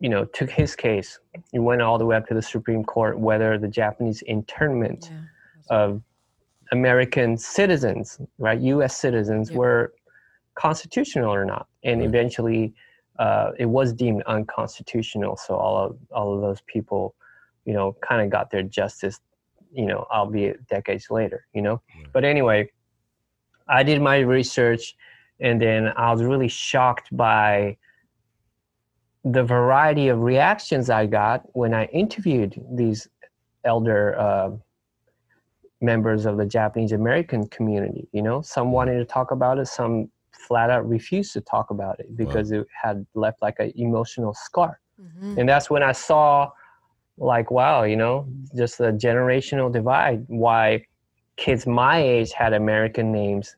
you 0.00 0.08
know, 0.08 0.24
took 0.26 0.50
his 0.50 0.76
case. 0.76 1.18
He 1.52 1.58
went 1.58 1.82
all 1.82 1.98
the 1.98 2.06
way 2.06 2.16
up 2.16 2.26
to 2.28 2.34
the 2.34 2.42
Supreme 2.42 2.84
Court 2.84 3.18
whether 3.18 3.58
the 3.58 3.68
Japanese 3.68 4.22
internment 4.22 5.10
Yeah. 5.10 5.76
of 5.76 6.02
American 6.72 7.36
citizens, 7.36 8.20
right, 8.38 8.60
U.S. 8.60 8.96
citizens, 8.96 9.50
Yep. 9.50 9.58
were 9.58 9.94
constitutional 10.54 11.32
or 11.32 11.44
not, 11.44 11.66
and 11.84 12.00
Right. 12.00 12.08
eventually, 12.08 12.74
uh, 13.18 13.52
it 13.58 13.66
was 13.66 13.92
deemed 13.92 14.22
unconstitutional. 14.26 15.36
So 15.36 15.56
all 15.56 15.76
of 15.76 15.98
all 16.12 16.34
of 16.34 16.40
those 16.40 16.60
people, 16.62 17.14
you 17.64 17.72
know, 17.72 17.94
kind 18.00 18.22
of 18.22 18.30
got 18.30 18.50
their 18.50 18.62
justice, 18.62 19.20
you 19.72 19.86
know, 19.86 20.06
albeit 20.12 20.66
decades 20.68 21.10
later, 21.10 21.46
you 21.52 21.62
know. 21.62 21.80
Right. 21.96 22.12
But 22.12 22.24
anyway, 22.24 22.70
I 23.66 23.82
did 23.82 24.00
my 24.00 24.18
research, 24.20 24.94
and 25.40 25.60
then 25.60 25.88
I 25.96 26.12
was 26.12 26.22
really 26.22 26.48
shocked 26.48 27.14
by 27.16 27.76
the 29.24 29.42
variety 29.42 30.08
of 30.08 30.20
reactions 30.20 30.90
I 30.90 31.06
got 31.06 31.42
when 31.56 31.74
I 31.74 31.84
interviewed 31.86 32.60
these 32.70 33.08
elder 33.64 34.18
uh, 34.18 34.50
members 35.80 36.26
of 36.26 36.36
the 36.36 36.46
Japanese 36.46 36.92
American 36.92 37.46
community. 37.48 38.08
You 38.12 38.22
know, 38.22 38.42
some 38.42 38.72
wanted 38.72 38.98
to 38.98 39.04
talk 39.04 39.30
about 39.30 39.58
it, 39.58 39.66
some 39.66 40.10
flat 40.32 40.70
out 40.70 40.88
refused 40.88 41.32
to 41.34 41.40
talk 41.40 41.70
about 41.70 42.00
it 42.00 42.16
because 42.16 42.50
it 42.52 42.66
had 42.82 43.06
left 43.14 43.42
like 43.42 43.56
an 43.58 43.72
emotional 43.76 44.34
scar. 44.34 44.80
Mhm. 45.00 45.38
And 45.38 45.48
that's 45.48 45.68
when 45.70 45.82
I 45.82 45.92
saw, 45.92 46.50
like, 47.18 47.50
wow, 47.50 47.82
you 47.82 47.96
know, 47.96 48.26
just 48.56 48.78
the 48.78 48.92
generational 48.92 49.70
divide. 49.72 50.24
Why 50.28 50.84
kids 51.36 51.66
my 51.66 51.98
age 51.98 52.32
had 52.32 52.52
American 52.52 53.12
names, 53.12 53.56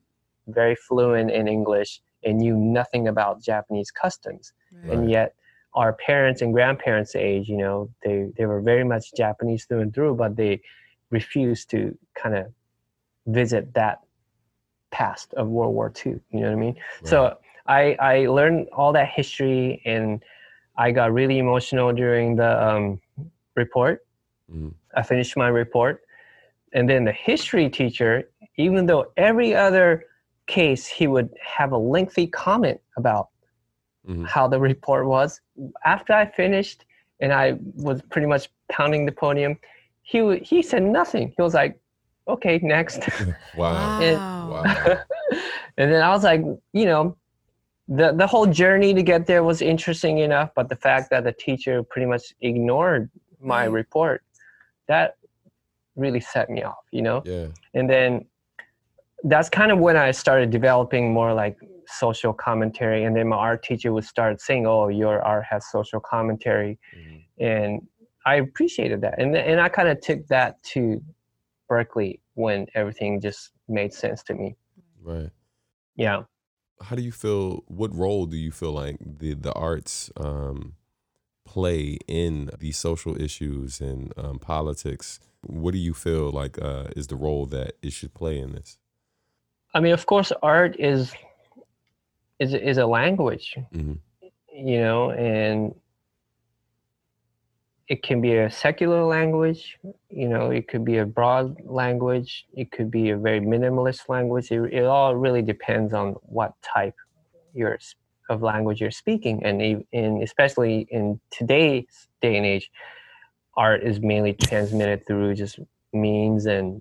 very 0.49 0.75
fluent 0.75 1.31
in 1.31 1.47
English, 1.49 2.03
and 2.25 2.39
knew 2.39 2.57
nothing 2.57 3.09
about 3.09 3.43
Japanese 3.43 3.91
customs 3.91 4.53
Right. 4.73 4.93
and 4.93 5.11
yet 5.11 5.35
our 5.75 5.93
parents 5.93 6.43
and 6.43 6.53
grandparents 6.53 7.15
age 7.15 7.49
you 7.49 7.57
know 7.57 7.89
they 8.03 8.29
they 8.37 8.47
were 8.47 8.61
very 8.61 8.85
much 8.85 9.15
japanese 9.15 9.65
through 9.67 9.81
and 9.81 9.95
through 9.95 10.15
but 10.15 10.37
they 10.37 10.61
refused 11.11 11.71
to 11.71 11.97
kind 12.15 12.35
of 12.37 12.47
visit 13.27 13.73
that 13.75 14.01
past 14.91 15.33
of 15.35 15.49
world 15.49 15.75
war 15.75 15.93
ii 16.05 16.13
you 16.31 16.41
know 16.41 16.47
what 16.47 16.53
i 16.53 16.55
mean? 16.57 16.77
So 17.05 17.39
i 17.67 17.97
i 18.01 18.27
learned 18.27 18.69
all 18.73 18.93
that 18.93 19.09
history 19.09 19.81
and 19.85 20.23
i 20.77 20.91
got 20.91 21.13
really 21.13 21.39
emotional 21.39 21.93
during 21.93 22.37
the 22.37 22.53
um, 22.69 23.01
report. 23.55 24.05
Mhm. 24.53 24.75
i 24.97 25.03
finished 25.03 25.37
my 25.37 25.49
report. 25.49 26.03
And 26.73 26.89
then 26.89 27.05
the 27.05 27.13
history 27.13 27.69
teacher 27.69 28.31
even 28.57 28.87
though 28.87 29.13
every 29.17 29.55
other 29.55 30.05
case 30.47 30.87
he 30.87 31.07
would 31.07 31.31
have 31.57 31.71
a 31.73 31.79
lengthy 31.79 32.27
comment 32.27 32.81
about 32.97 33.30
Mhm. 34.09 34.27
how 34.27 34.49
the 34.49 34.59
report 34.59 35.07
was. 35.07 35.41
After 35.85 36.13
I 36.15 36.25
finished 36.27 36.85
and 37.21 37.33
I 37.33 37.59
was 37.77 38.01
pretty 38.03 38.27
much 38.27 38.49
pounding 38.71 39.05
the 39.07 39.13
podium, 39.13 39.59
he 40.03 40.23
wa- 40.23 40.39
he 40.43 40.63
said 40.63 40.83
nothing. 40.83 41.33
He 41.37 41.43
was 41.43 41.55
like, 41.55 41.79
"Okay, 42.27 42.59
next." 42.63 43.01
Wow. 43.57 44.01
And- 44.01 44.17
Wow. 44.17 44.63
Wow. 44.65 44.97
and 45.79 45.93
then 45.93 46.03
I 46.03 46.09
was 46.11 46.25
like, 46.25 46.43
you 46.73 46.87
know, 46.87 47.17
the 47.89 48.13
the 48.13 48.27
whole 48.27 48.47
journey 48.47 48.95
to 48.95 49.03
get 49.03 49.27
there 49.27 49.43
was 49.45 49.61
interesting 49.63 50.19
enough, 50.19 50.51
but 50.55 50.69
the 50.69 50.77
fact 50.77 51.11
that 51.11 51.25
the 51.25 51.33
teacher 51.33 51.83
pretty 51.83 52.07
much 52.07 52.25
ignored 52.41 53.11
my 53.41 53.63
Right. 53.67 53.73
report, 53.81 54.23
that 54.87 55.17
really 55.97 56.21
set 56.21 56.49
me 56.51 56.63
off, 56.63 56.85
you 56.91 57.03
know. 57.03 57.21
Yeah. 57.25 57.49
And 57.75 57.89
then 57.91 58.25
that's 59.25 59.51
kind 59.51 59.71
of 59.71 59.79
when 59.79 59.97
I 59.97 60.11
started 60.13 60.51
developing 60.51 61.13
more 61.13 61.35
like 61.35 61.57
social 61.91 62.33
commentary. 62.33 63.05
And 63.05 63.17
then 63.17 63.29
my 63.29 63.37
art 63.37 63.63
teacher 63.63 63.93
would 63.93 64.05
start 64.05 64.41
saying, 64.41 64.67
"Oh, 64.67 64.89
your 64.89 65.23
art 65.23 65.45
has 65.51 65.71
social 65.71 66.01
commentary," 66.01 66.79
Mhm. 66.97 67.25
and 67.39 67.89
I 68.27 68.37
appreciated 68.37 69.01
that. 69.03 69.19
And 69.19 69.37
and 69.37 69.61
I 69.61 69.69
kind 69.69 69.89
of 69.89 70.01
took 70.01 70.27
that 70.29 70.63
to 70.75 71.03
Berkeley 71.69 72.21
when 72.35 72.67
everything 72.75 73.21
just 73.21 73.53
made 73.69 73.93
sense 73.93 74.23
to 74.25 74.35
me. 74.35 74.57
Right. 75.03 75.31
Yeah. 75.97 76.25
How 76.83 76.97
do 76.97 77.03
you 77.03 77.13
feel? 77.13 77.65
What 77.67 77.95
role 77.95 78.27
do 78.27 78.37
you 78.37 78.51
feel 78.53 78.73
like 78.73 78.97
the 79.01 79.35
the 79.35 79.53
arts 79.53 80.11
um, 80.17 80.75
play 81.45 81.99
in 82.09 82.51
these 82.59 82.79
social 82.79 83.21
issues 83.21 83.81
and 83.81 84.13
um, 84.17 84.39
politics? 84.39 85.21
What 85.43 85.73
do 85.73 85.79
you 85.79 85.95
feel 85.95 86.31
like 86.31 86.61
uh, 86.61 86.89
is 86.97 87.07
the 87.07 87.17
role 87.17 87.47
that 87.47 87.75
it 87.83 87.93
should 87.93 88.15
play 88.15 88.39
in 88.39 88.53
this? 88.53 88.79
I 89.75 89.81
mean, 89.81 89.93
of 89.93 90.07
course, 90.07 90.33
art 90.43 90.77
is 90.79 91.15
is 92.41 92.55
is 92.55 92.79
a 92.79 92.87
language, 92.87 93.57
Mhm. 93.73 93.99
you 94.53 94.81
know, 94.81 95.11
and 95.13 95.75
it 97.89 98.03
can 98.03 98.21
be 98.21 98.37
a 98.37 98.51
secular 98.51 99.05
language, 99.05 99.77
you 100.09 100.29
know, 100.29 100.51
it 100.51 100.69
could 100.69 100.85
be 100.85 100.99
a 100.99 101.05
broad 101.07 101.61
language, 101.65 102.47
it 102.55 102.71
could 102.71 102.89
be 102.91 103.11
a 103.11 103.17
very 103.17 103.41
minimalist 103.41 104.09
language. 104.09 104.53
It, 104.53 104.73
it 104.73 104.85
all 104.85 105.17
really 105.17 105.43
depends 105.43 105.93
on 105.93 106.13
what 106.23 106.55
type 106.63 106.95
you're, 107.53 107.79
of 108.29 108.43
language 108.43 108.81
you're 108.81 108.93
speaking, 108.93 109.45
and 109.45 109.61
in 109.93 110.23
especially 110.23 110.87
in 110.91 111.21
today's 111.33 112.09
day 112.23 112.37
and 112.37 112.47
age, 112.47 112.71
art 113.57 113.83
is 113.83 114.01
mainly 114.01 114.35
transmitted 114.35 115.05
through 115.07 115.35
just 115.35 115.59
memes 115.93 116.47
and 116.47 116.81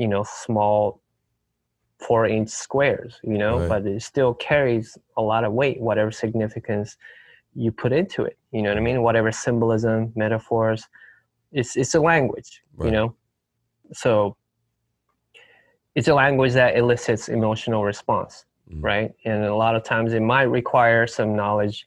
you 0.00 0.08
know 0.08 0.24
small 0.24 1.00
four 2.00 2.26
inch 2.26 2.48
squares, 2.48 3.20
you 3.22 3.38
know, 3.38 3.58
Right. 3.60 3.68
but 3.68 3.86
it 3.86 4.02
still 4.02 4.34
carries 4.34 4.96
a 5.16 5.22
lot 5.22 5.44
of 5.44 5.52
weight, 5.52 5.80
whatever 5.80 6.10
significance 6.10 6.96
you 7.54 7.70
put 7.72 7.92
into 7.92 8.24
it. 8.24 8.38
You 8.52 8.62
know 8.62 8.70
what 8.70 8.78
I 8.78 8.80
mean? 8.80 9.02
Whatever 9.02 9.30
symbolism, 9.32 10.12
metaphors. 10.14 10.88
It's 11.52 11.76
it's 11.76 11.94
a 11.94 12.00
language, 12.00 12.62
you 12.84 12.90
know. 12.90 13.14
So 13.92 14.36
it's 15.94 16.08
a 16.08 16.14
language 16.14 16.52
that 16.52 16.76
elicits 16.76 17.28
emotional 17.28 17.84
response, 17.84 18.44
Mhm. 18.70 18.82
right? 18.84 19.12
And 19.24 19.44
a 19.44 19.54
lot 19.54 19.74
of 19.74 19.82
times 19.82 20.12
it 20.12 20.20
might 20.20 20.44
require 20.44 21.06
some 21.06 21.34
knowledge 21.34 21.86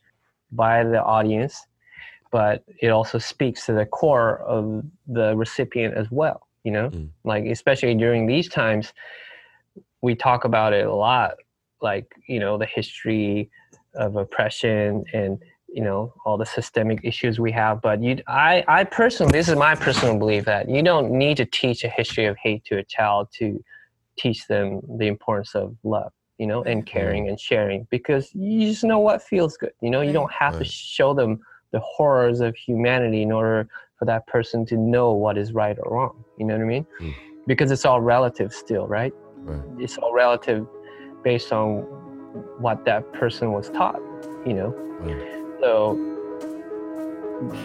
by 0.51 0.83
the 0.83 1.01
audience, 1.01 1.65
but 2.31 2.63
it 2.81 2.89
also 2.89 3.17
speaks 3.17 3.65
to 3.65 3.73
the 3.73 3.85
core 3.85 4.39
of 4.39 4.83
the 5.07 5.35
recipient 5.35 5.95
as 5.95 6.11
well. 6.11 6.47
You 6.63 6.71
know, 6.71 6.89
Mm. 6.89 7.09
like 7.23 7.45
especially 7.45 7.95
during 7.95 8.25
these 8.27 8.49
times, 8.49 8.93
we 10.03 10.13
talk 10.13 10.43
about 10.43 10.73
it 10.73 10.85
a 10.85 10.93
lot, 10.93 11.35
like 11.81 12.13
you 12.27 12.39
know 12.39 12.57
the 12.57 12.65
history 12.67 13.49
of 13.95 14.15
oppression 14.17 15.03
and 15.13 15.39
you 15.67 15.81
know 15.81 16.13
all 16.25 16.37
the 16.37 16.45
systemic 16.45 16.99
issues 17.03 17.39
we 17.39 17.51
have 17.51 17.81
but 17.81 18.01
you 18.01 18.21
i 18.27 18.63
i 18.67 18.83
personally 18.83 19.31
this 19.31 19.49
is 19.49 19.55
my 19.55 19.75
personal 19.75 20.17
belief 20.17 20.45
that 20.45 20.69
you 20.69 20.81
don't 20.83 21.11
need 21.11 21.37
to 21.37 21.45
teach 21.45 21.83
a 21.83 21.87
history 21.89 22.25
of 22.25 22.37
hate 22.37 22.63
to 22.63 22.77
a 22.77 22.83
child 22.83 23.27
to 23.31 23.63
teach 24.17 24.47
them 24.47 24.81
the 24.97 25.07
importance 25.07 25.55
of 25.55 25.75
love 25.83 26.11
you 26.37 26.47
know 26.47 26.63
and 26.63 26.85
caring 26.85 27.27
and 27.27 27.39
sharing 27.39 27.87
because 27.89 28.33
you 28.33 28.67
just 28.67 28.83
know 28.83 28.99
what 28.99 29.21
feels 29.21 29.57
good 29.57 29.73
you 29.81 29.89
know 29.89 30.01
you 30.01 30.13
don't 30.13 30.31
have 30.31 30.57
to 30.57 30.65
show 30.65 31.13
them 31.13 31.39
the 31.71 31.79
horrors 31.79 32.39
of 32.39 32.55
humanity 32.55 33.23
in 33.23 33.31
order 33.31 33.67
for 33.97 34.05
that 34.05 34.25
person 34.27 34.65
to 34.65 34.77
know 34.77 35.11
what 35.11 35.37
is 35.37 35.53
right 35.53 35.77
or 35.81 35.93
wrong 35.95 36.23
you 36.37 36.45
know 36.45 36.55
what 36.55 36.63
i 36.63 36.65
mean? 36.65 36.85
Mm. 36.99 37.13
because 37.47 37.71
it's 37.71 37.85
all 37.85 38.01
relative 38.01 38.53
still 38.53 38.87
right 38.87 39.13
Right. 39.43 39.61
it's 39.79 39.97
all 39.97 40.13
relative 40.13 40.67
based 41.23 41.51
on 41.51 41.79
what 42.59 42.83
that 42.85 43.11
person 43.13 43.51
was 43.51 43.69
taught 43.69 43.99
you 44.45 44.53
know 44.53 44.69
Right. 44.99 45.59
so 45.59 45.97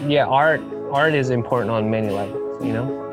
yeah 0.07 0.25
art 0.25 0.61
art 0.91 1.13
is 1.13 1.29
important 1.29 1.71
on 1.71 1.89
many 1.89 2.09
levels 2.09 2.63
you 2.65 2.73
know 2.73 3.08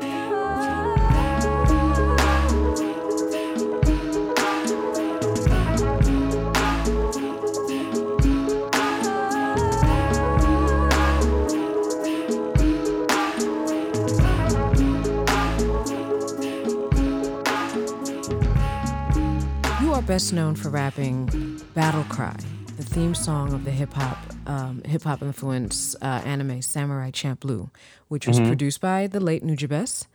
best 20.17 20.33
known 20.33 20.55
for 20.55 20.71
rapping 20.71 21.27
"Battle 21.75 22.03
Cry," 22.05 22.35
the 22.75 22.83
theme 22.83 23.13
song 23.13 23.53
of 23.53 23.63
the 23.65 23.69
hip 23.69 23.93
hop 23.93 24.17
um, 24.47 24.81
hip 24.83 25.03
hop 25.03 25.21
influenced 25.21 25.95
uh, 26.01 26.23
anime 26.25 26.63
Samurai 26.63 27.11
Champloo, 27.11 27.69
which 28.07 28.25
was 28.25 28.39
produced 28.39 28.81
by 28.81 29.05
the 29.05 29.19
late 29.19 29.43
Nujabes. 29.43 30.07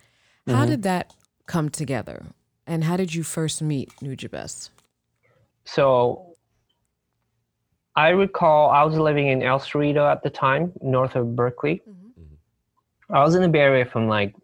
How 0.48 0.66
did 0.66 0.82
that 0.82 1.14
come 1.46 1.70
together, 1.70 2.24
and 2.66 2.82
how 2.82 2.96
did 2.96 3.14
you 3.14 3.22
first 3.22 3.62
meet 3.62 3.92
Nujabes? 4.02 4.70
so 5.64 6.34
i 7.94 8.08
recall 8.08 8.70
i 8.70 8.82
was 8.82 8.98
living 8.98 9.28
in 9.28 9.40
el 9.44 9.60
cerrito 9.60 10.10
at 10.10 10.20
the 10.24 10.30
time 10.30 10.72
north 10.80 11.14
of 11.14 11.36
berkeley. 11.36 11.80
I 13.08 13.22
was 13.22 13.36
in 13.36 13.42
the 13.42 13.48
bay 13.48 13.60
area 13.60 13.84
from 13.84 14.08
like 14.08 14.34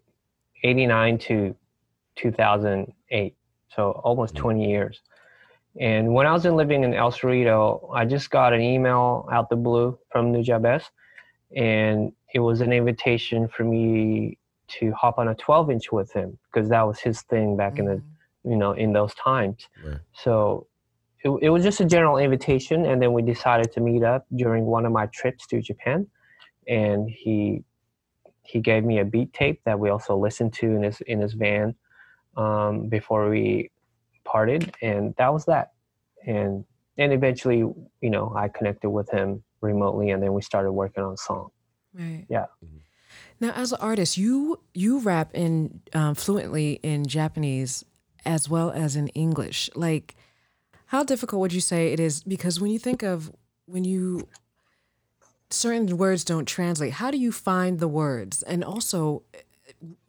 89 0.63 1.17
to 1.27 1.53
2008 2.15 3.35
so 3.75 3.91
almost 4.05 4.35
20 4.35 4.69
years 4.69 5.01
and 5.79 6.13
when 6.13 6.27
i 6.27 6.31
was 6.33 6.45
in 6.45 6.55
living 6.55 6.83
in 6.83 6.93
el 6.93 7.11
cerrito 7.11 7.89
i 7.95 8.05
just 8.05 8.29
got 8.29 8.53
an 8.53 8.61
email 8.61 9.27
out 9.31 9.49
the 9.49 9.55
blue 9.55 9.97
from 10.11 10.31
New 10.31 10.39
nujabes 10.43 10.83
and 11.55 12.11
it 12.33 12.39
was 12.39 12.61
an 12.61 12.71
invitation 12.71 13.47
for 13.47 13.63
me 13.63 14.37
to 14.67 14.91
hop 14.91 15.17
on 15.17 15.27
a 15.29 15.35
12 15.35 15.71
inch 15.71 15.91
with 15.91 16.11
him 16.13 16.37
because 16.51 16.69
that 16.69 16.85
was 16.85 16.99
his 16.99 17.21
thing 17.23 17.57
back 17.57 17.79
in 17.79 17.85
the 17.85 18.01
you 18.43 18.55
know 18.55 18.73
in 18.73 18.93
those 18.93 19.13
times 19.15 19.67
Right. 19.83 19.97
so 20.13 20.67
it, 21.23 21.29
it 21.41 21.49
was 21.49 21.63
just 21.63 21.79
a 21.81 21.85
general 21.85 22.17
invitation 22.17 22.85
and 22.85 23.01
then 23.01 23.13
we 23.13 23.21
decided 23.21 23.71
to 23.73 23.81
meet 23.81 24.03
up 24.03 24.25
during 24.35 24.65
one 24.65 24.85
of 24.85 24.91
my 24.91 25.07
trips 25.07 25.47
to 25.47 25.61
japan 25.61 26.07
and 26.67 27.09
he 27.09 27.63
he 28.43 28.59
gave 28.59 28.83
me 28.83 28.99
a 28.99 29.05
beat 29.05 29.31
tape 29.33 29.61
that 29.65 29.79
we 29.79 29.89
also 29.89 30.15
listened 30.17 30.53
to 30.53 30.67
in 30.75 30.83
his 30.83 31.01
in 31.01 31.19
his 31.19 31.33
van 31.33 31.75
um, 32.37 32.87
before 32.87 33.29
we 33.29 33.69
parted 34.31 34.73
and 34.81 35.15
that 35.17 35.31
was 35.33 35.45
that 35.45 35.71
and 36.25 36.65
and 36.97 37.13
eventually 37.13 37.57
you 37.57 38.09
know 38.09 38.33
i 38.35 38.47
connected 38.47 38.89
with 38.89 39.09
him 39.09 39.43
remotely 39.61 40.11
and 40.11 40.21
then 40.23 40.33
we 40.33 40.41
started 40.41 40.71
working 40.71 41.03
on 41.03 41.15
song 41.17 41.49
Right. 41.93 42.25
Yeah. 42.29 42.45
Now, 43.39 43.51
as 43.51 43.71
an 43.71 43.79
artist, 43.81 44.17
you 44.17 44.59
you 44.73 44.99
rap 44.99 45.31
in 45.33 45.81
um, 45.93 46.15
fluently 46.15 46.79
in 46.83 47.05
Japanese 47.07 47.85
as 48.25 48.49
well 48.49 48.71
as 48.71 48.95
in 48.95 49.07
English. 49.09 49.69
Like, 49.75 50.15
how 50.87 51.03
difficult 51.03 51.39
would 51.39 51.53
you 51.53 51.61
say 51.61 51.93
it 51.93 51.99
is? 51.99 52.23
Because 52.23 52.59
when 52.59 52.71
you 52.71 52.79
think 52.79 53.01
of 53.01 53.31
when 53.65 53.83
you 53.83 54.27
certain 55.49 55.97
words 55.97 56.23
don't 56.23 56.45
translate, 56.45 56.93
how 56.93 57.11
do 57.11 57.17
you 57.17 57.31
find 57.31 57.79
the 57.79 57.87
words? 57.87 58.43
And 58.43 58.63
also 58.63 59.23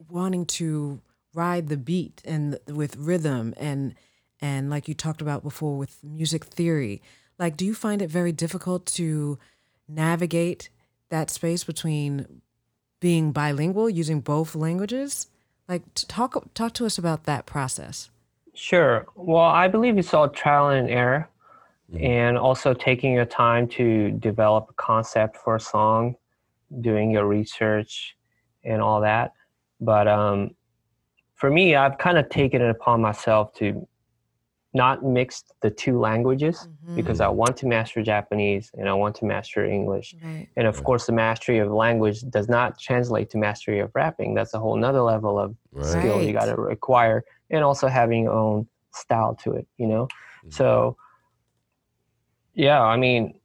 wanting 0.08 0.44
to 0.44 1.00
ride 1.32 1.68
the 1.68 1.76
beat 1.76 2.20
and 2.24 2.58
with 2.66 2.96
rhythm 2.96 3.54
and 3.56 3.94
and 4.40 4.70
like 4.70 4.88
you 4.88 4.94
talked 4.94 5.20
about 5.22 5.42
before 5.42 5.76
with 5.76 6.02
music 6.02 6.44
theory. 6.44 7.02
Like, 7.38 7.56
do 7.56 7.64
you 7.64 7.74
find 7.74 8.02
it 8.02 8.10
very 8.10 8.32
difficult 8.32 8.86
to 8.86 9.38
navigate 9.88 10.70
that 11.08 11.30
space 11.30 11.64
between 11.64 12.42
being 13.00 13.32
bilingual, 13.32 13.88
using 13.88 14.20
both 14.20 14.54
languages? 14.54 15.26
Like, 15.68 15.82
t- 15.94 16.06
talk 16.08 16.52
talk 16.54 16.74
to 16.74 16.86
us 16.86 16.98
about 16.98 17.24
that 17.24 17.46
process. 17.46 18.10
Sure. 18.54 19.06
Well, 19.14 19.42
I 19.44 19.68
believe 19.68 19.96
it's 19.96 20.12
all 20.12 20.28
trial 20.28 20.68
and 20.68 20.90
error, 20.90 21.28
Mhm. 21.92 22.04
and 22.04 22.38
also 22.38 22.74
taking 22.74 23.12
your 23.12 23.24
time 23.24 23.68
to 23.68 24.10
develop 24.12 24.66
a 24.70 24.72
concept 24.74 25.36
for 25.36 25.56
a 25.56 25.60
song, 25.60 26.16
doing 26.80 27.10
your 27.10 27.26
research, 27.26 28.16
and 28.64 28.82
all 28.82 29.00
that. 29.00 29.32
But 29.80 30.06
um, 30.08 30.54
for 31.36 31.50
me, 31.50 31.74
I've 31.74 31.96
kind 31.98 32.18
of 32.18 32.28
taken 32.28 32.60
it 32.60 32.68
upon 32.68 33.00
myself 33.00 33.54
to 33.54 33.86
not 34.74 35.04
mix 35.04 35.44
the 35.62 35.70
two 35.70 35.98
languages 35.98 36.68
because 36.94 37.20
I 37.20 37.28
want 37.28 37.56
to 37.58 37.66
master 37.66 38.02
Japanese 38.02 38.70
and 38.74 38.88
I 38.88 38.94
want 38.94 39.14
to 39.16 39.24
master 39.24 39.64
English. 39.64 40.16
Right. 40.22 40.48
And 40.56 40.66
of 40.66 40.76
Right. 40.76 40.84
course, 40.84 41.06
the 41.06 41.12
mastery 41.12 41.58
of 41.58 41.70
language 41.70 42.22
does 42.30 42.48
not 42.48 42.78
translate 42.78 43.30
to 43.30 43.38
mastery 43.38 43.80
of 43.80 43.90
rapping. 43.94 44.34
That's 44.34 44.54
a 44.54 44.58
whole 44.58 44.76
nother 44.76 45.02
level 45.02 45.38
of 45.38 45.56
Right. 45.72 45.98
skill 45.98 46.22
you 46.22 46.32
got 46.32 46.46
to 46.46 46.54
acquire 46.62 47.24
and 47.50 47.64
also 47.64 47.88
having 47.88 48.24
your 48.24 48.32
own 48.32 48.66
style 48.92 49.34
to 49.36 49.52
it 49.52 49.66
you 49.78 49.86
know 49.86 50.08
Mhm. 50.44 50.52
so 50.52 50.96
yeah 52.54 52.82
i 52.82 52.96
mean 52.96 53.38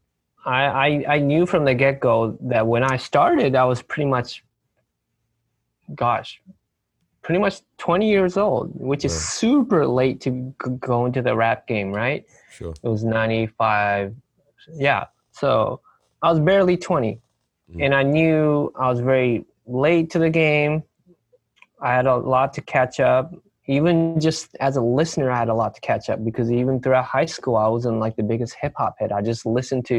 I, 0.45 0.63
I 0.65 1.05
i 1.15 1.19
knew 1.19 1.45
from 1.45 1.65
the 1.65 1.73
get-go 1.75 2.37
that 2.41 2.65
when 2.65 2.83
i 2.83 2.97
started 2.97 3.55
i 3.55 3.63
was 3.65 3.81
pretty 3.81 4.09
much 4.09 4.43
gosh 5.93 6.41
pretty 7.25 7.39
much 7.39 7.61
20 7.79 8.07
years 8.07 8.37
old 8.37 8.69
which 8.91 9.03
is 9.03 9.11
Right. 9.11 9.19
super 9.41 9.81
late 9.87 10.21
to 10.21 10.29
go 10.79 11.05
into 11.07 11.21
the 11.23 11.35
rap 11.35 11.65
game 11.67 11.91
right 11.91 12.23
Sure. 12.51 12.73
it 12.83 12.87
was 12.87 13.03
95 13.03 14.13
yeah 14.73 15.05
so 15.31 15.81
i 16.21 16.29
was 16.31 16.39
barely 16.39 16.77
20 16.77 17.19
Mhm. 17.71 17.83
and 17.83 17.95
i 17.95 18.03
knew 18.03 18.71
i 18.79 18.87
was 18.91 18.99
very 18.99 19.43
late 19.65 20.11
to 20.11 20.19
the 20.19 20.29
game 20.29 20.83
i 21.81 21.91
had 21.97 22.05
a 22.05 22.15
lot 22.15 22.53
to 22.53 22.61
catch 22.61 22.99
up 22.99 23.33
even 23.67 24.19
just 24.19 24.55
as 24.59 24.77
a 24.77 24.81
listener 24.81 25.31
i 25.31 25.39
had 25.43 25.49
a 25.49 25.53
lot 25.63 25.73
to 25.73 25.81
catch 25.81 26.05
up 26.11 26.23
because 26.23 26.51
even 26.51 26.79
throughout 26.79 27.05
high 27.05 27.25
school 27.25 27.55
i 27.55 27.67
wasn't 27.67 27.97
like 28.05 28.15
the 28.17 28.27
biggest 28.31 28.53
hip-hop 28.61 28.93
head 28.99 29.11
i 29.11 29.19
just 29.31 29.43
listened 29.47 29.83
to 29.91 29.97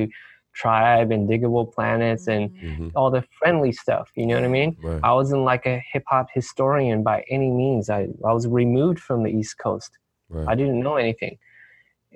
tribe 0.63 1.09
and 1.15 1.29
diggable 1.29 1.67
planets 1.75 2.25
and 2.35 2.45
Mhm. 2.51 2.91
all 2.97 3.11
the 3.11 3.23
friendly 3.39 3.73
stuff 3.83 4.07
you 4.19 4.27
know 4.27 4.35
what 4.39 4.45
i 4.45 4.49
mean 4.61 4.71
Right. 4.83 5.01
i 5.09 5.13
wasn't 5.21 5.43
like 5.53 5.65
a 5.67 5.77
hip-hop 5.93 6.27
historian 6.39 6.99
by 7.11 7.19
any 7.37 7.51
means 7.63 7.85
i, 7.99 8.03
I 8.29 8.33
was 8.39 8.45
removed 8.49 8.99
from 9.07 9.19
the 9.25 9.31
east 9.41 9.55
coast 9.67 9.93
Right. 10.29 10.49
I 10.49 10.55
didn't 10.57 10.81
know 10.81 10.97
anything. 10.97 11.39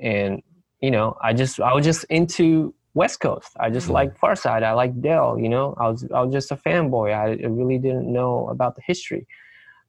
And, 0.03 0.43
you 0.81 0.91
know, 0.91 1.17
I 1.23 1.33
just 1.33 1.61
I 1.61 1.73
was 1.77 1.85
just 1.85 2.03
into 2.19 2.75
West 2.95 3.21
Coast. 3.21 3.51
I 3.65 3.71
just 3.71 3.89
Mhm. 3.89 3.93
liked 3.99 4.15
Pharcyde. 4.21 4.65
I 4.65 4.73
liked 4.73 5.01
Del, 5.01 5.39
you 5.39 5.49
know. 5.49 5.67
I 5.79 5.87
was 5.91 6.01
I 6.13 6.21
was 6.25 6.33
just 6.33 6.51
a 6.51 6.57
fanboy. 6.57 7.09
I 7.15 7.27
really 7.61 7.79
didn't 7.79 8.09
know 8.13 8.49
about 8.49 8.75
the 8.75 8.83
history. 8.85 9.29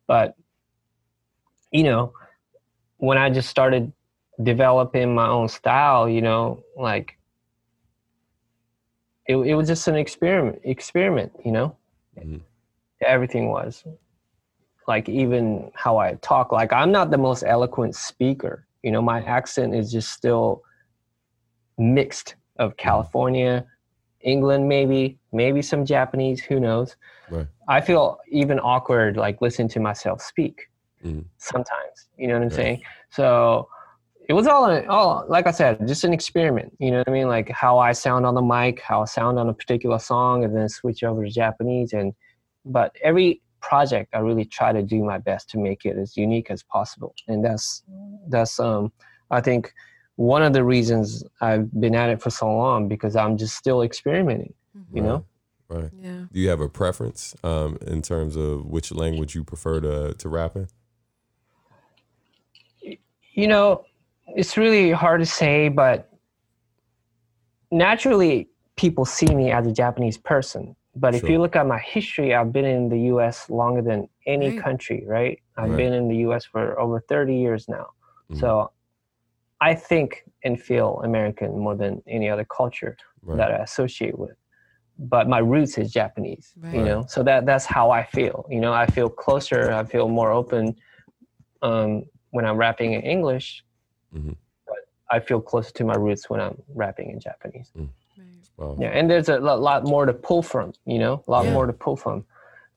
But 0.06 0.36
you 1.72 1.84
know, 1.84 2.14
when 2.98 3.18
I 3.18 3.30
just 3.32 3.50
started 3.50 3.92
developing 4.44 5.16
my 5.16 5.28
own 5.28 5.48
style, 5.48 6.08
you 6.08 6.22
know, 6.22 6.64
like 6.78 7.18
it, 9.28 9.36
it 9.38 9.56
was 9.56 9.68
just 9.68 9.88
an 9.88 9.96
experiment 9.96 10.60
experiment, 10.64 11.32
you 11.46 11.52
know. 11.52 11.76
Mhm. 12.18 12.42
Everything 13.02 13.50
was 13.50 13.84
like 14.88 15.08
even 15.10 15.72
how 15.76 15.98
I 15.98 16.14
talk. 16.16 16.52
Like 16.52 16.74
I'm 16.74 16.92
not 16.92 17.12
the 17.12 17.18
most 17.18 17.44
eloquent 17.44 17.96
speaker. 17.96 18.68
You 18.84 18.92
know, 18.92 19.02
my 19.02 19.22
accent 19.24 19.76
is 19.76 19.92
just 19.92 20.12
still 20.12 20.64
mixed 21.78 22.36
of 22.58 22.78
California, 22.78 23.66
England, 24.22 24.68
maybe, 24.68 25.18
maybe 25.32 25.62
some 25.62 25.86
Japanese. 25.86 26.42
Who 26.42 26.60
knows? 26.60 26.96
Right. 27.30 27.48
I 27.68 27.82
feel 27.82 28.20
even 28.30 28.60
awkward 28.60 29.18
like 29.18 29.42
listening 29.42 29.70
to 29.70 29.80
myself 29.80 30.22
speak. 30.22 30.68
Mhm. 31.04 31.26
sometimes. 31.38 32.10
You 32.18 32.28
know 32.28 32.36
what 32.36 32.44
I'm 32.44 32.50
Right. 32.50 32.56
saying? 32.56 32.84
So 33.10 33.68
it 34.32 34.34
was 34.34 34.48
all, 34.48 34.72
all 34.88 35.26
like 35.28 35.46
I 35.46 35.52
said, 35.52 35.86
just 35.86 36.06
an 36.06 36.14
experiment. 36.14 36.72
You 36.80 36.92
know 36.92 37.00
what 37.00 37.10
I 37.10 37.12
mean? 37.12 37.28
Like 37.28 37.50
how 37.50 37.80
I 37.80 37.92
sound 37.92 38.26
on 38.26 38.34
the 38.34 38.42
mic, 38.42 38.80
how 38.80 39.02
I 39.02 39.06
sound 39.06 39.38
on 39.38 39.50
a 39.50 39.54
particular 39.54 40.00
song, 40.00 40.46
and 40.46 40.56
then 40.56 40.70
switch 40.70 41.04
over 41.04 41.26
to 41.26 41.30
Japanese. 41.30 41.92
And 41.92 42.14
but 42.64 42.96
every 43.04 43.42
project, 43.60 44.16
I 44.16 44.20
really 44.20 44.46
try 44.46 44.72
to 44.72 44.82
do 44.82 45.04
my 45.04 45.18
best 45.18 45.50
to 45.50 45.58
make 45.58 45.84
it 45.84 45.98
as 45.98 46.16
unique 46.16 46.50
as 46.50 46.64
possible. 46.64 47.14
And 47.28 47.44
that's 47.44 47.84
that's 48.30 48.58
um 48.58 48.94
I 49.32 49.42
think 49.42 49.74
one 50.16 50.44
of 50.44 50.54
the 50.54 50.64
reasons 50.64 51.26
I've 51.42 51.70
been 51.82 51.94
at 51.94 52.10
it 52.10 52.22
for 52.22 52.30
so 52.30 52.48
long 52.56 52.88
because 52.88 53.18
I'm 53.18 53.36
just 53.36 53.58
still 53.58 53.82
experimenting. 53.82 54.54
You 54.94 55.02
know? 55.02 55.26
Right. 55.68 55.90
Yeah. 56.00 56.24
Do 56.32 56.40
you 56.40 56.48
have 56.48 56.62
a 56.62 56.70
preference 56.70 57.36
um, 57.44 57.78
in 57.86 58.02
terms 58.02 58.38
of 58.38 58.66
which 58.66 58.94
language 58.94 59.36
you 59.36 59.44
prefer 59.44 59.82
to 59.82 60.14
to 60.14 60.30
rap 60.30 60.56
in? 60.56 60.70
you 63.34 63.48
know, 63.48 63.86
it's 64.36 64.58
really 64.58 64.92
hard 64.92 65.20
to 65.22 65.26
say, 65.26 65.70
but 65.70 66.10
naturally, 67.72 68.50
people 68.76 69.06
see 69.06 69.34
me 69.34 69.52
as 69.52 69.68
a 69.68 69.72
Japanese 69.72 70.18
person. 70.18 70.76
But 70.96 71.16
if 71.16 71.30
you 71.30 71.40
look 71.40 71.56
at 71.56 71.66
my 71.66 71.80
history, 71.80 72.36
I've 72.36 72.52
been 72.52 72.66
in 72.66 72.90
the 72.90 73.00
U.S. 73.14 73.50
longer 73.50 73.82
than 73.82 74.10
any 74.28 74.48
Right. 74.48 74.58
country, 74.58 75.06
right? 75.08 75.40
I've 75.58 75.70
Right. 75.70 75.78
been 75.78 75.94
in 75.94 76.10
the 76.10 76.18
U.S. 76.18 76.44
for 76.46 76.78
over 76.80 77.00
30 77.08 77.36
years 77.36 77.70
now. 77.70 77.88
Mhm. 78.30 78.38
So 78.40 78.72
I 79.62 79.74
think 79.76 80.24
and 80.44 80.60
feel 80.62 81.00
American 81.04 81.58
more 81.58 81.76
than 81.76 82.02
any 82.08 82.30
other 82.30 82.44
culture 82.46 82.98
Right. 83.22 83.38
that 83.38 83.52
I 83.52 83.64
associate 83.64 84.18
with. 84.18 84.36
But 84.98 85.30
my 85.30 85.38
roots 85.40 85.78
is 85.78 85.92
Japanese, 85.92 86.54
you 86.74 86.84
know. 86.84 87.06
So 87.08 87.24
that 87.24 87.46
that's 87.46 87.66
how 87.66 87.90
I 87.92 88.04
feel. 88.04 88.46
You 88.50 88.60
know, 88.60 88.74
I 88.74 88.86
feel 88.86 89.10
closer. 89.10 89.72
I 89.72 89.84
feel 89.86 90.08
more 90.10 90.32
open 90.32 90.76
um, 91.62 92.04
when 92.32 92.46
I'm 92.46 92.58
rapping 92.58 92.94
in 92.94 93.02
English. 93.02 93.64
Mhm. 94.16 94.36
But 94.68 94.78
I 95.10 95.20
feel 95.20 95.42
closer 95.42 95.72
to 95.74 95.84
my 95.86 95.96
roots 95.96 96.30
when 96.30 96.40
I'm 96.42 96.62
rapping 96.74 97.10
in 97.12 97.20
Japanese. 97.20 97.72
Right. 97.76 97.88
Wow. 98.58 98.78
Yeah, 98.80 98.90
and 98.90 99.10
there's 99.10 99.30
a 99.30 99.40
lo- 99.40 99.58
lot 99.60 99.84
more 99.86 100.06
to 100.06 100.14
pull 100.14 100.42
from. 100.44 100.74
You 100.86 101.00
know, 101.00 101.24
a 101.28 101.32
lot 101.32 101.46
Yeah. 101.46 101.54
more 101.54 101.66
to 101.68 101.74
pull 101.74 101.96
from. 101.96 102.26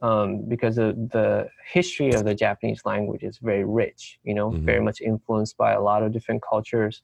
Um, 0.02 0.42
because 0.48 0.76
the, 0.76 0.92
the 1.12 1.48
history 1.72 2.12
of 2.12 2.24
the 2.24 2.34
Japanese 2.34 2.84
language 2.84 3.22
is 3.22 3.38
very 3.38 3.64
rich, 3.64 4.18
you 4.22 4.34
know, 4.34 4.50
Mhm. 4.50 4.60
very 4.64 4.80
much 4.82 5.00
influenced 5.00 5.56
by 5.56 5.72
a 5.72 5.80
lot 5.80 6.02
of 6.02 6.12
different 6.12 6.42
cultures. 6.42 7.02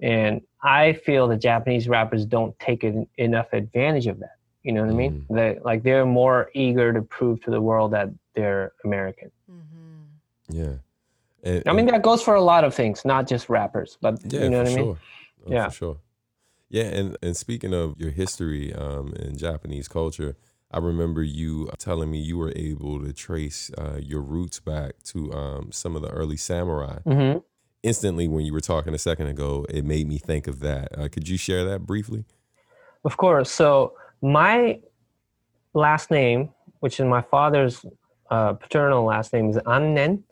And 0.00 0.40
I 0.62 0.94
feel 0.94 1.28
the 1.28 1.36
Japanese 1.36 1.88
rappers 1.88 2.24
don't 2.26 2.58
take 2.58 2.82
en- 2.84 3.06
enough 3.18 3.52
advantage 3.52 4.06
of 4.08 4.18
that. 4.20 4.36
You 4.64 4.72
know 4.72 4.82
what 4.84 4.90
I 4.90 4.94
mean? 4.96 5.26
They 5.30 5.58
like 5.60 5.82
they're 5.84 6.04
more 6.06 6.50
eager 6.54 6.92
to 6.92 7.02
prove 7.02 7.40
to 7.42 7.50
the 7.50 7.60
world 7.60 7.92
that 7.92 8.08
they're 8.34 8.72
American. 8.84 9.30
Mhm. 9.50 10.06
Yeah. 10.48 10.74
And, 11.42 11.62
I 11.66 11.72
mean, 11.72 11.86
that 11.86 12.02
goes 12.02 12.22
for 12.22 12.34
a 12.34 12.40
lot 12.40 12.64
of 12.64 12.74
things, 12.74 13.04
not 13.04 13.28
just 13.28 13.48
rappers, 13.48 13.96
but 14.00 14.18
yeah, 14.24 14.44
you 14.44 14.50
know 14.50 14.58
what 14.58 14.66
I 14.66 14.70
mean? 14.70 14.76
sure. 14.76 14.98
Oh, 15.46 15.52
Yeah. 15.52 15.66
for 15.66 15.74
sure. 15.74 15.96
Yeah, 16.70 16.84
and 16.84 17.16
and 17.22 17.36
speaking 17.36 17.72
of 17.72 17.94
your 17.98 18.10
history 18.10 18.74
um, 18.74 19.14
in 19.18 19.38
Japanese 19.38 19.88
culture, 19.88 20.36
I 20.70 20.78
remember 20.78 21.22
you 21.22 21.70
telling 21.78 22.10
me 22.10 22.18
you 22.18 22.36
were 22.36 22.52
able 22.54 23.02
to 23.02 23.12
trace 23.12 23.70
uh, 23.78 23.98
your 24.02 24.20
roots 24.20 24.60
back 24.60 25.02
to 25.04 25.32
um, 25.32 25.72
some 25.72 25.96
of 25.96 26.02
the 26.02 26.08
early 26.10 26.36
samurai. 26.36 26.98
hmm 27.04 27.38
Instantly, 27.84 28.26
when 28.26 28.44
you 28.44 28.52
were 28.52 28.60
talking 28.60 28.92
a 28.92 28.98
second 28.98 29.28
ago, 29.28 29.64
it 29.70 29.84
made 29.84 30.08
me 30.08 30.18
think 30.18 30.48
of 30.48 30.58
that. 30.60 30.88
Uh, 30.98 31.08
could 31.08 31.28
you 31.28 31.38
share 31.38 31.64
that 31.64 31.86
briefly? 31.86 32.24
Of 33.04 33.16
course. 33.16 33.50
So 33.50 33.94
my 34.20 34.80
last 35.74 36.10
name, 36.10 36.50
which 36.80 36.98
is 36.98 37.06
my 37.06 37.22
father's 37.22 37.86
uh, 38.30 38.54
paternal 38.54 39.04
last 39.04 39.32
name, 39.32 39.48
is 39.48 39.56
Annen, 39.58 40.24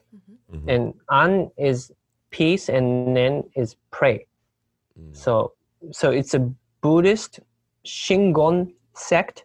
Mhm. 0.52 0.64
and 0.68 0.94
An 1.10 1.50
is 1.56 1.92
peace, 2.30 2.68
and 2.68 3.14
Nen 3.14 3.44
is 3.56 3.76
pray. 3.90 4.26
Mm. 4.98 5.16
So, 5.16 5.52
so 5.90 6.10
it's 6.10 6.34
a 6.34 6.40
Buddhist 6.80 7.40
Shingon 7.84 8.72
sect, 8.94 9.44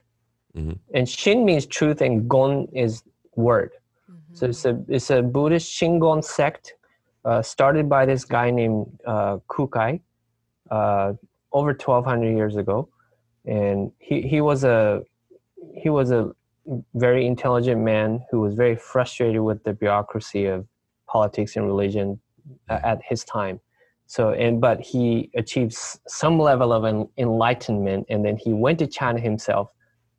Mhm. 0.55 0.79
and 0.93 1.07
Shin 1.09 1.45
means 1.45 1.65
truth, 1.65 2.01
and 2.01 2.29
Gon 2.29 2.67
is 2.73 3.03
word. 3.35 3.71
So 4.33 4.45
it's 4.47 4.65
a 4.65 4.73
it's 4.87 5.09
a 5.09 5.21
Buddhist 5.21 5.71
Shingon 5.77 6.23
sect, 6.23 6.75
uh, 7.25 7.41
started 7.41 7.89
by 7.89 8.05
this 8.05 8.23
guy 8.23 8.49
named 8.49 8.85
uh, 9.05 9.37
Kukai, 9.49 10.01
uh, 10.69 11.13
over 11.51 11.73
twelve 11.73 12.05
hundred 12.05 12.35
years 12.37 12.55
ago, 12.55 12.87
and 13.45 13.91
he 13.99 14.21
he 14.21 14.39
was 14.41 14.63
a 14.63 15.03
he 15.83 15.89
was 15.89 16.11
a 16.11 16.31
very 16.93 17.25
intelligent 17.25 17.81
man 17.81 18.23
who 18.29 18.39
was 18.39 18.53
very 18.53 18.75
frustrated 18.75 19.41
with 19.41 19.63
the 19.63 19.73
bureaucracy 19.73 20.45
of 20.45 20.65
politics 21.11 21.55
and 21.55 21.65
religion 21.65 22.19
uh, 22.69 22.79
at 22.83 22.99
his 23.07 23.23
time. 23.23 23.59
So 24.05 24.31
and 24.31 24.59
but 24.59 24.81
he 24.81 25.29
achieved 25.35 25.73
some 26.07 26.39
level 26.39 26.73
of 26.73 26.83
en- 26.85 27.09
enlightenment, 27.17 28.05
and 28.09 28.25
then 28.25 28.37
he 28.37 28.51
went 28.53 28.79
to 28.79 28.87
China 28.87 29.19
himself, 29.19 29.69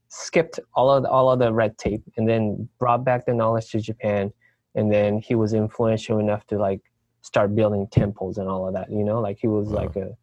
skipped 0.08 0.58
all 0.74 0.90
of 0.90 1.02
the, 1.02 1.10
all 1.10 1.30
of 1.30 1.38
the 1.38 1.52
red 1.52 1.76
tape, 1.78 2.02
and 2.16 2.28
then 2.28 2.68
brought 2.78 3.04
back 3.04 3.26
the 3.26 3.34
knowledge 3.34 3.70
to 3.70 3.80
Japan, 3.80 4.32
and 4.74 4.90
then 4.92 5.18
he 5.20 5.34
was 5.34 5.52
influential 5.52 6.18
enough 6.18 6.46
to 6.46 6.58
like 6.58 6.80
start 7.20 7.54
building 7.54 7.86
temples 7.90 8.38
and 8.38 8.48
all 8.48 8.66
of 8.66 8.74
that. 8.74 8.90
You 8.90 9.04
know, 9.04 9.20
like 9.20 9.38
he 9.40 9.48
was 9.48 9.68
Wow. 9.68 9.82
like 9.82 9.96
a 9.96 10.16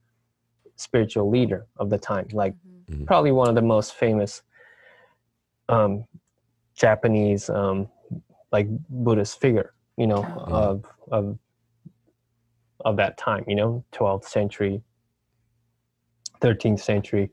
spiritual 0.76 1.30
leader 1.30 1.68
of 1.78 1.90
the 1.90 1.98
time, 1.98 2.28
like 2.32 2.56
Mhm. 2.90 3.06
probably 3.06 3.32
one 3.32 3.50
of 3.50 3.56
the 3.56 3.62
most 3.76 3.94
famous 3.94 4.42
um, 5.68 6.06
Japanese 6.76 7.50
um, 7.50 7.88
like 8.52 8.68
Buddhist 8.90 9.40
figure, 9.40 9.74
you 10.00 10.08
know, 10.08 10.24
Mhm. 10.24 10.52
of 10.52 10.86
of 11.12 11.38
of 12.86 12.96
that 12.96 13.18
time, 13.18 13.44
you 13.48 13.56
know, 13.56 13.84
12th 13.92 14.24
century, 14.26 14.82
13th 16.42 16.80
century. 16.80 17.30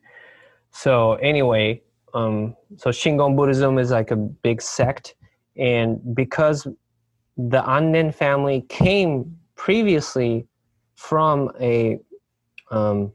So 0.72 1.14
anyway, 1.14 1.80
um, 2.14 2.56
so 2.76 2.90
Shingon 2.90 3.36
Buddhism 3.36 3.78
is 3.78 3.92
like 3.92 4.10
a 4.10 4.16
big 4.16 4.60
sect, 4.60 5.14
and 5.56 6.00
because 6.14 6.66
the 7.36 7.62
Annen 7.62 8.12
family 8.12 8.62
came 8.68 9.38
previously 9.54 10.46
from 10.96 11.50
a 11.60 11.98
um, 12.72 13.12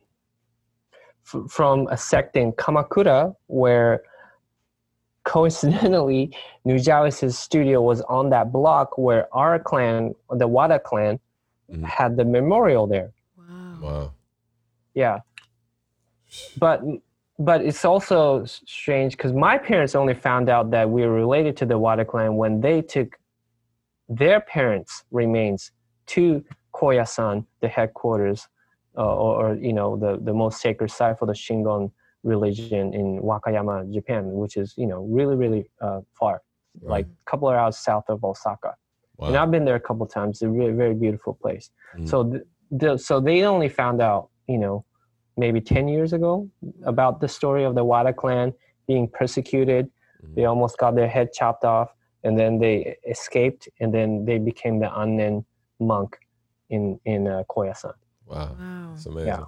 f- 1.25 1.49
from 1.49 1.87
a 1.91 1.97
sect 1.97 2.37
in 2.37 2.53
Kamakura 2.53 3.35
where 3.47 4.03
coincidentally 5.23 6.36
Nujabes' 6.65 7.34
studio 7.34 7.81
was 7.81 8.01
on 8.01 8.29
that 8.29 8.51
block 8.51 8.97
where 8.97 9.27
our 9.36 9.60
clan, 9.60 10.15
the 10.29 10.47
Wada 10.47 10.79
clan, 10.79 11.19
Mhm. 11.71 11.84
had 11.86 12.17
the 12.17 12.25
memorial 12.25 12.86
there. 12.86 13.13
Wow. 13.38 13.77
Wow. 13.81 14.12
Yeah. 14.93 15.19
But 16.57 16.81
but 17.39 17.62
it's 17.65 17.86
also 17.86 18.43
strange 18.45 19.17
because 19.17 19.34
my 19.34 19.57
parents 19.57 19.95
only 19.95 20.13
found 20.13 20.47
out 20.49 20.69
that 20.71 20.89
we 20.89 21.01
were 21.03 21.13
related 21.13 21.57
to 21.57 21.65
the 21.65 21.79
Wada 21.79 22.05
clan 22.05 22.36
when 22.36 22.62
they 22.62 22.81
took 22.81 23.17
their 24.10 24.41
parents' 24.41 25.03
remains 25.12 25.71
to 26.07 26.43
Koyasan, 26.73 27.45
the 27.62 27.67
headquarters, 27.67 28.47
uh, 28.97 29.01
or, 29.01 29.31
or 29.51 29.55
you 29.55 29.73
know 29.73 29.95
the 29.95 30.19
the 30.21 30.34
most 30.34 30.62
sacred 30.62 30.91
site 30.91 31.17
for 31.17 31.25
the 31.25 31.34
Shingon 31.34 31.91
religion 32.23 32.93
in 32.93 33.19
Wakayama, 33.21 33.91
Japan, 33.93 34.31
which 34.31 34.57
is 34.57 34.73
you 34.77 34.88
know 34.88 35.01
really 35.10 35.36
really 35.36 35.69
uh, 35.81 36.01
far, 36.19 36.41
like 36.81 37.05
a 37.05 37.29
couple 37.29 37.49
of 37.49 37.55
hours 37.55 37.77
south 37.77 38.05
of 38.10 38.23
Osaka. 38.23 38.75
And 39.27 39.38
I've 39.38 39.51
been 39.51 39.65
there 39.65 39.75
a 39.75 39.79
couple 39.79 40.03
of 40.03 40.12
times. 40.12 40.38
It's 40.38 40.41
a 40.41 40.49
really 40.49 40.71
very 40.71 40.95
beautiful 40.95 41.36
place. 41.36 41.69
Mm. 41.95 42.10
So 42.10 42.23
th- 42.31 42.43
the, 42.71 42.97
so 42.97 43.19
they 43.19 43.43
only 43.43 43.69
found 43.69 44.01
out, 44.01 44.29
you 44.47 44.57
know, 44.57 44.84
maybe 45.38 45.62
10 45.62 45.88
years 45.88 46.12
ago 46.12 46.49
about 46.86 47.21
the 47.21 47.27
story 47.27 47.63
of 47.63 47.75
the 47.75 47.84
Wada 47.84 48.13
clan 48.13 48.53
being 48.88 49.07
persecuted. 49.07 49.91
Mhm. 50.23 50.36
They 50.36 50.45
almost 50.45 50.77
got 50.79 50.95
their 50.95 51.07
head 51.07 51.34
chopped 51.34 51.63
off 51.65 51.89
and 52.23 52.38
then 52.39 52.57
they 52.60 52.97
escaped 53.07 53.69
and 53.79 53.93
then 53.93 54.25
they 54.25 54.39
became 54.39 54.79
the 54.79 54.88
Annen 54.88 55.45
monk 55.79 56.17
in 56.69 56.99
in 57.05 57.28
uh, 57.28 57.43
Koyasan. 57.49 57.93
Wow. 58.26 58.55
Wow. 58.59 58.91
It's 58.93 59.05
amazing. 59.05 59.28
Yeah. 59.28 59.45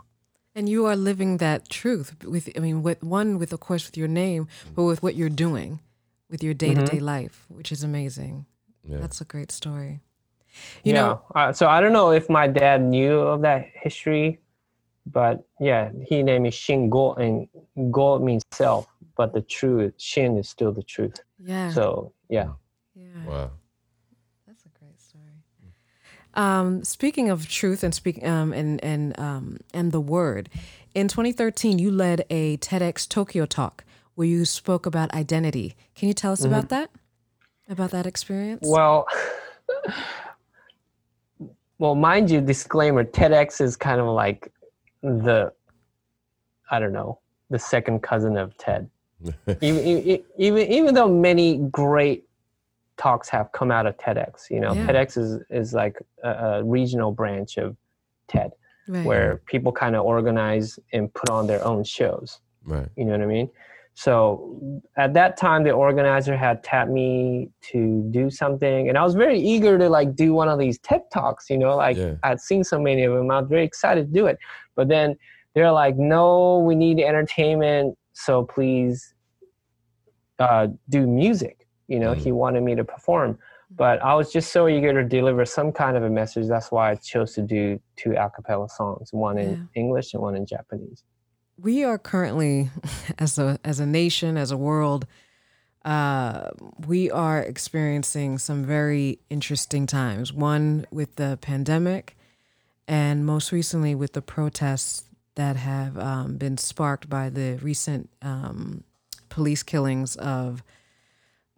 And 0.55 0.69
you 0.69 0.85
are 0.85 0.95
living 0.95 1.37
that 1.37 1.67
truth 1.69 2.15
with, 2.23 2.49
I 2.55 2.59
mean, 2.59 2.83
with 2.83 3.03
one, 3.03 3.39
with 3.39 3.53
of 3.53 3.59
course, 3.59 3.85
with 3.87 3.97
your 3.97 4.07
name, 4.07 4.47
but 4.75 4.83
with 4.83 5.01
what 5.01 5.15
you're 5.15 5.29
doing, 5.29 5.79
with 6.29 6.43
your 6.43 6.53
day 6.53 6.73
to 6.75 6.83
day 6.85 6.99
life, 6.99 7.45
which 7.49 7.71
is 7.71 7.83
amazing. 7.83 8.45
Yeah. 8.87 8.97
That's 8.99 9.19
a 9.21 9.25
great 9.25 9.51
story. 9.51 10.01
You 10.83 10.93
yeah. 10.93 11.01
know, 11.01 11.21
uh, 11.33 11.53
so 11.53 11.67
I 11.67 11.81
don't 11.81 11.93
know 11.93 12.11
if 12.11 12.29
my 12.29 12.47
dad 12.47 12.81
knew 12.81 13.17
of 13.19 13.41
that 13.41 13.65
history, 13.73 14.39
but 15.05 15.43
yeah, 15.59 15.91
he 16.07 16.21
named 16.21 16.43
me 16.43 16.51
Shin 16.51 16.89
Go 16.89 17.13
and 17.15 17.47
Go 17.91 18.19
means 18.19 18.43
self, 18.51 18.87
but 19.17 19.33
the 19.33 19.41
truth 19.41 19.93
Shin 19.97 20.37
is 20.37 20.47
still 20.47 20.71
the 20.71 20.83
truth. 20.83 21.19
yeah. 21.43 21.71
So 21.71 22.13
yeah. 22.29 22.49
yeah. 22.95 23.25
Wow. 23.25 23.51
That's 24.45 24.65
a 24.65 24.69
great 24.79 24.99
story. 25.01 25.23
Um, 26.35 26.83
speaking 26.83 27.29
of 27.29 27.47
truth 27.47 27.83
and 27.83 27.93
speak 27.93 28.25
um, 28.25 28.53
and 28.53 28.83
and 28.83 29.17
um, 29.19 29.57
and 29.73 29.91
the 29.91 29.99
word, 29.99 30.49
in 30.95 31.07
2013 31.07 31.79
you 31.79 31.91
led 31.91 32.25
a 32.29 32.57
TEDx 32.57 33.07
Tokyo 33.07 33.45
talk 33.45 33.83
where 34.15 34.27
you 34.27 34.45
spoke 34.45 34.85
about 34.85 35.13
identity. 35.13 35.75
Can 35.95 36.07
you 36.07 36.13
tell 36.13 36.31
us 36.31 36.43
about 36.43 36.69
that? 36.69 36.89
About 37.69 37.91
that 37.91 38.05
experience? 38.05 38.67
Well, 38.67 39.07
well, 41.77 41.95
mind 41.95 42.29
you, 42.29 42.41
disclaimer: 42.41 43.03
TEDx 43.03 43.61
is 43.61 43.75
kind 43.75 44.01
of 44.01 44.07
like 44.07 44.51
the, 45.01 45.53
I 46.71 46.79
don't 46.79 46.93
know, 46.93 47.19
the 47.49 47.59
second 47.59 48.01
cousin 48.01 48.37
of 48.37 48.57
TED. 48.57 48.89
even, 49.61 49.87
even 49.87 50.23
even 50.37 50.71
even 50.71 50.95
though 50.95 51.07
many 51.07 51.57
great 51.57 52.25
talks 52.97 53.27
have 53.29 53.51
come 53.51 53.71
out 53.71 53.85
of 53.85 53.97
TEDx, 53.97 54.49
you 54.49 54.59
know, 54.59 54.73
Yeah. 54.73 54.87
TEDx 54.87 55.17
is 55.17 55.41
is 55.49 55.73
like 55.73 55.97
a, 56.23 56.29
a 56.29 56.63
regional 56.63 57.11
branch 57.11 57.57
of 57.57 57.75
TED, 58.27 58.51
Right. 58.87 59.05
where 59.05 59.41
people 59.45 59.71
kind 59.71 59.95
of 59.95 60.05
organize 60.05 60.77
and 60.91 61.13
put 61.13 61.29
on 61.29 61.47
their 61.47 61.63
own 61.65 61.83
shows. 61.83 62.39
right. 62.65 62.87
You 62.95 63.05
know 63.05 63.11
what 63.13 63.21
I 63.21 63.25
mean? 63.25 63.49
So 63.95 64.81
at 64.97 65.13
that 65.13 65.37
time, 65.37 65.63
the 65.63 65.71
organizer 65.71 66.35
had 66.35 66.63
tapped 66.63 66.89
me 66.89 67.49
to 67.71 68.01
do 68.09 68.29
something, 68.31 68.89
and 68.89 68.97
I 68.97 69.03
was 69.03 69.13
very 69.13 69.39
eager 69.39 69.77
to 69.77 69.87
like 69.87 70.15
do 70.15 70.33
one 70.33 70.49
of 70.49 70.57
these 70.57 70.79
TED 70.79 71.01
talks. 71.13 71.49
You 71.49 71.57
know, 71.59 71.75
like 71.75 71.97
Yeah. 71.97 72.15
I'd 72.23 72.39
seen 72.41 72.63
so 72.63 72.79
many 72.79 73.03
of 73.03 73.13
them, 73.13 73.29
I 73.29 73.39
was 73.41 73.47
very 73.49 73.63
excited 73.63 74.07
to 74.07 74.11
do 74.19 74.25
it. 74.27 74.37
But 74.75 74.87
then 74.87 75.15
they're 75.53 75.71
like, 75.71 75.95
"No, 75.97 76.57
we 76.59 76.73
need 76.75 76.99
entertainment, 76.99 77.95
so 78.13 78.43
please 78.45 79.13
uh, 80.39 80.67
do 80.89 81.05
music." 81.05 81.62
You 81.87 81.99
know, 81.99 82.13
he 82.13 82.31
wanted 82.31 82.63
me 82.63 82.75
to 82.75 82.83
perform, 82.83 83.37
but 83.75 84.01
I 84.03 84.13
was 84.15 84.31
just 84.31 84.51
so 84.51 84.67
eager 84.67 84.93
to 84.93 85.03
deliver 85.07 85.45
some 85.45 85.71
kind 85.71 85.97
of 85.97 86.03
a 86.03 86.09
message. 86.09 86.47
That's 86.47 86.71
why 86.71 86.91
I 86.91 86.95
chose 86.95 87.33
to 87.35 87.41
do 87.41 87.79
two 87.95 88.13
a 88.13 88.29
cappella 88.29 88.69
songs, 88.69 89.11
one 89.11 89.37
in 89.37 89.49
Yeah. 89.51 89.81
English 89.81 90.13
and 90.13 90.21
one 90.23 90.35
in 90.35 90.45
Japanese. 90.45 91.03
we 91.57 91.83
are 91.83 91.99
currently 91.99 92.69
as 93.19 93.37
a 93.37 93.59
as 93.63 93.79
a 93.79 93.85
nation 93.85 94.37
as 94.37 94.49
a 94.51 94.57
world 94.57 95.05
uh, 95.85 96.49
we 96.87 97.11
are 97.11 97.39
experiencing 97.41 98.37
some 98.37 98.63
very 98.65 99.19
interesting 99.29 99.85
times 99.85 100.33
one 100.33 100.85
with 100.91 101.15
the 101.17 101.37
pandemic 101.41 102.15
and 102.87 103.25
most 103.25 103.51
recently 103.51 103.93
with 103.93 104.13
the 104.13 104.21
protests 104.21 105.03
that 105.35 105.55
have 105.57 105.97
um, 105.97 106.37
been 106.37 106.57
sparked 106.57 107.07
by 107.09 107.29
the 107.29 107.59
recent 107.61 108.09
um, 108.21 108.83
police 109.29 109.61
killings 109.63 110.15
of 110.15 110.63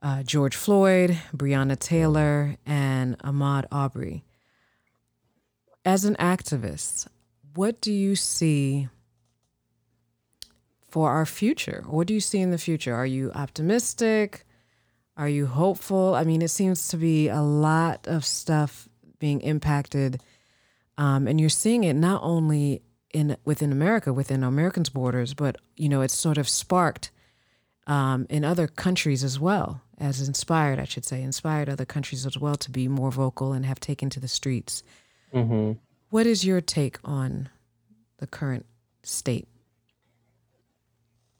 uh, 0.05 0.21
George 0.21 0.55
Floyd, 0.55 1.17
Breonna 1.35 1.77
Taylor, 1.77 2.57
and 2.63 3.17
Ahmaud 3.19 3.65
Arbery. 3.71 4.23
As 5.83 6.05
an 6.05 6.15
activist, 6.19 7.07
what 7.55 7.81
do 7.81 7.91
you 7.91 8.15
see 8.15 8.87
for 10.87 11.09
our 11.09 11.25
future? 11.25 11.83
What 11.87 12.05
do 12.05 12.13
you 12.13 12.19
see 12.19 12.39
in 12.39 12.51
the 12.51 12.59
future? 12.59 12.93
Are 12.93 13.05
you 13.05 13.31
optimistic? 13.33 14.45
Are 15.17 15.27
you 15.27 15.47
hopeful? 15.47 16.13
I 16.13 16.23
mean, 16.23 16.43
it 16.43 16.49
seems 16.49 16.87
to 16.89 16.97
be 16.97 17.27
a 17.29 17.41
lot 17.41 18.07
of 18.07 18.23
stuff 18.23 18.87
being 19.17 19.41
impacted, 19.41 20.21
um, 20.99 21.27
and 21.27 21.39
you're 21.39 21.49
seeing 21.49 21.83
it 21.83 21.95
not 21.95 22.21
only 22.21 22.83
in 23.11 23.37
within 23.43 23.71
America, 23.71 24.13
within 24.13 24.43
Americans' 24.43 24.89
borders, 24.89 25.33
but 25.33 25.57
you 25.75 25.89
know, 25.89 26.01
it's 26.01 26.13
sort 26.13 26.37
of 26.37 26.47
sparked 26.47 27.09
um, 27.87 28.25
in 28.29 28.43
other 28.43 28.67
countries 28.67 29.23
as 29.23 29.39
well, 29.39 29.81
as 29.99 30.27
inspired, 30.27 30.79
I 30.79 30.85
should 30.85 31.05
say, 31.05 31.21
inspired 31.21 31.69
other 31.69 31.85
countries 31.85 32.25
as 32.25 32.37
well 32.37 32.55
to 32.55 32.71
be 32.71 32.87
more 32.87 33.11
vocal 33.11 33.53
and 33.53 33.65
have 33.65 33.79
taken 33.79 34.09
to 34.11 34.19
the 34.19 34.27
streets. 34.27 34.83
hmm 35.31 35.73
What 36.09 36.25
is 36.25 36.45
your 36.45 36.61
take 36.61 36.97
on 37.03 37.49
the 38.17 38.27
current 38.27 38.65
state? 39.03 39.47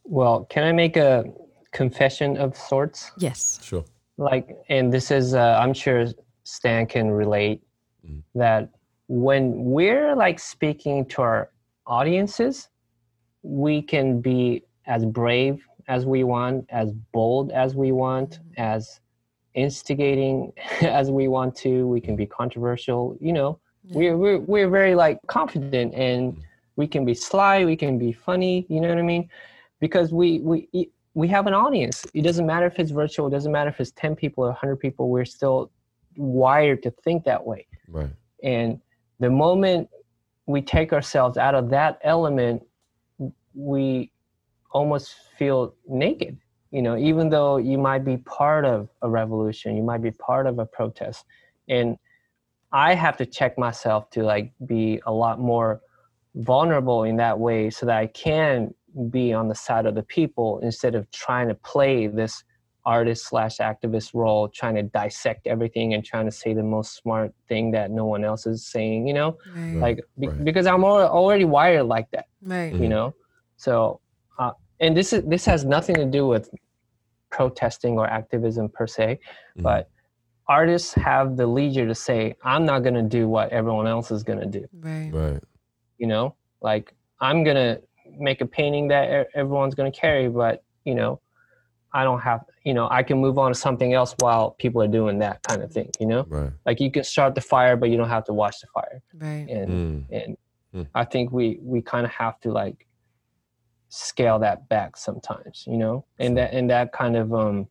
Well, 0.04 0.46
can 0.46 0.64
I 0.64 0.72
make 0.72 0.98
a 0.98 1.26
confession 1.72 2.38
of 2.38 2.56
sorts? 2.56 3.12
Yes. 3.18 3.60
Sure. 3.64 3.84
Like, 4.18 4.50
and 4.70 4.94
this 4.94 5.12
is, 5.12 5.34
uh, 5.34 5.60
I'm 5.62 5.74
sure 5.74 6.06
Stan 6.44 6.86
can 6.86 7.10
relate 7.10 7.62
Mhm. 8.06 8.22
that 8.36 8.70
when 9.08 9.66
we're 9.66 10.16
like 10.16 10.40
speaking 10.40 11.06
to 11.06 11.22
our 11.22 11.50
audiences, 11.88 12.70
we 13.42 13.82
can 13.82 14.22
be 14.22 14.64
as 14.86 15.06
brave 15.06 15.66
as 15.88 16.06
we 16.06 16.24
want, 16.24 16.66
as 16.70 16.92
bold 17.12 17.52
as 17.52 17.76
we 17.76 17.92
want, 17.92 18.40
mm-hmm. 18.40 18.62
as 18.62 19.00
instigating 19.54 20.52
as 20.82 21.12
we 21.12 21.28
want 21.28 21.56
to. 21.58 21.88
We 21.88 22.02
can 22.02 22.16
be 22.16 22.26
controversial. 22.26 23.18
You 23.20 23.34
know, 23.34 23.60
we're, 23.90 24.18
we're, 24.18 24.40
we're 24.40 24.70
very 24.70 24.96
like 24.96 25.20
confident 25.28 25.94
and 25.94 26.34
mm-hmm. 26.34 26.42
we 26.76 26.88
can 26.88 27.06
be 27.06 27.14
sly, 27.14 27.66
we 27.66 27.76
can 27.76 27.98
be 27.98 28.12
funny. 28.12 28.66
You 28.70 28.82
know 28.82 28.90
what 28.90 28.98
I 28.98 29.04
mean? 29.04 29.30
Because 29.80 30.12
we, 30.12 30.40
we, 30.40 30.90
we 31.14 31.28
have 31.30 31.48
an 31.48 31.54
audience. 31.54 32.06
It 32.14 32.24
doesn't 32.24 32.46
matter 32.46 32.66
if 32.66 32.80
it's 32.80 32.92
virtual. 32.92 33.28
It 33.28 33.32
doesn't 33.32 33.52
matter 33.52 33.70
if 33.70 33.80
it's 33.80 33.92
10 33.92 34.16
people 34.16 34.44
or 34.44 34.48
100 34.48 34.78
people. 34.78 35.10
We're 35.10 35.26
still 35.26 35.72
wired 36.18 36.84
to 36.84 36.92
think 36.92 37.24
that 37.26 37.46
way. 37.46 37.68
Right. 37.88 38.10
And 38.44 38.80
the 39.20 39.30
moment 39.30 39.90
we 40.46 40.62
take 40.62 40.94
ourselves 40.94 41.38
out 41.38 41.56
of 41.56 41.70
that 41.70 42.00
element, 42.04 42.64
we 43.54 44.12
almost 44.80 45.08
feel 45.38 45.74
naked. 45.88 46.38
You 46.76 46.82
know, 46.86 46.98
even 46.98 47.30
though 47.30 47.56
you 47.72 47.78
might 47.78 48.04
be 48.12 48.18
part 48.18 48.66
of 48.66 48.90
a 49.02 49.10
revolution, 49.10 49.78
you 49.78 49.84
might 49.92 50.02
be 50.10 50.12
part 50.12 50.46
of 50.52 50.60
a 50.60 50.66
protest. 50.66 51.24
And 51.70 51.98
I 52.74 52.94
have 53.06 53.16
to 53.22 53.26
check 53.38 53.58
myself 53.58 54.10
to 54.16 54.24
like 54.24 54.48
be 54.66 55.00
a 55.06 55.14
lot 55.24 55.40
more 55.40 55.80
vulnerable 56.36 57.04
in 57.10 57.16
that 57.18 57.40
way 57.40 57.70
so 57.70 57.86
that 57.86 57.98
I 58.06 58.08
can 58.08 58.74
be 59.10 59.32
on 59.40 59.48
the 59.48 59.56
side 59.56 59.86
of 59.86 59.96
the 59.96 60.04
people 60.18 60.60
instead 60.62 60.94
of 61.00 61.10
trying 61.12 61.48
to 61.48 61.56
play 61.56 62.08
this 62.08 62.44
artist 62.86 63.22
slash 63.30 63.58
activist 63.58 64.10
role, 64.14 64.48
trying 64.60 64.76
to 64.76 64.84
dissect 64.84 65.48
everything 65.48 65.94
and 65.94 66.04
trying 66.04 66.26
to 66.26 66.32
say 66.42 66.54
the 66.54 66.64
most 66.78 66.96
smart 67.02 67.32
thing 67.48 67.72
that 67.72 67.90
no 67.92 68.06
one 68.06 68.24
else 68.26 68.46
is 68.46 68.68
saying, 68.68 69.08
you 69.08 69.14
know, 69.14 69.38
Right. 69.56 69.82
like 69.86 69.98
be- 70.20 70.28
right. 70.28 70.44
because 70.44 70.66
I'm 70.68 70.84
already 70.84 71.46
wired 71.46 71.88
like 71.96 72.08
that, 72.12 72.26
right. 72.44 72.74
you 72.74 72.90
know. 72.90 73.16
So, 73.58 74.02
uh, 74.38 74.52
and 74.80 74.96
this 74.96 75.14
is 75.14 75.24
this 75.26 75.46
has 75.46 75.64
nothing 75.66 75.96
to 75.96 76.06
do 76.06 76.28
with 76.28 76.50
protesting 77.32 77.98
or 77.98 78.08
activism 78.08 78.70
per 78.70 78.88
se, 78.88 79.20
Mhm. 79.58 79.64
but 79.64 79.90
artists 80.48 80.94
have 80.94 81.38
the 81.38 81.48
leisure 81.48 81.88
to 81.88 81.96
say, 81.96 82.36
"I'm 82.44 82.66
not 82.66 82.80
going 82.84 82.94
to 82.96 83.02
do 83.02 83.28
what 83.28 83.50
everyone 83.50 83.88
else 83.88 84.12
is 84.12 84.24
going 84.24 84.40
to 84.40 84.46
do." 84.46 84.66
Right. 84.74 85.12
Right. 85.14 85.44
you 85.98 86.08
know 86.08 86.36
like 86.62 86.94
i'm 87.22 87.46
gonna 87.46 87.78
make 88.18 88.42
a 88.42 88.46
painting 88.46 88.90
that 88.90 89.28
everyone's 89.34 89.76
gonna 89.76 89.90
carry 89.90 90.28
but 90.28 90.62
you 90.84 90.94
know 90.94 91.22
i 91.94 92.04
don't 92.04 92.20
have 92.20 92.42
you 92.66 92.74
know 92.74 92.90
i 92.92 93.02
can 93.02 93.18
move 93.18 93.38
on 93.38 93.50
to 93.50 93.56
something 93.58 93.94
else 93.94 94.14
while 94.18 94.52
people 94.64 94.82
are 94.82 94.90
doing 94.90 95.20
that 95.20 95.42
kind 95.44 95.64
of 95.64 95.72
thing 95.72 95.90
you 96.02 96.06
know 96.06 96.24
Right. 96.28 96.52
like 96.66 96.82
you 96.82 96.92
can 96.92 97.06
start 97.06 97.34
the 97.34 97.40
fire 97.40 97.78
but 97.78 97.90
you 97.92 97.96
don't 97.96 98.10
have 98.10 98.26
to 98.26 98.34
watch 98.34 98.60
the 98.60 98.68
fire 98.74 99.02
Right. 99.14 99.48
and 99.50 99.70
Mm. 99.70 100.06
and 100.12 100.38
Mm. 100.76 100.88
i 100.94 101.06
think 101.06 101.32
we 101.32 101.60
we 101.62 101.82
kind 101.82 102.06
of 102.06 102.12
have 102.12 102.38
to 102.42 102.52
like 102.52 102.85
scale 103.96 104.38
that 104.38 104.68
back 104.68 104.98
sometimes 104.98 105.64
you 105.66 105.78
know 105.78 106.04
and 106.20 106.36
that 106.38 106.54
and 106.54 106.70
that 106.70 106.92
kind 106.92 107.16
of 107.16 107.34
um 107.34 107.66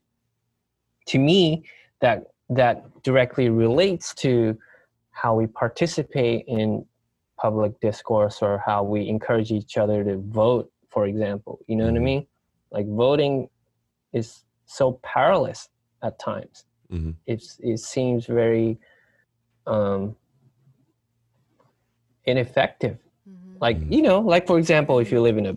to 1.06 1.18
me 1.18 1.62
that 2.00 2.24
that 2.48 2.82
directly 3.02 3.50
relates 3.50 4.14
to 4.14 4.56
how 5.10 5.34
we 5.34 5.46
participate 5.46 6.44
in 6.48 6.84
public 7.36 7.78
discourse 7.80 8.40
or 8.40 8.62
how 8.64 8.82
we 8.82 9.06
encourage 9.06 9.50
each 9.52 9.76
other 9.76 10.02
to 10.02 10.16
vote 10.16 10.70
for 10.88 11.06
example 11.06 11.58
you 11.66 11.76
know 11.76 11.84
what 11.84 11.94
i 11.94 11.98
Mhm. 11.98 12.02
mean 12.02 12.26
like 12.70 12.86
voting 12.88 13.48
is 14.14 14.44
so 14.64 14.92
powerless 15.02 15.68
at 16.02 16.18
times 16.18 16.64
hmm 16.88 17.10
it's 17.26 17.58
it 17.60 17.78
seems 17.80 18.24
very 18.26 18.78
um 19.66 20.16
ineffective 22.24 22.96
Mhm. 23.28 23.56
like 23.60 23.78
Mhm. 23.78 23.92
you 23.92 24.02
know 24.02 24.20
like 24.20 24.46
for 24.46 24.58
example 24.58 24.98
if 25.00 25.12
you 25.12 25.20
live 25.20 25.36
in 25.36 25.46
a 25.46 25.54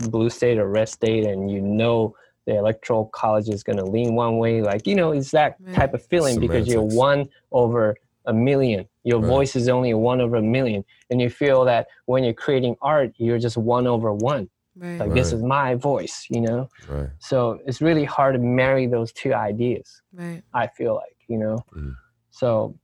blue 0.00 0.30
state 0.30 0.58
or 0.58 0.68
red 0.68 0.88
state 0.88 1.24
and 1.24 1.50
you 1.50 1.60
know 1.60 2.14
the 2.46 2.56
electoral 2.56 3.06
college 3.06 3.48
is 3.48 3.62
going 3.62 3.76
to 3.76 3.84
lean 3.84 4.14
one 4.14 4.38
way 4.38 4.62
like 4.62 4.86
you 4.86 4.94
know 4.94 5.12
it's 5.12 5.30
that 5.32 5.56
Right. 5.60 5.74
type 5.74 5.94
of 5.94 6.04
feeling 6.06 6.38
because 6.38 6.68
you're 6.68 6.82
one 6.82 7.28
over 7.52 7.96
a 8.26 8.32
million 8.32 8.88
your 9.04 9.18
Right. 9.20 9.26
voice 9.26 9.56
is 9.56 9.68
only 9.68 9.92
one 9.94 10.20
over 10.20 10.36
a 10.36 10.42
million 10.42 10.84
and 11.10 11.20
you 11.20 11.30
feel 11.30 11.64
that 11.64 11.88
when 12.06 12.24
you're 12.24 12.32
creating 12.34 12.76
art 12.82 13.12
you're 13.16 13.38
just 13.38 13.56
one 13.56 13.86
over 13.86 14.12
one 14.12 14.48
Right. 14.76 14.98
like 15.00 15.14
this 15.14 15.32
is 15.32 15.42
my 15.42 15.74
voice 15.74 16.26
you 16.30 16.40
know 16.40 16.68
Right. 16.88 17.08
so 17.18 17.58
it's 17.66 17.80
really 17.80 18.04
hard 18.04 18.34
to 18.34 18.40
marry 18.40 18.86
those 18.86 19.12
two 19.12 19.34
ideas 19.34 20.02
Right. 20.12 20.42
I 20.54 20.66
feel 20.68 20.94
like, 20.94 21.16
you 21.28 21.38
know. 21.38 21.64
Mhm. 21.72 21.94
So 22.30 22.74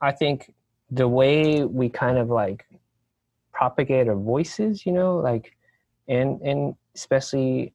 I 0.00 0.12
think 0.12 0.54
the 0.90 1.08
way 1.08 1.64
we 1.64 1.88
kind 1.88 2.16
of 2.18 2.28
like 2.30 2.64
propagate 3.52 4.08
our 4.08 4.16
voices, 4.16 4.86
you 4.86 4.92
know, 4.92 5.16
like 5.18 5.56
and 6.08 6.40
and 6.42 6.74
especially 6.94 7.72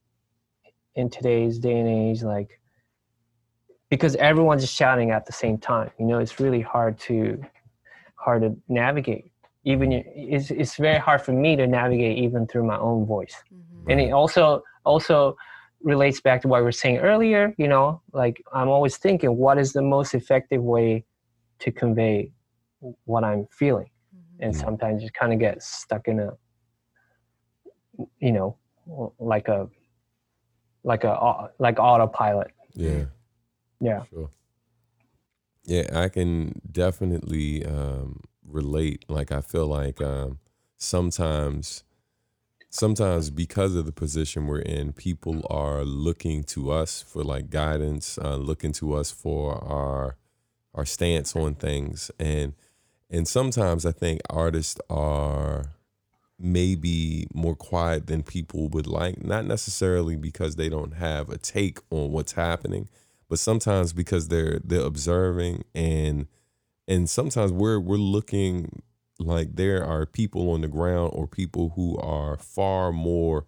in 0.95 1.09
today's 1.09 1.59
day 1.59 1.77
and 1.79 1.87
age, 1.87 2.23
like 2.23 2.59
because 3.89 4.15
everyone's 4.17 4.61
just 4.61 4.75
shouting 4.75 5.11
at 5.11 5.25
the 5.25 5.31
same 5.31 5.57
time, 5.57 5.89
you 5.99 6.05
know, 6.05 6.19
it's 6.19 6.39
really 6.39 6.61
hard 6.61 6.99
to 6.99 7.41
hard 8.15 8.41
to 8.41 8.55
navigate. 8.67 9.31
Even 9.63 9.91
it's 9.91 10.51
it's 10.51 10.75
very 10.77 10.97
hard 10.99 11.21
for 11.21 11.31
me 11.33 11.55
to 11.55 11.67
navigate 11.67 12.17
even 12.17 12.47
through 12.47 12.65
my 12.65 12.77
own 12.77 13.05
voice 13.05 13.35
Mhm. 13.53 13.91
and 13.91 13.99
it 14.01 14.11
also 14.11 14.63
also 14.85 15.35
relates 15.81 16.21
back 16.21 16.41
to 16.41 16.47
what 16.47 16.59
we 16.59 16.63
were 16.63 16.71
saying 16.71 16.97
earlier 16.97 17.53
you 17.57 17.67
know 17.67 18.01
like 18.13 18.41
i'm 18.53 18.67
always 18.69 18.97
thinking 18.97 19.37
what 19.37 19.57
is 19.59 19.73
the 19.73 19.81
most 19.81 20.15
effective 20.15 20.63
way 20.63 21.05
to 21.59 21.71
convey 21.71 22.31
what 23.05 23.23
I'm 23.23 23.47
feeling, 23.51 23.89
and 24.39 24.53
Mhm. 24.53 24.59
sometimes 24.59 25.03
you 25.03 25.09
kind 25.11 25.33
of 25.33 25.39
get 25.39 25.61
stuck 25.61 26.07
in 26.07 26.19
a, 26.19 26.31
you 28.19 28.31
know, 28.31 28.57
like 29.19 29.47
a, 29.47 29.69
like 30.83 31.03
a 31.03 31.49
like 31.59 31.79
autopilot. 31.79 32.51
Yeah. 32.73 33.05
Yeah. 33.79 34.03
Sure. 34.09 34.29
Yeah, 35.65 35.89
I 35.93 36.07
can 36.07 36.61
definitely 36.71 37.65
um, 37.65 38.21
relate. 38.45 39.03
Like, 39.09 39.33
I 39.33 39.41
feel 39.41 39.67
like 39.67 40.01
um, 40.01 40.39
sometimes, 40.77 41.83
sometimes 42.69 43.29
because 43.29 43.75
of 43.75 43.85
the 43.85 43.91
position 43.91 44.47
we're 44.47 44.59
in, 44.59 44.93
people 44.93 45.45
are 45.49 45.83
looking 45.83 46.43
to 46.45 46.71
us 46.71 47.01
for 47.01 47.21
like 47.21 47.49
guidance, 47.49 48.17
uh, 48.17 48.37
looking 48.37 48.71
to 48.73 48.93
us 48.93 49.11
for 49.11 49.61
our 49.63 50.17
our 50.73 50.85
stance 50.85 51.35
on 51.35 51.55
things, 51.55 52.11
and 52.19 52.53
and 53.09 53.27
sometimes 53.27 53.85
I 53.85 53.91
think 53.91 54.21
artists 54.29 54.79
are 54.89 55.73
maybe 56.39 57.27
more 57.33 57.55
quiet 57.55 58.07
than 58.07 58.23
people 58.23 58.67
would 58.69 58.87
like. 58.87 59.23
Not 59.23 59.45
necessarily 59.45 60.15
because 60.15 60.55
they 60.55 60.69
don't 60.69 60.93
have 60.95 61.29
a 61.29 61.37
take 61.37 61.79
on 61.89 62.11
what's 62.11 62.33
happening 62.33 62.87
but 63.29 63.39
sometimes 63.39 63.93
because 63.93 64.27
they're 64.27 64.59
they're 64.63 64.85
observing 64.85 65.63
and 65.75 66.27
and 66.87 67.09
sometimes 67.09 67.51
we're 67.51 67.79
we're 67.79 67.97
looking 67.97 68.81
like 69.19 69.55
there 69.55 69.83
are 69.83 70.05
people 70.05 70.51
on 70.51 70.61
the 70.61 70.67
ground 70.67 71.11
or 71.13 71.27
people 71.27 71.73
who 71.75 71.97
are 71.97 72.37
far 72.37 72.91
more 72.91 73.45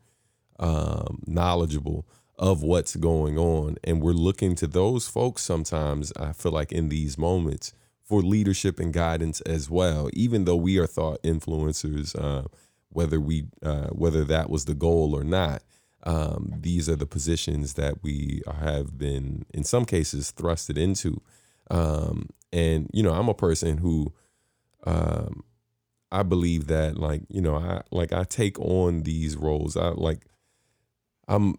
um, 0.59 1.21
knowledgeable 1.27 2.05
of 2.37 2.63
what's 2.63 2.95
going 2.95 3.37
on 3.37 3.77
and 3.83 4.01
we're 4.01 4.11
looking 4.11 4.55
to 4.55 4.67
those 4.67 5.07
folks 5.07 5.41
sometimes 5.41 6.11
i 6.19 6.31
feel 6.31 6.51
like 6.51 6.71
in 6.71 6.89
these 6.89 7.17
moments 7.17 7.73
for 8.03 8.21
leadership 8.21 8.79
and 8.79 8.93
guidance 8.93 9.41
as 9.41 9.69
well 9.69 10.09
even 10.13 10.45
though 10.45 10.55
we 10.55 10.77
are 10.77 10.87
thought 10.87 11.21
influencers 11.21 12.17
uh, 12.19 12.47
whether 12.91 13.19
we 13.19 13.45
uh, 13.63 13.87
whether 13.87 14.23
that 14.23 14.49
was 14.49 14.65
the 14.65 14.75
goal 14.75 15.15
or 15.15 15.23
not 15.23 15.63
um, 16.03 16.53
these 16.57 16.87
are 16.89 16.95
the 16.95 17.05
positions 17.05 17.73
that 17.73 18.01
we 18.03 18.41
have 18.59 18.97
been 18.97 19.45
in 19.53 19.63
some 19.63 19.85
cases 19.85 20.31
thrusted 20.35 20.77
into. 20.77 21.21
Um, 21.69 22.29
and 22.51 22.89
you 22.93 23.03
know 23.03 23.13
i'm 23.13 23.29
a 23.29 23.33
person 23.33 23.77
who 23.77 24.11
um, 24.85 25.43
i 26.11 26.23
believe 26.23 26.67
that 26.67 26.97
like 26.97 27.21
you 27.29 27.41
know 27.41 27.55
i 27.55 27.81
like 27.91 28.11
i 28.11 28.23
take 28.23 28.59
on 28.59 29.03
these 29.03 29.37
roles. 29.37 29.77
I 29.77 29.89
like 29.89 30.25
i'm 31.27 31.55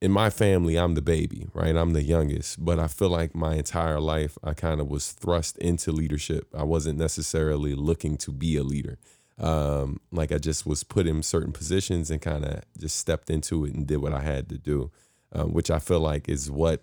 in 0.00 0.10
my 0.10 0.30
family 0.30 0.76
i'm 0.76 0.94
the 0.94 1.02
baby 1.02 1.46
right? 1.54 1.76
I'm 1.76 1.92
the 1.92 2.02
youngest. 2.02 2.64
But 2.64 2.80
i 2.80 2.88
feel 2.88 3.08
like 3.08 3.34
my 3.34 3.54
entire 3.54 4.00
life 4.00 4.36
i 4.42 4.52
kind 4.52 4.80
of 4.80 4.88
was 4.88 5.12
thrust 5.12 5.58
into 5.58 5.92
leadership. 5.92 6.48
I 6.56 6.64
wasn't 6.64 6.98
necessarily 6.98 7.74
looking 7.74 8.16
to 8.18 8.32
be 8.32 8.56
a 8.56 8.64
leader 8.64 8.98
um, 9.38 10.00
like 10.10 10.32
I 10.32 10.38
just 10.38 10.66
was 10.66 10.82
put 10.82 11.06
in 11.06 11.22
certain 11.22 11.52
positions 11.52 12.10
and 12.10 12.20
kind 12.20 12.44
of 12.44 12.62
just 12.78 12.96
stepped 12.96 13.30
into 13.30 13.64
it 13.64 13.74
and 13.74 13.86
did 13.86 13.98
what 13.98 14.12
I 14.12 14.22
had 14.22 14.48
to 14.48 14.58
do, 14.58 14.90
um, 15.32 15.52
which 15.52 15.70
I 15.70 15.78
feel 15.78 16.00
like 16.00 16.28
is 16.28 16.50
what 16.50 16.82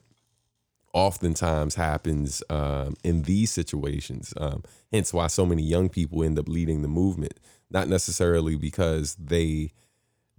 oftentimes 0.94 1.76
happens 1.76 2.44
um, 2.50 2.94
in 3.04 3.24
these 3.24 3.52
situations. 3.52 4.34
Um, 4.38 4.64
hence 4.92 5.12
why 5.14 5.28
so 5.28 5.46
many 5.46 5.64
young 5.64 5.90
people 5.90 6.24
end 6.24 6.38
up 6.38 6.48
leading 6.48 6.84
the 6.84 6.88
movement, 6.88 7.40
not 7.72 7.88
necessarily 7.88 8.56
because 8.56 9.16
they 9.16 9.72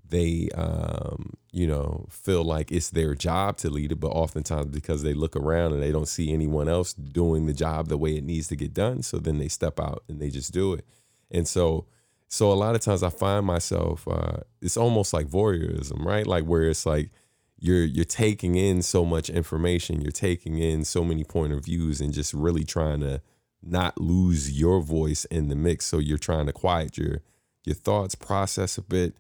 they 0.07 0.49
um, 0.55 1.33
you 1.51 1.67
know 1.67 2.07
feel 2.11 2.45
like 2.45 2.71
it's 2.71 2.91
their 2.91 3.17
job 3.17 3.57
to 3.57 3.71
lead 3.71 3.91
it, 3.91 3.99
but 3.99 4.09
oftentimes 4.09 4.67
because 4.67 5.03
they 5.03 5.15
look 5.15 5.35
around 5.35 5.73
and 5.73 5.83
they 5.83 5.91
don't 5.91 6.07
see 6.07 6.33
anyone 6.33 6.69
else 6.69 6.93
doing 6.93 7.47
the 7.47 7.53
job 7.55 7.89
the 7.89 7.97
way 7.97 8.17
it 8.17 8.23
needs 8.23 8.47
to 8.49 8.57
get 8.57 8.73
done, 8.73 9.03
so 9.03 9.19
then 9.19 9.39
they 9.39 9.49
step 9.49 9.81
out 9.81 10.05
and 10.09 10.21
they 10.21 10.31
just 10.31 10.53
do 10.53 10.75
it. 10.75 10.87
And 11.33 11.49
so 11.49 11.87
so 12.29 12.51
a 12.51 12.55
lot 12.55 12.75
of 12.75 12.81
times 12.81 13.03
I 13.03 13.11
find 13.11 13.47
myself 13.47 14.07
uh, 14.09 14.39
it's 14.61 14.77
almost 14.77 15.13
like 15.13 15.27
voyeurism, 15.27 16.05
right? 16.05 16.27
Like 16.27 16.45
where 16.45 16.65
it's 16.65 16.87
like 16.87 17.11
you're 17.59 17.85
you're 17.85 18.05
taking 18.05 18.57
in 18.57 18.83
so 18.83 19.05
much 19.05 19.31
information, 19.31 20.01
you're 20.01 20.13
taking 20.13 20.59
in 20.59 20.85
so 20.85 21.05
many 21.05 21.25
point 21.25 21.53
of 21.53 21.65
views, 21.65 22.01
and 22.01 22.13
just 22.13 22.35
really 22.35 22.65
trying 22.65 23.01
to 23.01 23.21
not 23.63 23.99
lose 24.01 24.59
your 24.59 24.81
voice 24.81 25.25
in 25.27 25.49
the 25.49 25.57
mix. 25.57 25.87
So 25.87 25.99
you're 25.99 26.19
trying 26.19 26.47
to 26.47 26.53
quiet 26.53 26.99
your 26.99 27.21
your 27.65 27.75
thoughts, 27.75 28.15
process 28.15 28.77
a 28.77 28.83
bit, 28.83 29.17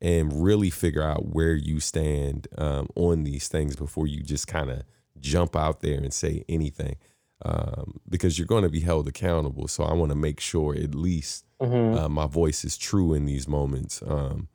and 0.00 0.44
really 0.44 0.70
figure 0.70 1.02
out 1.02 1.34
where 1.34 1.54
you 1.54 1.80
stand 1.80 2.46
um, 2.56 2.88
on 2.94 3.24
these 3.24 3.48
things 3.48 3.74
before 3.74 4.06
you 4.06 4.22
just 4.22 4.46
kind 4.46 4.70
of 4.70 4.82
jump 5.18 5.56
out 5.56 5.80
there 5.80 5.98
and 5.98 6.12
say 6.12 6.44
anything, 6.48 6.96
um, 7.44 8.00
because 8.08 8.38
you're 8.38 8.46
going 8.46 8.64
to 8.64 8.68
be 8.68 8.80
held 8.80 9.08
accountable. 9.08 9.68
So 9.68 9.84
I 9.84 9.94
want 9.94 10.10
to 10.10 10.16
make 10.16 10.40
sure 10.40 10.74
at 10.74 10.94
least 10.94 11.44
hmm 11.60 11.98
uh, 11.98 12.08
my 12.08 12.26
voice 12.26 12.64
is 12.64 12.76
true 12.76 13.14
in 13.14 13.26
these 13.26 13.48
moments 13.48 14.02
um, 14.06 14.48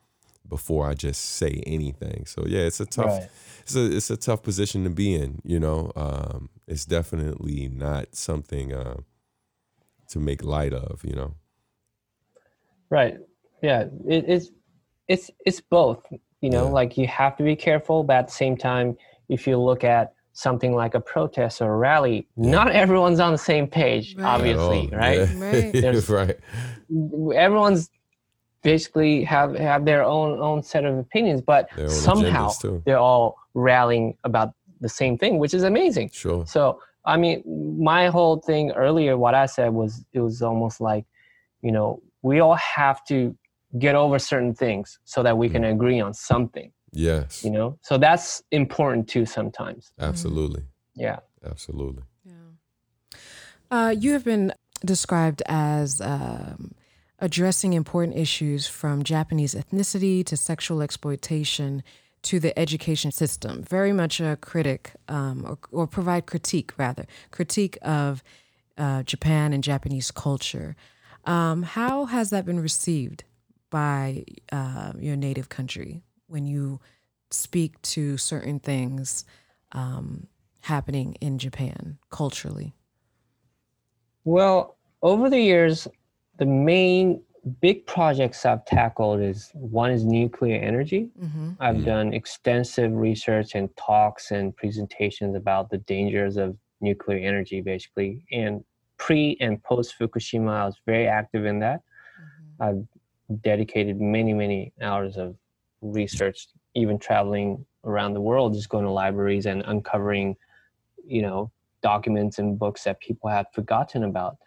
before 0.47 0.88
I 0.88 0.93
just 0.93 1.21
say 1.23 1.63
anything. 1.65 2.25
So 2.25 2.45
yeah, 2.47 2.61
it's 2.61 2.79
a 2.79 2.86
tough, 2.86 3.19
Right. 3.19 3.29
it's 3.63 3.75
a 3.75 3.95
it's 3.95 4.09
a 4.09 4.17
tough 4.17 4.43
position 4.43 4.84
to 4.84 4.89
be 4.89 5.15
in. 5.15 5.41
You 5.43 5.59
know, 5.59 5.91
um, 5.95 6.49
it's 6.67 6.86
definitely 6.86 7.69
not 7.69 8.15
something 8.15 8.73
uh, 8.73 8.97
to 10.09 10.19
make 10.19 10.43
light 10.43 10.73
of. 10.73 11.01
You 11.03 11.15
know, 11.15 11.36
Right. 12.89 13.17
Yeah. 13.61 13.86
It, 14.07 14.25
it's 14.27 14.51
it's 15.07 15.31
it's 15.45 15.61
both. 15.61 16.03
You 16.41 16.49
know, 16.49 16.69
Yeah. 16.69 16.69
like 16.69 16.97
you 16.97 17.07
have 17.07 17.38
to 17.38 17.43
be 17.43 17.55
careful, 17.55 18.03
but 18.03 18.15
at 18.17 18.27
the 18.27 18.34
same 18.34 18.57
time, 18.57 18.97
if 19.29 19.47
you 19.47 19.57
look 19.57 19.84
at 19.84 20.13
something 20.34 20.73
like 20.73 20.95
a 20.95 20.99
protest 20.99 21.61
or 21.61 21.73
a 21.73 21.77
rally, 21.77 22.27
not 22.36 22.71
everyone's 22.71 23.19
on 23.19 23.31
the 23.31 23.38
same 23.38 23.67
page, 23.67 24.15
Right. 24.17 24.25
obviously, 24.25 24.88
At 24.88 24.93
all. 24.93 24.99
right? 24.99 25.73
Yeah. 25.73 25.89
Right. 25.91 26.09
Right. 26.09 27.36
Everyone's 27.36 27.89
basically 28.63 29.23
have 29.25 29.55
have 29.55 29.86
their 29.86 30.03
own 30.03 30.39
own 30.39 30.63
set 30.63 30.86
of 30.86 30.97
opinions, 30.97 31.41
but 31.41 31.69
somehow 31.88 32.51
they're 32.86 32.97
all 32.97 33.38
rallying 33.53 34.17
about 34.23 34.53
the 34.81 34.89
same 34.89 35.17
thing, 35.17 35.38
which 35.38 35.53
is 35.53 35.63
amazing. 35.63 36.09
Sure. 36.13 36.45
So 36.45 36.79
I 37.05 37.17
mean, 37.17 37.43
my 37.81 38.07
whole 38.07 38.38
thing 38.39 38.71
earlier, 38.71 39.17
what 39.17 39.36
I 39.36 39.45
said 39.45 39.73
was 39.73 40.05
it 40.13 40.21
was 40.21 40.41
almost 40.41 40.79
like, 40.79 41.05
you 41.61 41.71
know, 41.71 42.01
we 42.21 42.39
all 42.39 42.55
have 42.55 43.03
to 43.05 43.36
get 43.79 43.95
over 43.95 44.17
certain 44.19 44.53
things 44.53 44.99
so 45.03 45.21
that 45.23 45.38
we 45.38 45.49
can 45.49 45.63
agree 45.65 45.99
on 45.99 46.13
something. 46.13 46.71
Yes. 46.94 47.44
You 47.44 47.52
know, 47.52 47.78
so 47.82 47.98
that's 47.98 48.44
important 48.52 49.10
too 49.10 49.26
sometimes. 49.26 49.91
Absolutely. 50.00 50.64
Yeah. 50.96 51.20
Absolutely. 51.44 52.04
Yeah. 52.24 53.18
Uh, 53.70 53.89
you 53.89 54.14
have 54.14 54.24
been 54.24 54.54
described 54.86 55.41
as 55.48 56.00
um, 56.02 56.74
addressing 57.20 57.74
important 57.74 58.18
issues 58.18 58.68
from 58.68 59.04
Japanese 59.04 59.56
ethnicity 59.56 60.26
to 60.26 60.38
sexual 60.38 60.82
exploitation 60.82 61.84
to 62.22 62.39
the 62.39 62.58
education 62.58 63.12
system. 63.12 63.64
Very 63.64 63.91
much 63.91 64.22
a 64.22 64.38
critic, 64.38 64.94
um, 65.08 65.46
or, 65.46 65.58
or 65.72 65.88
provide 65.88 66.26
critique 66.26 66.72
rather, 66.78 67.06
critique 67.32 67.78
of 67.82 68.24
uh, 68.78 69.04
Japan 69.04 69.54
and 69.54 69.64
Japanese 69.64 70.12
culture. 70.12 70.76
Um, 71.26 71.64
how 71.64 72.06
has 72.06 72.30
that 72.30 72.46
been 72.46 72.60
received 72.60 73.24
by 73.70 74.24
uh, 74.52 74.94
your 75.00 75.16
native 75.16 75.50
country 75.50 76.04
when 76.34 76.45
you 76.45 76.81
speak 77.29 77.81
to 77.84 78.17
certain 78.17 78.59
things 78.59 79.23
um, 79.71 80.27
happening 80.61 81.15
in 81.21 81.38
Japan 81.38 81.97
culturally? 82.09 82.73
Well, 84.25 84.77
over 85.01 85.29
the 85.29 85.39
years, 85.39 85.88
the 86.39 86.45
main 86.45 87.21
big 87.61 87.86
projects 87.86 88.45
I've 88.45 88.65
tackled 88.65 89.19
is 89.21 89.51
one 89.53 89.91
is 89.91 90.05
nuclear 90.05 90.59
energy. 90.61 91.09
Mm-hmm. 91.21 91.51
I've 91.59 91.77
Mm. 91.77 91.86
done 91.86 92.13
extensive 92.13 92.91
research 92.93 93.53
and 93.55 93.69
talks 93.75 94.31
and 94.31 94.55
presentations 94.55 95.36
about 95.36 95.69
the 95.69 95.79
dangers 95.79 96.38
of 96.38 96.57
nuclear 96.81 97.19
energy, 97.19 97.61
basically. 97.61 98.25
And 98.31 98.63
pre 98.97 99.38
and 99.41 99.61
post 99.63 99.95
Fukushima, 99.99 100.51
I 100.51 100.65
was 100.65 100.79
very 100.86 101.07
active 101.07 101.45
in 101.45 101.59
that. 101.59 101.81
I've 102.59 102.86
dedicated 103.41 103.99
many, 103.99 104.34
many 104.34 104.71
hours 104.81 105.17
of 105.17 105.36
research, 105.84 106.47
even 106.75 106.97
traveling 106.97 107.65
around 107.84 108.13
the 108.13 108.21
world, 108.21 108.53
just 108.53 108.69
going 108.69 108.86
to 108.86 108.91
libraries 108.91 109.45
and 109.45 109.61
uncovering, 109.65 110.36
you 111.05 111.21
know, 111.21 111.51
documents 111.81 112.39
and 112.39 112.57
books 112.57 112.84
that 112.86 112.99
people 112.99 113.29
have 113.29 113.45
forgotten 113.53 114.03
about. 114.03 114.38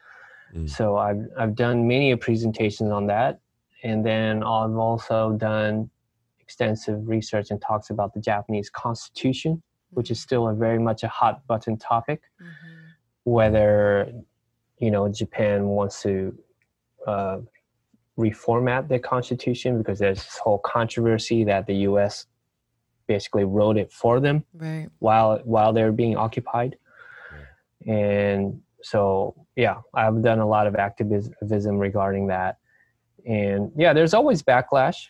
Mm. 0.54 0.68
So 0.68 0.96
I've 0.96 1.26
I've 1.38 1.54
done 1.54 1.86
many 1.86 2.14
presentations 2.16 2.90
on 2.90 3.06
that, 3.08 3.40
and 3.82 4.04
then 4.04 4.42
I've 4.42 4.76
also 4.76 5.32
done 5.32 5.90
extensive 6.40 7.08
research 7.08 7.50
and 7.50 7.60
talks 7.60 7.90
about 7.90 8.14
the 8.14 8.20
Japanese 8.20 8.70
Constitution, 8.70 9.62
which 9.90 10.10
is 10.10 10.20
still 10.20 10.48
a 10.48 10.54
very 10.54 10.78
much 10.78 11.02
a 11.02 11.08
hot 11.08 11.46
button 11.46 11.76
topic. 11.76 12.22
Whether 13.24 14.12
you 14.78 14.90
know 14.90 15.08
Japan 15.08 15.66
wants 15.66 16.02
to 16.02 16.36
uh, 17.06 17.38
reformat 18.18 18.88
the 18.88 18.98
constitution 18.98 19.78
because 19.78 19.98
there's 19.98 20.18
this 20.18 20.38
whole 20.38 20.58
controversy 20.58 21.44
that 21.44 21.66
the 21.66 21.74
U.S. 21.90 22.26
basically 23.06 23.44
wrote 23.44 23.76
it 23.76 23.92
for 23.92 24.20
them 24.20 24.44
Right. 24.54 24.88
while 25.00 25.40
while 25.44 25.72
they're 25.72 25.92
being 25.92 26.16
occupied 26.16 26.76
and 27.86 28.60
so 28.82 29.34
yeah, 29.56 29.76
I've 29.94 30.22
done 30.22 30.40
a 30.40 30.46
lot 30.46 30.66
of 30.66 30.76
activism 30.76 31.78
regarding 31.78 32.26
that, 32.28 32.58
and 33.26 33.72
yeah, 33.76 33.92
there's 33.92 34.14
always 34.14 34.42
backlash, 34.42 35.08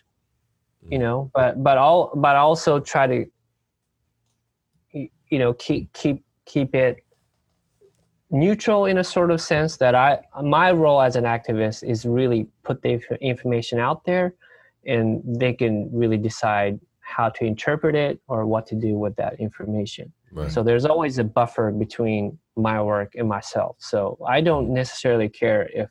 you 0.89 0.97
mm. 0.97 1.01
know, 1.01 1.31
but 1.33 1.63
but 1.63 1.77
all 1.77 2.11
but 2.15 2.35
also 2.35 2.79
try 2.79 3.07
to 3.07 3.25
you 4.93 5.39
know 5.39 5.53
keep 5.53 5.91
keep 5.93 6.23
keep 6.45 6.73
it 6.73 6.97
neutral 8.29 8.85
in 8.85 8.97
a 8.97 9.03
sort 9.03 9.31
of 9.31 9.39
sense 9.39 9.77
that 9.77 9.95
I 9.95 10.19
my 10.43 10.71
role 10.71 11.01
as 11.01 11.15
an 11.15 11.23
activist 11.23 11.87
is 11.87 12.05
really 12.05 12.47
put 12.63 12.81
the 12.81 12.99
information 13.21 13.79
out 13.79 14.03
there 14.03 14.33
and 14.85 15.21
they 15.25 15.53
can 15.53 15.89
really 15.93 16.17
decide 16.17 16.79
how 17.01 17.29
to 17.29 17.45
interpret 17.45 17.95
it 17.95 18.19
or 18.27 18.45
what 18.45 18.67
to 18.67 18.75
do 18.75 18.97
with 18.97 19.15
that 19.15 19.39
information. 19.39 20.11
Right. 20.33 20.51
So 20.51 20.61
there's 20.61 20.85
always 20.85 21.19
a 21.19 21.23
buffer 21.23 21.71
between 21.71 22.37
my 22.57 22.81
work 22.81 23.15
and 23.15 23.29
myself. 23.29 23.77
So 23.79 24.17
I 24.27 24.41
don't 24.41 24.73
necessarily 24.73 25.29
care 25.29 25.69
if 25.73 25.89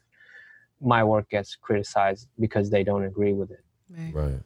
my 0.81 1.03
work 1.03 1.31
gets 1.31 1.57
criticized 1.57 2.29
because 2.39 2.69
they 2.69 2.85
don't 2.85 3.05
agree 3.05 3.33
with 3.33 3.51
it. 3.51 3.65
Right. 3.89 4.15
right. 4.15 4.41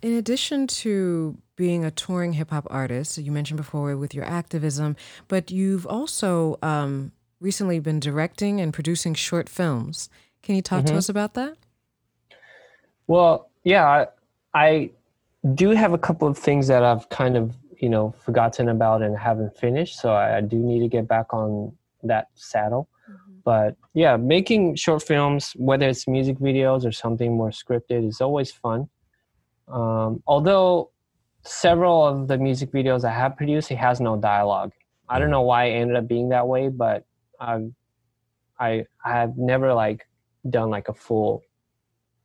In 0.00 0.14
addition 0.14 0.66
to 0.68 1.36
being 1.56 1.84
a 1.84 1.90
touring 1.90 2.34
hip 2.34 2.50
hop 2.50 2.66
artist, 2.70 3.18
you 3.18 3.32
mentioned 3.32 3.58
before 3.58 3.94
with 3.96 4.14
your 4.14 4.24
activism, 4.24 4.96
but 5.26 5.50
you've 5.50 5.86
also 5.86 6.56
um, 6.62 7.12
recently 7.40 7.78
been 7.78 8.00
directing 8.00 8.60
and 8.60 8.72
producing 8.72 9.14
short 9.14 9.48
films. 9.48 10.08
Can 10.42 10.54
you 10.54 10.62
talk 10.62 10.84
mm-hmm. 10.84 10.94
to 10.94 10.98
us 10.98 11.08
about 11.08 11.34
that? 11.34 11.56
Well, 13.06 13.50
yeah, 13.64 13.86
I, 13.86 14.06
I 14.54 14.90
do 15.54 15.70
have 15.70 15.92
a 15.92 15.98
couple 15.98 16.28
of 16.28 16.36
things 16.36 16.66
that 16.68 16.84
I've 16.84 17.08
kind 17.08 17.36
of 17.36 17.56
you 17.80 17.88
know 17.88 18.14
forgotten 18.24 18.68
about 18.68 19.02
and 19.02 19.16
haven't 19.16 19.56
finished, 19.56 20.00
so 20.00 20.12
I, 20.12 20.38
I 20.38 20.40
do 20.40 20.56
need 20.56 20.80
to 20.80 20.88
get 20.88 21.08
back 21.08 21.32
on 21.32 21.72
that 22.02 22.28
saddle. 22.34 22.88
Mm-hmm. 23.10 23.32
But 23.44 23.76
yeah, 23.94 24.16
making 24.16 24.76
short 24.76 25.02
films, 25.02 25.52
whether 25.56 25.88
it's 25.88 26.06
music 26.06 26.38
videos 26.38 26.84
or 26.84 26.92
something 26.92 27.36
more 27.36 27.50
scripted, 27.50 28.06
is 28.06 28.20
always 28.20 28.50
fun. 28.50 28.88
Um, 29.68 30.22
although 30.26 30.90
several 31.42 32.06
of 32.06 32.28
the 32.28 32.38
music 32.38 32.72
videos 32.72 33.04
I 33.04 33.12
have 33.12 33.36
produced, 33.36 33.70
it 33.70 33.76
has 33.78 34.00
no 34.00 34.16
dialogue. 34.16 34.72
I 35.08 35.18
don't 35.18 35.26
mm-hmm. 35.26 35.32
know 35.32 35.42
why 35.42 35.66
it 35.66 35.74
ended 35.74 35.96
up 35.96 36.08
being 36.08 36.28
that 36.30 36.46
way, 36.46 36.68
but 36.68 37.04
I've, 37.40 37.72
I 38.58 38.84
have 39.04 39.36
never 39.36 39.72
like 39.72 40.06
done 40.50 40.70
like 40.70 40.88
a 40.88 40.94
full 40.94 41.42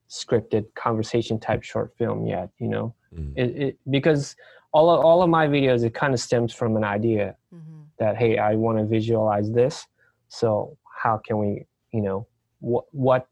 scripted 0.09 0.65
conversation 0.75 1.39
type 1.39 1.63
short 1.63 1.93
film 1.97 2.25
yet. 2.25 2.49
You 2.59 2.67
know, 2.69 2.95
mm. 3.13 3.33
it, 3.35 3.61
it, 3.61 3.79
because 3.89 4.35
all 4.71 4.89
of, 4.89 5.03
all 5.03 5.21
of 5.21 5.29
my 5.29 5.47
videos 5.47 5.83
it 5.83 5.93
kind 5.93 6.13
of 6.13 6.19
stems 6.19 6.53
from 6.53 6.75
an 6.75 6.83
idea 6.83 7.35
mm-hmm. 7.53 7.81
that 7.99 8.17
hey, 8.17 8.37
I 8.37 8.55
want 8.55 8.77
to 8.79 8.85
visualize 8.85 9.51
this. 9.51 9.85
So 10.29 10.77
how 11.03 11.19
can 11.25 11.37
we, 11.37 11.65
you 11.91 12.01
know, 12.01 12.27
what 12.59 12.85
what 12.91 13.27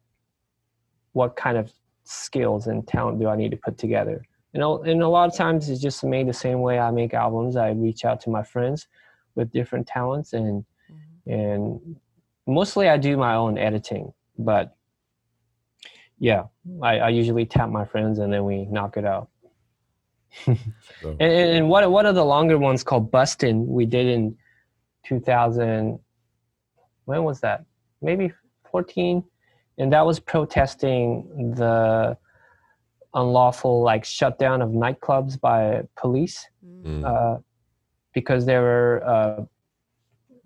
what 1.13 1.35
kind 1.35 1.57
of 1.57 1.71
skills 2.03 2.67
and 2.67 2.87
talent 2.87 3.19
do 3.19 3.27
I 3.27 3.35
need 3.35 3.51
to 3.51 3.57
put 3.57 3.77
together? 3.77 4.23
You 4.53 4.59
know, 4.59 4.83
and 4.83 5.01
a 5.01 5.07
lot 5.07 5.29
of 5.29 5.35
times 5.35 5.69
it's 5.69 5.81
just 5.81 6.03
made 6.03 6.27
the 6.27 6.33
same 6.33 6.61
way 6.61 6.77
I 6.77 6.91
make 6.91 7.13
albums. 7.13 7.55
I 7.55 7.71
reach 7.71 8.03
out 8.03 8.19
to 8.21 8.29
my 8.29 8.43
friends 8.43 8.87
with 9.35 9.51
different 9.51 9.87
talents 9.87 10.33
and 10.33 10.65
and 11.25 11.95
mostly 12.47 12.89
I 12.89 12.97
do 12.97 13.17
my 13.17 13.35
own 13.35 13.57
editing, 13.57 14.13
but 14.37 14.75
yeah, 16.19 16.43
I, 16.81 16.99
I 16.99 17.09
usually 17.09 17.45
tap 17.45 17.69
my 17.69 17.85
friends 17.85 18.19
and 18.19 18.31
then 18.31 18.45
we 18.45 18.65
knock 18.65 18.97
it 18.97 19.05
out. 19.05 19.29
and, 20.45 20.59
and 21.19 21.69
what 21.69 21.89
what 21.91 22.05
are 22.05 22.13
the 22.13 22.23
longer 22.23 22.57
ones 22.57 22.83
called 22.83 23.11
Bustin? 23.11 23.67
We 23.67 23.85
did 23.85 24.07
in 24.07 24.37
2000. 25.05 25.99
When 27.05 27.23
was 27.23 27.41
that? 27.41 27.65
Maybe 28.01 28.31
14, 28.71 29.23
and 29.77 29.91
that 29.91 30.05
was 30.05 30.19
protesting 30.19 31.53
the 31.57 32.17
unlawful 33.13 33.81
like 33.81 34.05
shutdown 34.05 34.61
of 34.61 34.69
nightclubs 34.69 35.39
by 35.39 35.83
police 35.97 36.47
mm. 36.65 37.03
uh, 37.03 37.39
because 38.13 38.45
there 38.45 38.61
were 38.61 39.03
uh, 39.05 39.43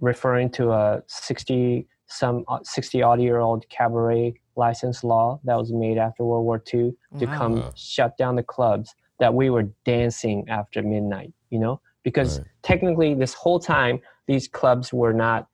referring 0.06 0.50
to 0.52 0.72
a 0.72 1.04
60 1.08 1.88
some 2.08 2.44
uh, 2.48 2.60
60 2.64 3.02
odd 3.02 3.22
year 3.22 3.40
old 3.40 3.68
cabaret 3.70 4.36
license 4.56 5.04
law 5.04 5.40
that 5.44 5.58
was 5.58 5.72
made 5.72 5.98
after 5.98 6.24
World 6.24 6.46
War 6.46 6.64
II 6.74 6.94
to 7.20 7.26
wow. 7.26 7.38
come 7.38 7.72
shut 7.76 8.18
down 8.18 8.36
the 8.36 8.44
clubs 8.44 8.96
that 9.20 9.34
we 9.34 9.50
were 9.50 9.64
dancing 9.86 10.46
after 10.50 10.82
midnight, 10.82 11.34
you 11.50 11.60
know? 11.60 11.82
Because 12.04 12.40
right. 12.40 12.48
technically, 12.62 13.14
this 13.16 13.34
whole 13.34 13.60
time, 13.60 14.00
these 14.28 14.48
clubs 14.48 14.94
were 14.94 15.14
not 15.14 15.48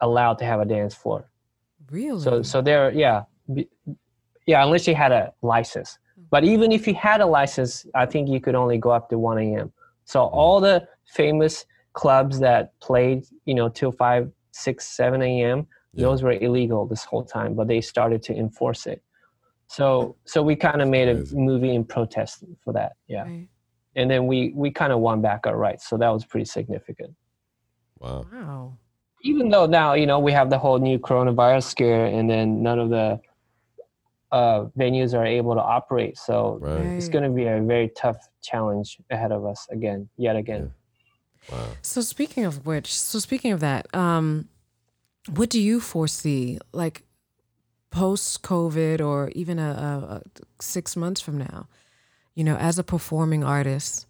allowed 0.00 0.38
to 0.38 0.44
have 0.44 0.60
a 0.60 0.64
dance 0.64 0.94
floor. 0.94 1.30
Really? 1.90 2.20
So, 2.20 2.42
so 2.42 2.60
there, 2.60 2.90
yeah, 2.90 3.22
yeah, 4.46 4.64
unless 4.64 4.86
you 4.86 4.94
had 4.94 5.12
a 5.12 5.32
license. 5.42 5.98
But 6.30 6.44
even 6.44 6.72
if 6.72 6.86
you 6.86 6.94
had 6.94 7.20
a 7.20 7.26
license, 7.26 7.86
I 7.94 8.06
think 8.06 8.28
you 8.28 8.40
could 8.40 8.54
only 8.54 8.78
go 8.78 8.90
up 8.90 9.08
to 9.10 9.18
1 9.18 9.38
a.m. 9.38 9.72
So 10.04 10.22
all 10.22 10.60
the 10.60 10.86
famous 11.06 11.64
clubs 11.92 12.38
that 12.40 12.78
played, 12.80 13.24
you 13.44 13.54
know, 13.54 13.68
till 13.68 13.92
five, 13.92 14.30
six, 14.52 14.88
seven 14.88 15.22
a.m. 15.22 15.66
Yeah. 15.92 16.06
Those 16.06 16.22
were 16.22 16.32
illegal 16.32 16.86
this 16.86 17.04
whole 17.04 17.24
time, 17.24 17.54
but 17.54 17.68
they 17.68 17.80
started 17.80 18.22
to 18.24 18.34
enforce 18.34 18.86
it. 18.86 19.02
So, 19.68 20.16
so 20.24 20.42
we 20.42 20.56
kind 20.56 20.80
of 20.80 20.88
made 20.88 21.08
a 21.08 21.24
movie 21.34 21.74
in 21.74 21.84
protest 21.84 22.44
for 22.64 22.72
that. 22.72 22.92
Yeah, 23.06 23.22
right. 23.22 23.48
and 23.96 24.10
then 24.10 24.26
we 24.26 24.52
we 24.54 24.70
kind 24.70 24.92
of 24.92 25.00
won 25.00 25.20
back 25.20 25.46
our 25.46 25.56
rights. 25.56 25.88
So 25.88 25.98
that 25.98 26.08
was 26.08 26.24
pretty 26.24 26.46
significant. 26.46 27.14
Wow. 27.98 28.26
Wow. 28.32 28.78
Even 29.24 29.48
though 29.48 29.66
now 29.66 29.94
you 29.94 30.06
know 30.06 30.20
we 30.20 30.32
have 30.32 30.48
the 30.48 30.58
whole 30.58 30.78
new 30.78 30.98
coronavirus 30.98 31.64
scare, 31.64 32.06
and 32.06 32.30
then 32.30 32.62
none 32.62 32.78
of 32.78 32.88
the 32.88 33.20
uh, 34.32 34.66
venues 34.78 35.14
are 35.18 35.24
able 35.26 35.54
to 35.54 35.60
operate. 35.60 36.18
So 36.18 36.58
right. 36.60 36.80
it's 36.80 37.08
going 37.08 37.24
to 37.24 37.30
be 37.30 37.44
a 37.44 37.60
very 37.62 37.90
tough 37.96 38.18
challenge 38.42 38.98
ahead 39.10 39.32
of 39.32 39.44
us 39.44 39.66
again, 39.70 40.08
yet 40.16 40.36
again. 40.36 40.62
Yeah. 40.62 40.68
So 41.82 42.00
speaking 42.00 42.44
of 42.44 42.66
which, 42.66 42.92
so 42.92 43.18
speaking 43.18 43.52
of 43.52 43.60
that, 43.60 43.92
um, 43.94 44.48
what 45.34 45.50
do 45.50 45.60
you 45.60 45.80
foresee, 45.80 46.58
like 46.72 47.02
post 47.90 48.42
COVID 48.42 49.00
or 49.00 49.30
even 49.30 49.58
a, 49.58 49.70
a, 49.70 50.14
a, 50.14 50.22
six 50.60 50.96
months 50.96 51.20
from 51.20 51.38
now? 51.38 51.68
You 52.34 52.44
know, 52.44 52.56
as 52.56 52.78
a 52.78 52.84
performing 52.84 53.44
artist 53.44 54.06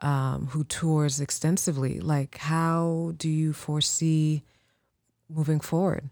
um, 0.00 0.48
who 0.48 0.64
tours 0.64 1.20
extensively, 1.20 2.00
like 2.00 2.38
how 2.38 3.12
do 3.16 3.28
you 3.28 3.52
foresee 3.52 4.42
moving 5.28 5.60
forward? 5.60 6.10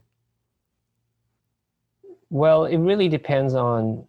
Well, 2.30 2.64
it 2.64 2.78
really 2.78 3.08
depends 3.08 3.54
on 3.54 4.06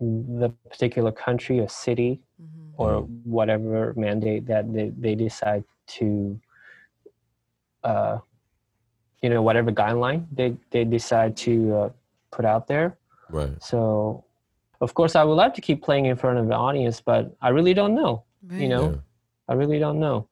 the 0.00 0.50
particular 0.70 1.12
country 1.12 1.60
or 1.60 1.68
city 1.68 2.20
mm-hmm. 2.40 2.80
or 2.80 3.02
whatever 3.24 3.92
mandate 3.96 4.46
that 4.46 4.72
they, 4.72 4.92
they 4.96 5.14
decide 5.14 5.64
to 5.88 6.40
uh, 7.84 8.18
you 9.22 9.30
know 9.30 9.42
whatever 9.42 9.70
guideline 9.72 10.26
they 10.32 10.56
they 10.70 10.84
decide 10.84 11.36
to 11.36 11.74
uh, 11.74 11.90
put 12.30 12.44
out 12.44 12.66
there. 12.66 12.98
Right. 13.30 13.62
So 13.62 14.26
of 14.80 14.94
course 14.94 15.16
i 15.16 15.24
would 15.24 15.34
love 15.34 15.52
to 15.54 15.60
keep 15.60 15.82
playing 15.82 16.06
in 16.06 16.16
front 16.16 16.38
of 16.38 16.46
the 16.48 16.54
audience 16.54 17.00
but 17.00 17.34
i 17.40 17.48
really 17.48 17.74
don't 17.74 17.94
know 17.94 18.24
right. 18.46 18.60
you 18.60 18.68
know? 18.68 18.90
Yeah. 18.90 18.96
i 19.48 19.54
really 19.54 19.78
don't 19.78 20.00
know. 20.00 20.28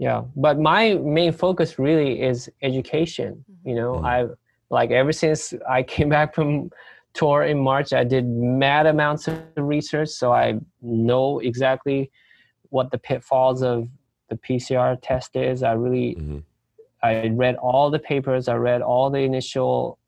Yeah. 0.00 0.22
But 0.36 0.60
my 0.60 0.94
main 0.94 1.32
focus 1.32 1.78
really 1.78 2.22
is 2.22 2.50
education 2.62 3.44
you 3.64 3.74
know? 3.74 3.94
Mm. 3.94 4.04
i 4.04 4.34
like 4.70 4.90
ever 4.90 5.12
since 5.12 5.54
i 5.68 5.82
came 5.82 6.08
back 6.16 6.34
from 6.34 6.70
tour 7.14 7.42
in 7.44 7.58
march 7.58 7.92
i 7.92 8.04
did 8.04 8.26
mad 8.26 8.86
amounts 8.86 9.28
of 9.28 9.42
research 9.56 10.10
so 10.10 10.32
i 10.32 10.58
know 10.82 11.38
exactly 11.40 12.10
what 12.68 12.90
the 12.90 12.98
pitfalls 12.98 13.62
of 13.62 13.88
the 14.28 14.36
PCR 14.36 14.98
test 15.02 15.36
is. 15.36 15.62
I 15.62 15.72
really, 15.72 16.16
mm-hmm. 16.16 16.38
I 17.02 17.28
read 17.28 17.56
all 17.56 17.90
the 17.90 17.98
papers. 17.98 18.48
I 18.48 18.54
read 18.54 18.82
all 18.82 19.10
the 19.10 19.20
initial 19.20 19.98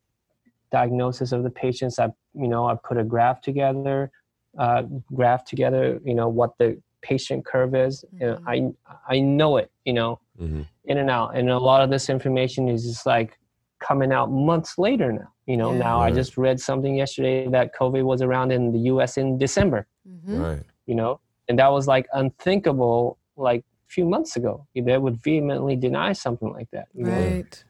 diagnosis 0.70 1.32
of 1.32 1.42
the 1.42 1.50
patients. 1.50 1.98
I, 1.98 2.08
you 2.34 2.48
know, 2.48 2.66
I 2.66 2.74
put 2.74 2.98
a 2.98 3.04
graph 3.04 3.40
together, 3.40 4.10
uh, 4.58 4.82
graph 5.14 5.44
together. 5.44 6.00
You 6.04 6.14
know 6.14 6.28
what 6.28 6.56
the 6.58 6.80
patient 7.02 7.44
curve 7.44 7.74
is. 7.74 8.04
Mm-hmm. 8.14 8.46
And 8.48 8.76
I, 9.08 9.14
I 9.14 9.20
know 9.20 9.56
it. 9.56 9.70
You 9.84 9.94
know, 9.94 10.20
mm-hmm. 10.40 10.62
in 10.84 10.98
and 10.98 11.10
out. 11.10 11.36
And 11.36 11.50
a 11.50 11.58
lot 11.58 11.82
of 11.82 11.90
this 11.90 12.08
information 12.08 12.68
is 12.68 12.84
just 12.84 13.06
like 13.06 13.38
coming 13.80 14.12
out 14.12 14.30
months 14.30 14.78
later 14.78 15.12
now. 15.12 15.32
You 15.46 15.56
know, 15.56 15.72
yeah. 15.72 15.78
now 15.78 16.00
right. 16.00 16.12
I 16.12 16.14
just 16.14 16.36
read 16.36 16.60
something 16.60 16.94
yesterday 16.94 17.48
that 17.48 17.74
COVID 17.74 18.04
was 18.04 18.22
around 18.22 18.52
in 18.52 18.72
the 18.72 18.78
U.S. 18.80 19.16
in 19.16 19.38
December. 19.38 19.86
Mm-hmm. 20.08 20.40
Right. 20.40 20.62
You 20.86 20.94
know, 20.94 21.20
and 21.48 21.58
that 21.58 21.72
was 21.72 21.86
like 21.86 22.06
unthinkable 22.12 23.18
like 23.36 23.64
few 23.90 24.06
months 24.06 24.36
ago. 24.36 24.66
They 24.74 24.98
would 24.98 25.18
vehemently 25.22 25.76
deny 25.76 26.12
something 26.12 26.50
like 26.52 26.70
that. 26.72 26.88
Right. 26.94 27.64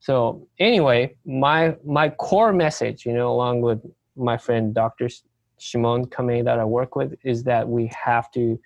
So 0.00 0.46
anyway, 0.58 1.16
my 1.24 1.76
my 1.84 2.10
core 2.10 2.52
message, 2.52 3.04
you 3.06 3.12
know, 3.12 3.28
along 3.32 3.62
with 3.62 3.80
my 4.16 4.36
friend 4.36 4.74
Dr. 4.74 5.08
Shimon 5.58 6.06
Kame 6.06 6.44
that 6.44 6.58
I 6.58 6.64
work 6.64 6.94
with, 6.94 7.14
is 7.24 7.42
that 7.44 7.68
we 7.68 7.90
have 8.08 8.30
to 8.32 8.60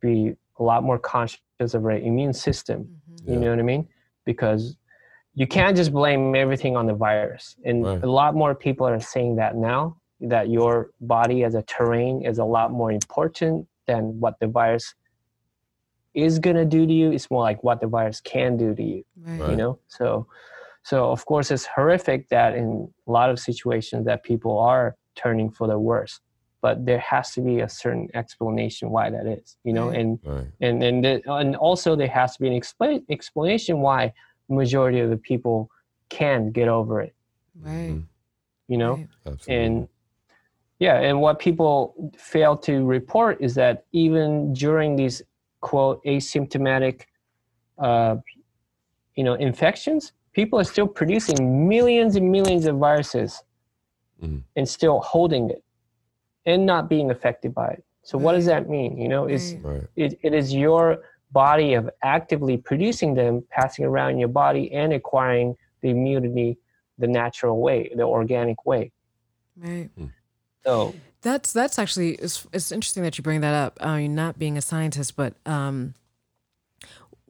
be 0.00 0.34
a 0.58 0.62
lot 0.62 0.82
more 0.82 0.98
conscious 0.98 1.74
of 1.74 1.84
our 1.84 1.98
immune 2.10 2.32
system. 2.32 2.78
Mm-hmm. 2.84 3.32
You 3.32 3.40
know 3.40 3.50
what 3.50 3.58
I 3.58 3.62
mean? 3.62 3.88
Because 4.24 4.76
you 5.34 5.46
can't 5.46 5.76
just 5.76 5.92
blame 5.92 6.34
everything 6.34 6.76
on 6.76 6.86
the 6.86 6.94
virus. 6.94 7.56
And 7.64 7.84
Right. 7.84 8.02
a 8.02 8.10
lot 8.10 8.34
more 8.34 8.54
people 8.54 8.86
are 8.86 9.00
saying 9.00 9.36
that 9.36 9.54
now 9.56 9.82
that 10.20 10.48
your 10.48 10.90
body 11.00 11.44
as 11.44 11.54
a 11.54 11.62
terrain 11.62 12.22
is 12.30 12.38
a 12.38 12.44
lot 12.44 12.72
more 12.72 12.90
important 12.90 13.66
than 13.86 14.18
what 14.22 14.34
the 14.40 14.48
virus 14.48 14.94
is 16.14 16.38
going 16.38 16.56
to 16.56 16.64
do 16.64 16.86
to 16.86 16.92
you. 16.92 17.12
It's 17.12 17.30
more 17.30 17.42
like 17.42 17.62
what 17.62 17.80
the 17.80 17.86
virus 17.86 18.20
can 18.20 18.56
do 18.56 18.74
to 18.74 18.82
you 18.82 19.04
Right. 19.16 19.40
Right. 19.40 19.50
you 19.50 19.56
know 19.56 19.78
so 19.88 20.26
so 20.84 21.10
of 21.10 21.24
course 21.26 21.50
it's 21.50 21.66
horrific 21.66 22.28
that 22.30 22.54
in 22.56 22.88
a 23.06 23.10
lot 23.10 23.30
of 23.30 23.38
situations 23.38 24.04
that 24.06 24.22
people 24.24 24.58
are 24.58 24.96
turning 25.16 25.50
for 25.50 25.66
the 25.68 25.78
worse 25.78 26.20
but 26.60 26.84
there 26.86 26.98
has 26.98 27.32
to 27.32 27.40
be 27.40 27.60
a 27.60 27.68
certain 27.68 28.08
explanation 28.14 28.90
why 28.90 29.10
that 29.10 29.26
is 29.26 29.56
you 29.64 29.72
know 29.72 29.88
Right. 29.88 29.98
and 30.00 30.18
Right. 30.24 30.46
and 30.60 30.82
and, 30.82 31.04
the, 31.04 31.22
and 31.32 31.54
also 31.56 31.94
there 31.94 32.08
has 32.08 32.34
to 32.36 32.40
be 32.42 32.48
an 32.48 32.54
explain, 32.54 33.04
explanation 33.10 33.80
why 33.80 34.12
majority 34.48 34.98
of 35.00 35.10
the 35.10 35.18
people 35.18 35.70
can 36.08 36.50
get 36.50 36.68
over 36.68 37.00
it 37.02 37.14
Right. 37.60 37.90
Mhm. 37.90 38.04
you 38.68 38.78
know 38.78 38.94
Right. 38.94 39.08
Absolutely. 39.26 39.66
and 39.66 39.88
yeah 40.78 40.96
and 41.00 41.20
what 41.20 41.38
people 41.38 41.72
fail 42.16 42.56
to 42.56 42.84
report 42.86 43.36
is 43.40 43.54
that 43.54 43.84
even 43.92 44.52
during 44.54 44.96
these 44.96 45.22
quote 45.60 46.02
asymptomatic 46.04 47.02
uh, 47.78 48.16
you 49.14 49.24
know 49.24 49.34
infections 49.34 50.12
people 50.32 50.58
are 50.58 50.64
still 50.64 50.86
producing 50.86 51.68
millions 51.68 52.16
and 52.16 52.30
millions 52.30 52.66
of 52.66 52.76
viruses 52.76 53.42
Mhm. 54.22 54.42
and 54.56 54.68
still 54.68 55.00
holding 55.00 55.50
it 55.50 55.62
and 56.46 56.66
not 56.66 56.88
being 56.88 57.10
affected 57.10 57.54
by 57.54 57.68
it 57.68 57.84
so 58.02 58.18
what 58.18 58.32
does 58.32 58.46
that 58.46 58.68
mean 58.68 58.96
you 58.98 59.08
know 59.08 59.26
it's 59.26 59.54
Right. 59.62 59.74
right. 59.74 59.86
it, 59.96 60.18
it 60.22 60.34
is 60.34 60.54
your 60.54 61.02
body 61.32 61.74
of 61.74 61.90
actively 62.02 62.56
producing 62.56 63.14
them 63.14 63.44
passing 63.50 63.84
around 63.84 64.10
in 64.12 64.18
your 64.18 64.28
body 64.28 64.72
and 64.72 64.92
acquiring 64.92 65.56
the 65.82 65.90
immunity 65.90 66.58
the 66.98 67.06
natural 67.06 67.60
way 67.60 67.90
the 67.94 68.02
organic 68.02 68.64
way 68.66 68.90
Right. 69.56 69.90
so 70.64 70.94
That's 71.22 71.52
that's 71.52 71.78
actually 71.78 72.12
it's, 72.14 72.46
it's 72.52 72.70
interesting 72.70 73.02
that 73.02 73.18
you 73.18 73.22
bring 73.22 73.40
that 73.40 73.54
up. 73.54 73.78
Uh, 73.80 73.86
I 73.86 73.98
mean, 74.02 74.14
not 74.14 74.38
being 74.38 74.56
a 74.56 74.62
scientist, 74.62 75.16
but 75.16 75.34
um, 75.46 75.94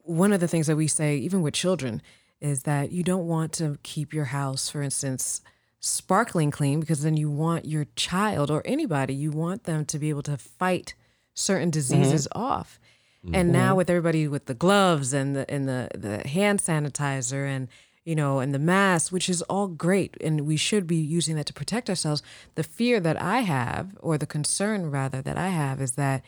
one 0.02 0.32
of 0.32 0.40
the 0.40 0.48
things 0.48 0.66
that 0.66 0.76
we 0.76 0.88
say, 0.88 1.16
even 1.16 1.42
with 1.42 1.54
children, 1.54 2.02
is 2.40 2.64
that 2.64 2.92
you 2.92 3.02
don't 3.02 3.26
want 3.26 3.52
to 3.54 3.78
keep 3.82 4.12
your 4.12 4.26
house, 4.26 4.68
for 4.68 4.82
instance, 4.82 5.40
sparkling 5.80 6.50
clean 6.50 6.80
because 6.80 7.02
then 7.02 7.16
you 7.16 7.30
want 7.30 7.64
your 7.64 7.86
child 7.96 8.50
or 8.50 8.62
anybody, 8.64 9.14
you 9.14 9.30
want 9.30 9.64
them 9.64 9.84
to 9.86 9.98
be 9.98 10.10
able 10.10 10.22
to 10.22 10.36
fight 10.36 10.94
certain 11.34 11.68
mm-hmm. 11.68 11.78
diseases 11.78 12.28
off. 12.32 12.78
And 13.24 13.34
mm-hmm. 13.34 13.52
now 13.52 13.74
with 13.74 13.90
everybody 13.90 14.28
with 14.28 14.46
the 14.46 14.54
gloves 14.54 15.12
and 15.12 15.34
the 15.34 15.50
and 15.50 15.68
the 15.68 15.88
the 15.94 16.26
hand 16.28 16.60
sanitizer 16.60 17.46
and 17.46 17.68
you 18.08 18.16
know 18.16 18.40
and 18.40 18.54
the 18.54 18.58
mask, 18.58 19.12
which 19.12 19.28
is 19.28 19.42
all 19.42 19.66
great, 19.68 20.16
and 20.22 20.46
we 20.46 20.56
should 20.56 20.86
be 20.86 20.96
using 20.96 21.36
that 21.36 21.44
to 21.44 21.52
protect 21.52 21.90
ourselves. 21.90 22.22
The 22.54 22.64
fear 22.64 23.00
that 23.00 23.20
I 23.20 23.40
have, 23.40 23.94
or 24.00 24.16
the 24.16 24.26
concern 24.26 24.90
rather 24.90 25.20
that 25.20 25.36
I 25.36 25.48
have, 25.48 25.82
is 25.82 25.92
that 25.92 26.24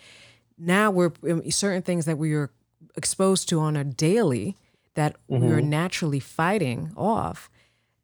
now 0.58 0.90
we're 0.90 1.12
um, 1.28 1.50
certain 1.50 1.80
things 1.80 2.04
that 2.04 2.18
we 2.18 2.34
are 2.34 2.50
exposed 2.96 3.48
to 3.48 3.60
on 3.60 3.76
a 3.76 3.84
daily 3.84 4.56
that 4.94 5.16
we 5.28 5.46
are 5.48 5.62
naturally 5.62 6.20
fighting 6.20 6.92
off. 6.98 7.48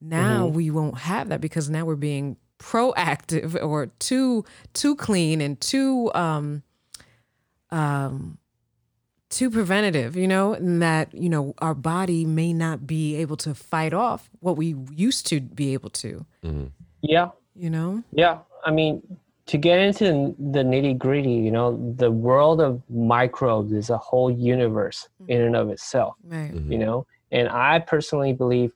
Now 0.00 0.46
we 0.46 0.70
won't 0.70 0.98
have 0.98 1.28
that 1.28 1.42
because 1.42 1.68
now 1.68 1.84
we're 1.84 1.96
being 1.96 2.38
proactive 2.58 3.62
or 3.62 3.88
too 3.98 4.46
too 4.72 4.96
clean 4.96 5.42
and 5.42 5.60
too 5.60 6.10
um 6.14 6.62
um 7.70 8.38
too 9.28 9.50
preventative, 9.50 10.16
you 10.16 10.28
know, 10.28 10.54
and 10.54 10.80
that, 10.82 11.12
you 11.14 11.28
know, 11.28 11.54
our 11.58 11.74
body 11.74 12.24
may 12.24 12.52
not 12.52 12.86
be 12.86 13.16
able 13.16 13.36
to 13.38 13.54
fight 13.54 13.92
off 13.92 14.30
what 14.40 14.56
we 14.56 14.76
used 14.90 15.26
to 15.28 15.40
be 15.40 15.72
able 15.72 15.90
to, 15.90 16.24
mm-hmm. 16.44 16.66
yeah. 17.02 17.30
You 17.54 17.70
know? 17.70 18.02
Yeah, 18.12 18.38
I 18.64 18.70
mean, 18.70 19.02
to 19.46 19.56
get 19.56 19.78
into 19.78 20.34
the 20.38 20.62
nitty 20.62 20.98
gritty, 20.98 21.32
you 21.32 21.50
know, 21.50 21.94
the 21.96 22.10
world 22.10 22.60
of 22.60 22.82
microbes 22.90 23.72
is 23.72 23.90
a 23.90 23.96
whole 23.98 24.30
universe 24.30 25.08
mm-hmm. 25.22 25.32
in 25.32 25.40
and 25.42 25.56
of 25.56 25.70
itself, 25.70 26.14
Right. 26.24 26.52
Mm-hmm. 26.52 26.72
you 26.72 26.78
know, 26.78 27.06
and 27.32 27.48
I 27.48 27.78
personally 27.78 28.32
believe 28.32 28.72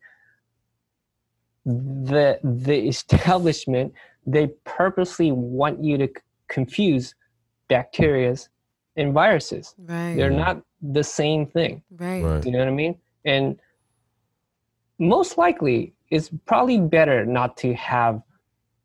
the 1.64 2.38
the 2.42 2.88
establishment 2.88 3.92
they 4.26 4.48
purposely 4.64 5.30
want 5.30 5.82
you 5.84 5.98
to 5.98 6.06
c- 6.06 6.22
confuse 6.48 7.14
bacterias 7.68 8.48
and 9.00 9.12
viruses. 9.12 9.74
Right. 9.78 10.14
They're 10.14 10.30
not 10.30 10.62
the 10.82 11.02
same 11.02 11.46
thing. 11.46 11.82
right. 11.96 12.22
Right. 12.22 12.44
You 12.44 12.52
know 12.52 12.58
what 12.58 12.68
I 12.68 12.72
mean? 12.72 12.96
And 13.24 13.58
most 14.98 15.38
likely, 15.38 15.94
it's 16.10 16.30
probably 16.46 16.78
better 16.78 17.24
not 17.24 17.56
to 17.58 17.74
have 17.74 18.22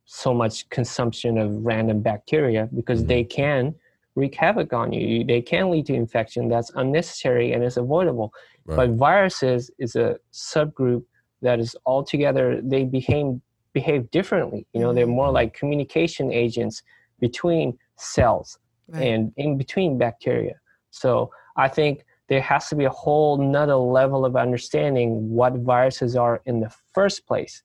so 0.05 0.33
much 0.33 0.69
consumption 0.69 1.37
of 1.37 1.65
random 1.65 2.01
bacteria 2.01 2.69
because 2.75 2.99
mm-hmm. 2.99 3.07
they 3.09 3.23
can 3.23 3.75
wreak 4.15 4.35
havoc 4.35 4.71
on 4.71 4.93
you. 4.93 5.05
You- 5.05 5.23
They 5.25 5.41
can 5.41 5.69
lead 5.69 5.85
to 5.87 5.93
infection 5.93 6.47
that's 6.47 6.71
unnecessary 6.75 7.51
and 7.53 7.63
is 7.63 7.77
avoidable. 7.77 8.33
Right. 8.65 8.77
But 8.77 8.89
viruses 8.91 9.71
is 9.77 9.95
a 9.95 10.17
subgroup 10.31 11.03
that 11.41 11.59
is 11.59 11.75
altogether 11.85 12.61
they 12.63 12.85
behave 12.85 13.39
behave 13.73 14.09
differently. 14.11 14.65
You 14.73 14.79
know, 14.79 14.93
they're 14.93 15.05
mm-hmm. 15.05 15.15
more 15.15 15.31
like 15.31 15.53
communication 15.53 16.31
agents 16.31 16.81
between 17.19 17.77
cells 17.97 18.57
Right. 18.87 19.03
and 19.03 19.33
in 19.37 19.57
between 19.57 19.97
bacteria. 19.97 20.55
So 20.91 21.31
I 21.57 21.67
think 21.67 22.05
there 22.27 22.41
has 22.41 22.69
to 22.69 22.75
be 22.75 22.85
a 22.85 22.89
whole 22.89 23.37
nother 23.37 23.75
level 23.75 24.25
of 24.25 24.35
understanding 24.35 25.29
what 25.29 25.53
viruses 25.55 26.15
are 26.15 26.41
in 26.45 26.59
the 26.59 26.71
first 26.93 27.25
place 27.25 27.63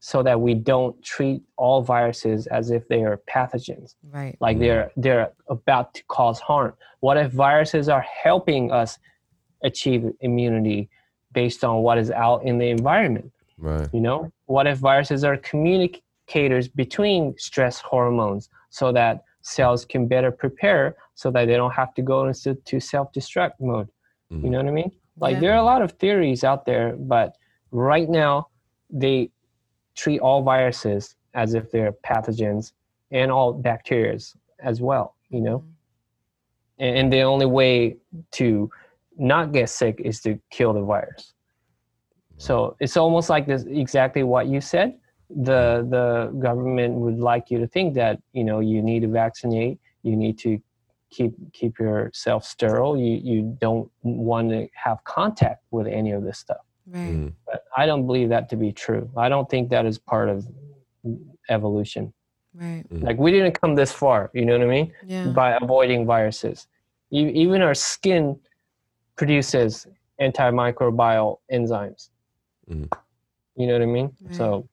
so 0.00 0.20
that 0.24 0.40
we 0.40 0.52
don't 0.54 1.00
treat 1.02 1.42
all 1.56 1.80
viruses 1.80 2.48
as 2.48 2.72
if 2.72 2.88
they 2.88 3.04
are 3.04 3.20
pathogens 3.32 3.94
right. 4.10 4.36
like 4.40 4.58
they're 4.58 4.90
they're 4.96 5.30
about 5.48 5.94
to 5.94 6.02
cause 6.08 6.40
harm 6.40 6.72
what 7.00 7.16
if 7.16 7.30
viruses 7.30 7.88
are 7.88 8.00
helping 8.24 8.72
us 8.72 8.98
achieve 9.62 10.10
immunity 10.20 10.88
based 11.32 11.62
on 11.62 11.82
what 11.82 11.98
is 11.98 12.10
out 12.10 12.42
in 12.44 12.58
the 12.58 12.68
environment 12.68 13.30
Right. 13.58 13.88
you 13.92 14.00
know 14.00 14.32
what 14.46 14.66
if 14.66 14.78
viruses 14.78 15.22
are 15.22 15.36
communicators 15.36 16.66
between 16.66 17.36
stress 17.38 17.78
hormones 17.78 18.48
so 18.70 18.90
that 18.90 19.22
cells 19.42 19.84
can 19.84 20.06
better 20.06 20.30
prepare 20.30 20.96
so 21.14 21.30
that 21.30 21.46
they 21.46 21.56
don't 21.56 21.72
have 21.72 21.94
to 21.94 22.02
go 22.02 22.26
into 22.26 22.54
to 22.54 22.80
self-destruct 22.80 23.52
mode. 23.60 23.88
You 24.30 24.36
mm-hmm. 24.38 24.50
know 24.50 24.58
what 24.58 24.68
i 24.68 24.70
mean? 24.70 24.92
Like 25.18 25.34
Yeah. 25.34 25.40
there 25.40 25.52
are 25.52 25.58
a 25.58 25.64
lot 25.64 25.82
of 25.82 25.92
theories 25.92 26.42
out 26.44 26.64
there 26.64 26.96
but 26.96 27.36
right 27.70 28.08
now 28.08 28.48
they 28.88 29.30
treat 29.94 30.20
all 30.20 30.42
viruses 30.42 31.16
as 31.34 31.54
if 31.54 31.70
they're 31.70 31.92
pathogens 31.92 32.72
and 33.10 33.30
all 33.30 33.52
bacteria 33.52 34.18
as 34.60 34.80
well 34.80 35.16
you 35.32 35.40
know? 35.40 35.58
Mm-hmm. 35.58 35.68
And, 36.78 36.98
and 36.98 37.12
the 37.12 37.22
only 37.22 37.46
way 37.46 37.96
to 38.32 38.70
not 39.18 39.52
get 39.52 39.68
sick 39.68 40.00
is 40.04 40.20
to 40.20 40.38
kill 40.50 40.72
the 40.72 40.82
virus. 40.82 41.32
So 42.38 42.76
it's 42.80 42.96
almost 42.96 43.28
like 43.28 43.46
this 43.46 43.64
exactly 43.64 44.22
what 44.22 44.46
you 44.46 44.60
said 44.60 44.98
the 45.34 45.86
the 45.88 46.30
government 46.38 46.94
would 46.94 47.18
like 47.18 47.50
you 47.50 47.58
to 47.58 47.66
think 47.66 47.94
that 47.94 48.20
you 48.32 48.44
know 48.44 48.60
you 48.60 48.82
need 48.82 49.00
to 49.00 49.08
vaccinate 49.08 49.78
you 50.02 50.14
need 50.16 50.36
to 50.38 50.60
keep 51.10 51.32
keep 51.52 51.78
yourself 51.78 52.44
sterile 52.44 52.96
you 52.96 53.16
you 53.30 53.56
don't 53.60 53.90
want 54.02 54.50
to 54.50 54.68
have 54.74 55.02
contact 55.04 55.62
with 55.70 55.86
any 55.86 56.10
of 56.12 56.22
this 56.22 56.38
stuff 56.38 56.64
Right. 56.86 57.14
Mhm. 57.14 57.32
but 57.46 57.64
i 57.76 57.86
don't 57.86 58.06
believe 58.06 58.28
that 58.28 58.48
to 58.50 58.56
be 58.56 58.72
true 58.72 59.10
i 59.16 59.28
don't 59.28 59.48
think 59.48 59.70
that 59.70 59.86
is 59.86 59.98
part 59.98 60.28
of 60.28 60.46
evolution 61.48 62.12
Right. 62.54 62.84
like 62.90 63.18
we 63.18 63.30
didn't 63.32 63.58
come 63.60 63.74
this 63.74 63.92
far 63.92 64.30
you 64.34 64.44
know 64.44 64.52
what 64.58 64.66
i 64.66 64.70
mean 64.70 64.92
Yeah. 65.06 65.28
by 65.28 65.56
avoiding 65.62 66.04
viruses 66.06 66.68
E- 67.10 67.32
even 67.44 67.62
our 67.62 67.74
skin 67.74 68.38
produces 69.16 69.86
antimicrobial 70.20 71.38
enzymes 71.50 72.10
Mhm. 72.70 72.88
you 73.56 73.66
know 73.66 73.72
what 73.74 73.82
i 73.82 73.86
mean 73.86 74.10
Right. 74.22 74.34
so 74.34 74.46
Mm. 74.62 74.68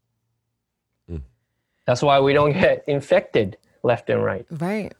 That's 1.89 2.03
why 2.03 2.19
we 2.19 2.33
don't 2.33 2.53
get 2.53 2.83
infected 2.87 3.57
left 3.83 4.09
and 4.11 4.23
right 4.23 4.45
Right. 4.51 4.93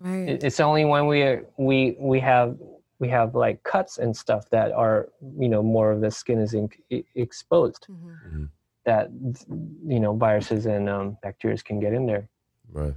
Right. 0.00 0.42
It's 0.46 0.60
only 0.60 0.84
when 0.84 1.06
we 1.06 1.22
are, 1.22 1.46
we 1.56 1.96
we 1.98 2.18
have 2.20 2.56
we 2.98 3.08
have 3.08 3.34
like 3.34 3.62
cuts 3.62 3.98
and 3.98 4.14
stuff 4.24 4.48
that 4.50 4.72
are 4.72 5.08
you 5.38 5.48
know 5.48 5.62
more 5.62 5.92
of 5.92 6.00
the 6.00 6.10
skin 6.10 6.38
is 6.46 6.52
in, 6.54 6.68
exposed 7.14 7.86
Mhm. 7.88 8.48
that 8.88 9.04
you 9.94 10.00
know 10.00 10.12
viruses 10.26 10.66
and 10.66 10.88
um, 10.88 11.06
bacteria 11.22 11.56
can 11.68 11.78
get 11.84 11.92
in 11.98 12.06
there 12.06 12.24
Right. 12.80 12.94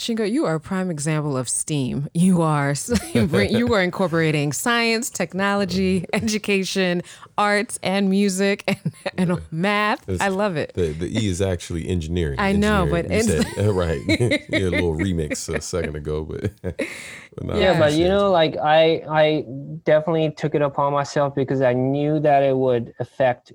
Shingo, 0.00 0.30
you 0.30 0.46
are 0.46 0.54
a 0.54 0.60
prime 0.60 0.90
example 0.90 1.36
of 1.36 1.46
STEAM. 1.46 2.08
You 2.14 2.40
are 2.40 2.74
you 3.12 3.74
are 3.74 3.82
incorporating 3.82 4.50
science, 4.54 5.10
technology, 5.10 6.00
mm-hmm. 6.00 6.24
education, 6.24 7.02
arts, 7.36 7.78
and 7.82 8.08
music, 8.08 8.64
and, 8.66 8.94
and 9.18 9.42
math. 9.50 10.08
I 10.18 10.28
love 10.28 10.56
it. 10.56 10.72
The, 10.72 10.92
the 10.92 11.06
E 11.06 11.28
is 11.28 11.42
actually 11.42 11.86
engineering. 11.86 12.40
I 12.40 12.52
know, 12.52 12.84
Engineering. 12.84 13.08
but 13.08 13.14
it's- 13.14 13.54
said- 13.56 13.66
right. 13.74 14.00
you 14.08 14.40
had 14.52 14.62
a 14.62 14.70
little 14.70 14.96
remix 14.96 15.54
a 15.54 15.60
second 15.60 15.94
ago, 15.96 16.24
but, 16.24 16.50
but 16.62 16.78
no, 17.42 17.58
yeah, 17.58 17.78
but 17.78 17.92
you 17.92 18.08
know, 18.08 18.30
like 18.30 18.56
I 18.56 19.02
I 19.06 19.44
definitely 19.84 20.30
took 20.30 20.54
it 20.54 20.62
upon 20.62 20.94
myself 20.94 21.34
because 21.34 21.60
I 21.60 21.74
knew 21.74 22.20
that 22.20 22.42
it 22.42 22.56
would 22.56 22.94
affect 23.00 23.52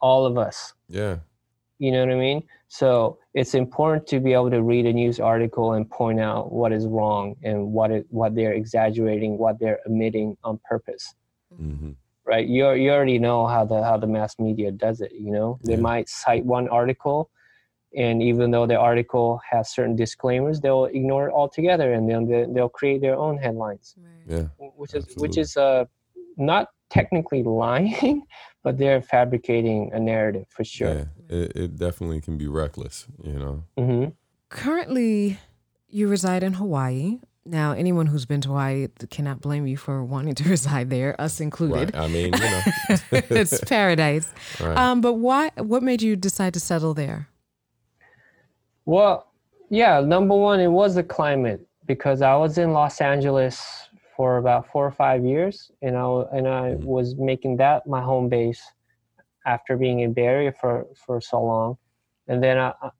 all 0.00 0.24
of 0.24 0.38
us. 0.38 0.72
Yeah, 0.88 1.18
You 1.78 1.90
know 1.92 2.00
what 2.06 2.12
I 2.12 2.18
mean? 2.18 2.42
So 2.68 3.18
it's 3.34 3.54
important 3.54 4.06
to 4.08 4.20
be 4.20 4.32
able 4.32 4.50
to 4.50 4.62
read 4.62 4.86
a 4.86 4.92
news 4.92 5.18
article 5.20 5.72
and 5.72 5.88
point 5.90 6.20
out 6.20 6.52
what 6.52 6.72
is 6.72 6.86
wrong 6.86 7.34
and 7.42 7.72
what 7.72 7.90
it 7.90 8.06
what 8.10 8.34
they're 8.34 8.52
exaggerating, 8.52 9.38
what 9.38 9.58
they're 9.58 9.80
omitting 9.86 10.36
on 10.44 10.60
purpose. 10.68 11.14
hmm 11.56 11.92
Right? 12.26 12.46
You 12.48 12.70
you 12.72 12.90
already 12.90 13.18
know 13.18 13.46
how 13.46 13.64
the 13.66 13.82
how 13.82 13.96
the 13.98 14.06
mass 14.06 14.38
media 14.38 14.70
does 14.72 15.00
it. 15.00 15.12
You 15.12 15.30
know, 15.30 15.58
they 15.62 15.74
Yeah. 15.74 15.80
might 15.90 16.08
cite 16.08 16.44
one 16.46 16.68
article, 16.68 17.28
and 17.94 18.22
even 18.22 18.50
though 18.50 18.66
the 18.66 18.76
article 18.78 19.40
has 19.50 19.70
certain 19.74 19.94
disclaimers, 19.94 20.60
they'll 20.60 20.86
ignore 20.86 21.28
it 21.28 21.32
altogether, 21.32 21.92
and 21.92 22.08
then 22.10 22.26
they, 22.26 22.46
they'll 22.52 22.70
create 22.80 23.00
their 23.02 23.16
own 23.16 23.36
headlines. 23.36 23.94
yeah, 24.26 24.46
which 24.76 24.94
is 24.94 25.04
which 25.16 25.36
is 25.36 25.56
uh 25.56 25.84
not 26.36 26.68
technically 26.90 27.42
lying, 27.64 28.22
but 28.62 28.78
they're 28.78 29.02
fabricating 29.02 29.90
a 29.92 30.00
narrative 30.00 30.46
for 30.56 30.64
sure. 30.64 30.94
yeah. 30.94 31.04
It, 31.34 31.52
it 31.56 31.76
definitely 31.76 32.20
can 32.20 32.38
be 32.38 32.46
reckless, 32.46 33.06
you 33.22 33.38
know. 33.42 33.64
hmm 33.76 34.04
Currently, 34.50 35.38
you 35.88 36.06
reside 36.08 36.42
in 36.44 36.54
Hawaii. 36.54 37.18
Now, 37.46 37.72
anyone 37.72 38.06
who's 38.06 38.24
been 38.24 38.40
to 38.42 38.48
Hawaii 38.48 38.86
cannot 39.10 39.40
blame 39.40 39.66
you 39.66 39.76
for 39.76 40.04
wanting 40.14 40.34
to 40.36 40.48
reside 40.48 40.90
there, 40.90 41.20
us 41.20 41.40
included. 41.40 41.92
Right. 41.94 42.04
I 42.04 42.06
mean, 42.08 42.32
you 42.34 42.50
know. 42.52 42.62
it's 43.40 43.60
paradise. 43.64 44.32
right. 44.60 44.76
Um, 44.78 45.00
but 45.00 45.14
why? 45.14 45.50
What 45.56 45.82
made 45.82 46.02
you 46.02 46.14
decide 46.16 46.54
to 46.54 46.60
settle 46.60 46.94
there? 46.94 47.28
Well, 48.86 49.26
yeah, 49.70 50.00
number 50.00 50.34
one, 50.36 50.60
it 50.60 50.68
was 50.68 50.94
the 50.94 51.02
climate 51.02 51.66
because 51.86 52.22
I 52.22 52.36
was 52.36 52.58
in 52.58 52.72
Los 52.72 53.00
Angeles 53.00 53.62
for 54.16 54.36
about 54.38 54.70
four 54.70 54.86
or 54.86 54.92
five 54.92 55.24
years, 55.24 55.70
and 55.82 55.96
I 55.96 56.02
w- 56.02 56.28
and 56.32 56.46
I 56.46 56.74
Mhm. 56.74 56.84
was 56.84 57.16
making 57.16 57.56
that 57.56 57.86
my 57.86 58.00
home 58.00 58.28
base 58.28 58.62
after 59.46 59.76
being 59.76 60.00
in 60.00 60.12
Bay 60.12 60.26
Area 60.26 60.52
for 60.60 60.86
for 60.96 61.20
so 61.20 61.42
long, 61.42 61.76
and 62.28 62.42
then 62.42 62.58
I. 62.58 62.72
I- 62.82 62.90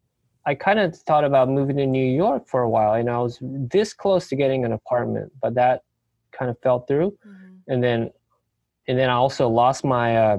kind 0.57 0.79
of 0.79 0.95
thought 0.95 1.25
about 1.25 1.49
moving 1.49 1.77
to 1.79 1.87
New 1.87 2.05
York 2.05 2.47
for 2.47 2.61
a 2.61 2.69
while, 2.69 2.93
and 3.01 3.09
I 3.09 3.17
was 3.19 3.39
this 3.43 3.95
close 3.95 4.29
to 4.29 4.37
getting 4.37 4.67
an 4.67 4.73
apartment, 4.73 5.33
but 5.41 5.55
that 5.55 5.81
kind 6.33 6.51
of 6.51 6.59
fell 6.63 6.81
through. 6.81 7.17
and 7.69 7.83
then 7.83 8.11
and 8.89 8.99
then 8.99 9.09
I 9.09 9.15
also 9.15 9.49
lost 9.49 9.85
my 9.87 10.09
uh, 10.19 10.39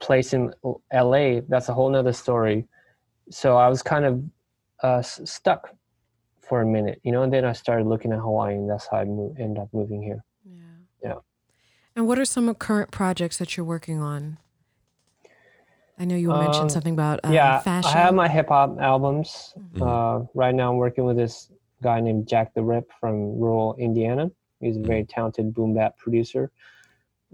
place 0.00 0.32
in 0.32 0.52
LA. 0.92 1.40
That's 1.48 1.68
a 1.68 1.74
whole 1.74 1.88
nother 1.90 2.12
story. 2.12 2.66
So 3.30 3.56
I 3.56 3.68
was 3.68 3.82
kind 3.82 4.04
of 4.04 4.22
uh, 4.82 4.98
s- 4.98 5.20
stuck 5.24 5.70
for 6.40 6.60
a 6.60 6.66
minute, 6.66 7.00
you 7.04 7.12
know. 7.12 7.22
And 7.22 7.32
then 7.32 7.44
I 7.44 7.52
started 7.52 7.86
looking 7.86 8.12
at 8.12 8.18
Hawaii, 8.18 8.54
and 8.56 8.68
that's 8.68 8.86
how 8.90 8.98
I 8.98 9.04
mo- 9.04 9.34
ended 9.38 9.62
up 9.62 9.68
moving 9.72 10.02
here. 10.02 10.24
Yeah. 10.44 11.10
Yeah. 11.10 11.18
And 11.96 12.06
what 12.08 12.18
are 12.18 12.24
some 12.24 12.48
of 12.48 12.58
current 12.58 12.90
projects 12.90 13.38
that 13.38 13.56
you're 13.56 13.64
working 13.66 14.00
on? 14.00 14.38
I 15.98 16.04
know 16.04 16.16
you 16.16 16.28
mentioned 16.28 16.64
Um, 16.64 16.68
something 16.68 16.94
about 16.94 17.20
uh, 17.24 17.30
yeah, 17.30 17.60
fashion. 17.60 17.90
I 17.94 17.98
have 18.00 18.14
my 18.14 18.28
hip 18.28 18.48
hop 18.48 18.80
albums. 18.80 19.54
Mhm. 19.74 19.80
Uh, 19.82 20.26
right 20.34 20.54
now, 20.54 20.72
I'm 20.72 20.76
working 20.78 21.04
with 21.04 21.16
this 21.16 21.52
guy 21.82 22.00
named 22.00 22.26
Jack 22.26 22.52
the 22.54 22.64
Rip 22.64 22.90
from 22.98 23.38
rural 23.38 23.74
Indiana. 23.76 24.30
He's 24.60 24.76
a 24.76 24.80
very 24.80 25.04
talented 25.04 25.54
boom 25.54 25.74
bap 25.74 25.96
producer. 25.96 26.50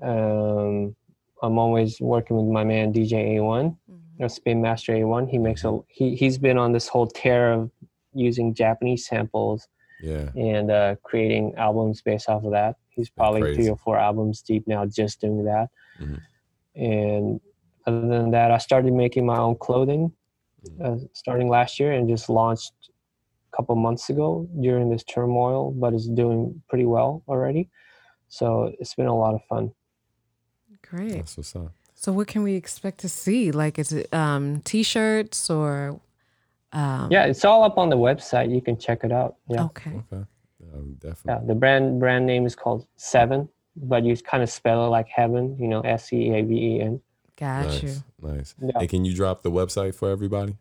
Um, 0.02 0.94
I'm 1.42 1.58
always 1.58 2.00
working 2.02 2.36
with 2.36 2.46
my 2.52 2.64
man 2.64 2.92
DJ 2.92 3.36
A1. 3.36 3.76
Mhm. 3.90 3.96
or 4.24 4.28
Spin 4.28 4.60
Master 4.60 4.92
A1. 4.92 5.26
He 5.26 5.38
makes 5.38 5.64
a 5.64 5.78
he 5.88 6.14
he's 6.14 6.36
been 6.36 6.58
on 6.58 6.72
this 6.72 6.86
whole 6.88 7.06
tear 7.06 7.52
of 7.54 7.70
using 8.12 8.52
Japanese 8.52 9.06
samples 9.06 9.66
yeah. 10.02 10.28
and 10.36 10.70
uh, 10.70 10.96
creating 11.02 11.54
albums 11.54 12.02
based 12.02 12.28
off 12.28 12.44
of 12.44 12.50
that. 12.50 12.76
He's 12.94 13.10
probably 13.10 13.42
crazy. 13.42 13.56
three 13.62 13.70
or 13.70 13.76
four 13.76 13.98
albums 13.98 14.42
deep 14.42 14.66
now 14.66 14.84
just 14.86 15.20
doing 15.20 15.44
that. 15.44 15.68
Mhm. 16.00 16.20
And 16.74 17.40
other 17.86 18.06
than 18.06 18.30
that, 18.32 18.50
I 18.50 18.58
started 18.58 18.92
making 18.92 19.26
my 19.26 19.38
own 19.38 19.56
clothing 19.56 20.12
uh, 20.82 20.96
starting 21.14 21.48
last 21.48 21.80
year 21.80 21.92
and 21.92 22.08
just 22.08 22.28
launched 22.28 22.72
a 23.52 23.56
couple 23.56 23.74
months 23.76 24.10
ago 24.10 24.46
during 24.60 24.90
this 24.90 25.02
turmoil, 25.04 25.70
but 25.72 25.94
it's 25.94 26.06
doing 26.08 26.62
pretty 26.68 26.84
well 26.84 27.22
already. 27.28 27.70
So 28.28 28.72
it's 28.78 28.94
been 28.94 29.06
a 29.06 29.16
lot 29.16 29.34
of 29.34 29.42
fun. 29.48 29.72
Great. 30.82 31.14
That's 31.14 31.36
what's 31.36 31.56
up. 31.56 31.72
So, 31.94 32.12
what 32.12 32.28
can 32.28 32.42
we 32.42 32.54
expect 32.54 32.98
to 33.00 33.08
see? 33.08 33.50
Like, 33.52 33.78
is 33.78 33.92
it 33.92 34.12
um, 34.14 34.60
t-shirts 34.60 35.50
or? 35.50 36.00
Um, 36.72 37.10
Yeah, 37.10 37.24
it's 37.24 37.44
all 37.44 37.62
up 37.64 37.76
on 37.78 37.88
the 37.90 37.96
website. 37.96 38.54
You 38.54 38.60
can 38.62 38.78
check 38.78 39.02
it 39.04 39.12
out. 39.12 39.36
Yeah. 39.48 39.64
Okay. 39.64 40.02
Okay. 40.12 40.24
Um, 40.72 40.96
Yeah, 41.26 41.40
the 41.46 41.54
brand 41.54 42.00
brand 42.00 42.26
name 42.26 42.46
is 42.46 42.54
called 42.54 42.86
Seven, 42.96 43.48
but 43.76 44.04
you 44.04 44.16
kind 44.16 44.42
of 44.42 44.50
spell 44.50 44.86
it 44.86 44.88
like 44.88 45.08
heaven, 45.08 45.56
you 45.58 45.68
know, 45.68 45.80
S 45.80 46.12
E 46.12 46.32
A 46.34 46.42
V 46.42 46.54
E 46.54 46.80
N. 46.80 47.00
Got 47.36 47.82
you. 47.82 47.88
Nice. 47.88 48.02
Nice. 48.20 48.54
Yeah. 48.62 48.70
And 48.80 48.88
can 48.88 49.04
you 49.04 49.14
drop 49.14 49.42
the 49.42 49.50
website 49.50 49.94
for 49.94 50.10
everybody? 50.10 50.56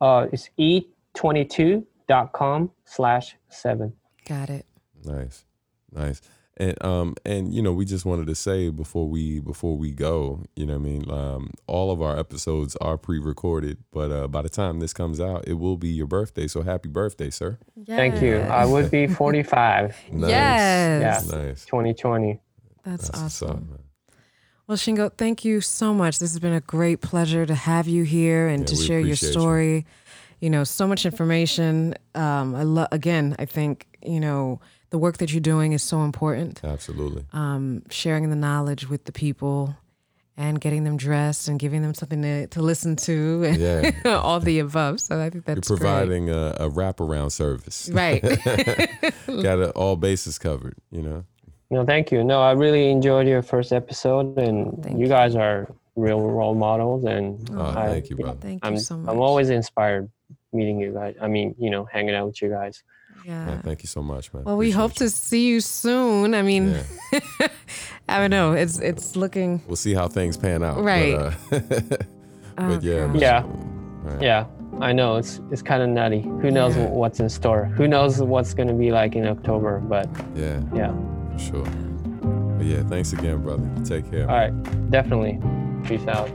Uh, 0.00 0.26
it's 0.32 0.50
e22.com 0.58 2.70
slash 2.84 3.36
seven. 3.48 3.92
Got 4.26 4.50
it. 4.50 4.66
Nice, 5.04 5.44
nice. 5.92 6.20
And 6.58 6.82
um 6.84 7.14
and 7.24 7.54
you 7.54 7.62
know 7.62 7.72
we 7.72 7.86
just 7.86 8.04
wanted 8.04 8.26
to 8.26 8.34
say 8.34 8.68
before 8.68 9.08
we 9.08 9.40
before 9.40 9.76
we 9.78 9.90
go, 9.90 10.44
you 10.54 10.66
know 10.66 10.74
what 10.74 10.80
I 10.80 10.90
mean, 10.90 11.10
um 11.10 11.50
all 11.66 11.90
of 11.90 12.02
our 12.02 12.18
episodes 12.18 12.76
are 12.76 12.98
pre-recorded, 12.98 13.78
but 13.90 14.10
uh 14.10 14.28
by 14.28 14.42
the 14.42 14.50
time 14.50 14.78
this 14.80 14.92
comes 14.92 15.18
out, 15.18 15.44
it 15.48 15.54
will 15.54 15.78
be 15.78 15.88
your 15.88 16.06
birthday. 16.06 16.46
So 16.46 16.60
happy 16.62 16.90
birthday, 16.90 17.30
sir. 17.30 17.58
Thank 17.86 18.20
you. 18.20 18.36
I 18.40 18.66
would 18.66 18.90
be 18.90 19.06
45, 19.22 19.96
Nice. 20.12 20.30
Yes. 20.30 21.32
Nice. 21.32 21.64
2020. 21.64 22.38
That's, 22.84 23.08
That's 23.08 23.42
awesome. 23.42 23.68
man. 23.70 23.78
Well, 24.66 24.76
Shingo, 24.76 25.10
thank 25.16 25.44
you 25.44 25.60
so 25.60 25.92
much. 25.94 26.18
This 26.18 26.32
has 26.32 26.38
been 26.40 26.52
a 26.52 26.60
great 26.60 27.00
pleasure 27.00 27.44
to 27.46 27.54
have 27.54 27.88
you 27.88 28.04
here 28.04 28.46
and 28.48 28.60
Yeah, 28.60 28.66
to 28.66 28.76
share 28.76 28.98
your 29.00 29.08
appreciate 29.14 29.28
you. 29.28 29.32
story. 29.32 29.86
You. 30.40 30.50
know, 30.50 30.64
so 30.64 30.86
much 30.86 31.04
information. 31.06 31.94
Um, 32.14 32.54
I 32.54 32.62
love. 32.62 32.88
Again, 32.92 33.36
I 33.38 33.44
think 33.46 33.86
you 34.04 34.20
know 34.20 34.60
the 34.92 34.98
work 34.98 35.16
that 35.18 35.32
you're 35.32 35.40
doing 35.40 35.72
is 35.72 35.82
so 35.82 36.02
important. 36.02 36.60
Absolutely. 36.62 37.24
Um, 37.32 37.82
sharing 37.90 38.30
the 38.30 38.36
knowledge 38.36 38.88
with 38.88 39.04
the 39.06 39.12
people 39.12 39.74
and 40.36 40.60
getting 40.60 40.84
them 40.84 40.96
dressed 40.96 41.48
and 41.48 41.58
giving 41.58 41.82
them 41.82 41.94
something 41.94 42.22
to, 42.22 42.46
to 42.48 42.62
listen 42.62 42.94
to 42.96 43.42
and 43.44 43.56
Yeah. 43.56 43.90
all 44.22 44.38
the 44.38 44.58
above. 44.60 45.00
So 45.00 45.18
I 45.18 45.30
think 45.30 45.44
You're 45.46 45.56
that's 45.56 45.68
great. 45.68 45.80
providing 45.80 46.30
a, 46.30 46.54
a 46.60 46.70
wraparound 46.70 47.32
service. 47.32 47.88
Right. 47.92 48.22
Got 49.26 49.58
it, 49.60 49.70
all 49.74 49.96
bases 49.96 50.38
covered, 50.38 50.76
you 50.90 51.02
know. 51.02 51.24
No, 51.70 51.84
thank 51.86 52.12
you. 52.12 52.22
No, 52.22 52.42
I 52.42 52.52
really 52.52 52.90
enjoyed 52.90 53.26
your 53.26 53.40
first 53.42 53.72
episode, 53.72 54.36
and 54.38 54.82
Thank 54.84 54.96
you 54.98 55.04
you. 55.04 55.08
guys 55.08 55.34
are 55.34 55.66
real 55.96 56.20
role 56.20 56.54
models. 56.54 57.04
And 57.04 57.48
Oh, 57.54 57.64
I, 57.64 57.86
thank 57.88 58.10
you, 58.10 58.16
brother. 58.16 58.38
Thank 58.42 58.62
you 58.62 58.68
I'm, 58.68 58.78
so 58.78 58.98
much. 58.98 59.10
I'm 59.10 59.20
always 59.20 59.48
inspired 59.48 60.10
meeting 60.52 60.78
you 60.78 60.92
guys. 60.92 61.14
I 61.20 61.28
mean, 61.28 61.54
you 61.58 61.70
know, 61.70 61.84
hanging 61.86 62.14
out 62.14 62.26
with 62.26 62.42
you 62.42 62.50
guys. 62.50 62.82
Yeah. 63.24 63.44
Man, 63.46 63.62
thank 63.62 63.82
you 63.82 63.86
so 63.88 64.02
much, 64.02 64.32
man. 64.34 64.44
Well, 64.44 64.56
we 64.56 64.70
hope 64.70 64.92
to 64.94 65.08
see 65.10 65.46
you 65.48 65.60
soon. 65.60 66.34
I 66.34 66.42
mean, 66.42 66.74
Yeah. 67.12 67.48
I 68.08 68.18
don't 68.18 68.30
know. 68.30 68.52
It's 68.52 68.78
it's 68.80 69.16
looking 69.16 69.60
We'll 69.66 69.76
see 69.76 69.94
how 69.94 70.08
things 70.08 70.36
pan 70.36 70.62
out. 70.62 70.82
Right. 70.82 71.32
But, 72.54 72.64
uh, 72.64 72.68
but 72.68 72.82
yeah. 72.82 72.92
Okay. 73.08 73.18
Yeah. 73.20 73.44
Right. 74.02 74.20
Yeah, 74.22 74.44
I 74.80 74.92
know 74.92 75.16
it's 75.16 75.40
it's 75.50 75.62
kind 75.62 75.82
of 75.82 75.88
nutty. 75.88 76.20
Who 76.20 76.50
knows 76.50 76.76
Yeah. 76.76 76.86
what's 76.88 77.18
in 77.20 77.28
store? 77.30 77.64
Who 77.64 77.88
knows 77.88 78.20
what's 78.20 78.52
going 78.52 78.68
to 78.68 78.74
be 78.74 78.90
like 78.90 79.14
in 79.16 79.26
October? 79.26 79.78
But 79.80 80.06
Yeah, 80.36 80.60
yeah, 80.74 80.92
for 81.32 81.38
sure. 81.38 81.64
But 82.58 82.66
yeah, 82.66 82.82
thanks 82.88 83.12
again, 83.14 83.42
brother. 83.42 83.66
Take 83.86 84.10
care. 84.10 84.28
all 84.28 84.36
right, 84.36 84.52
definitely. 84.90 85.40
Peace 85.84 86.06
out. 86.08 86.28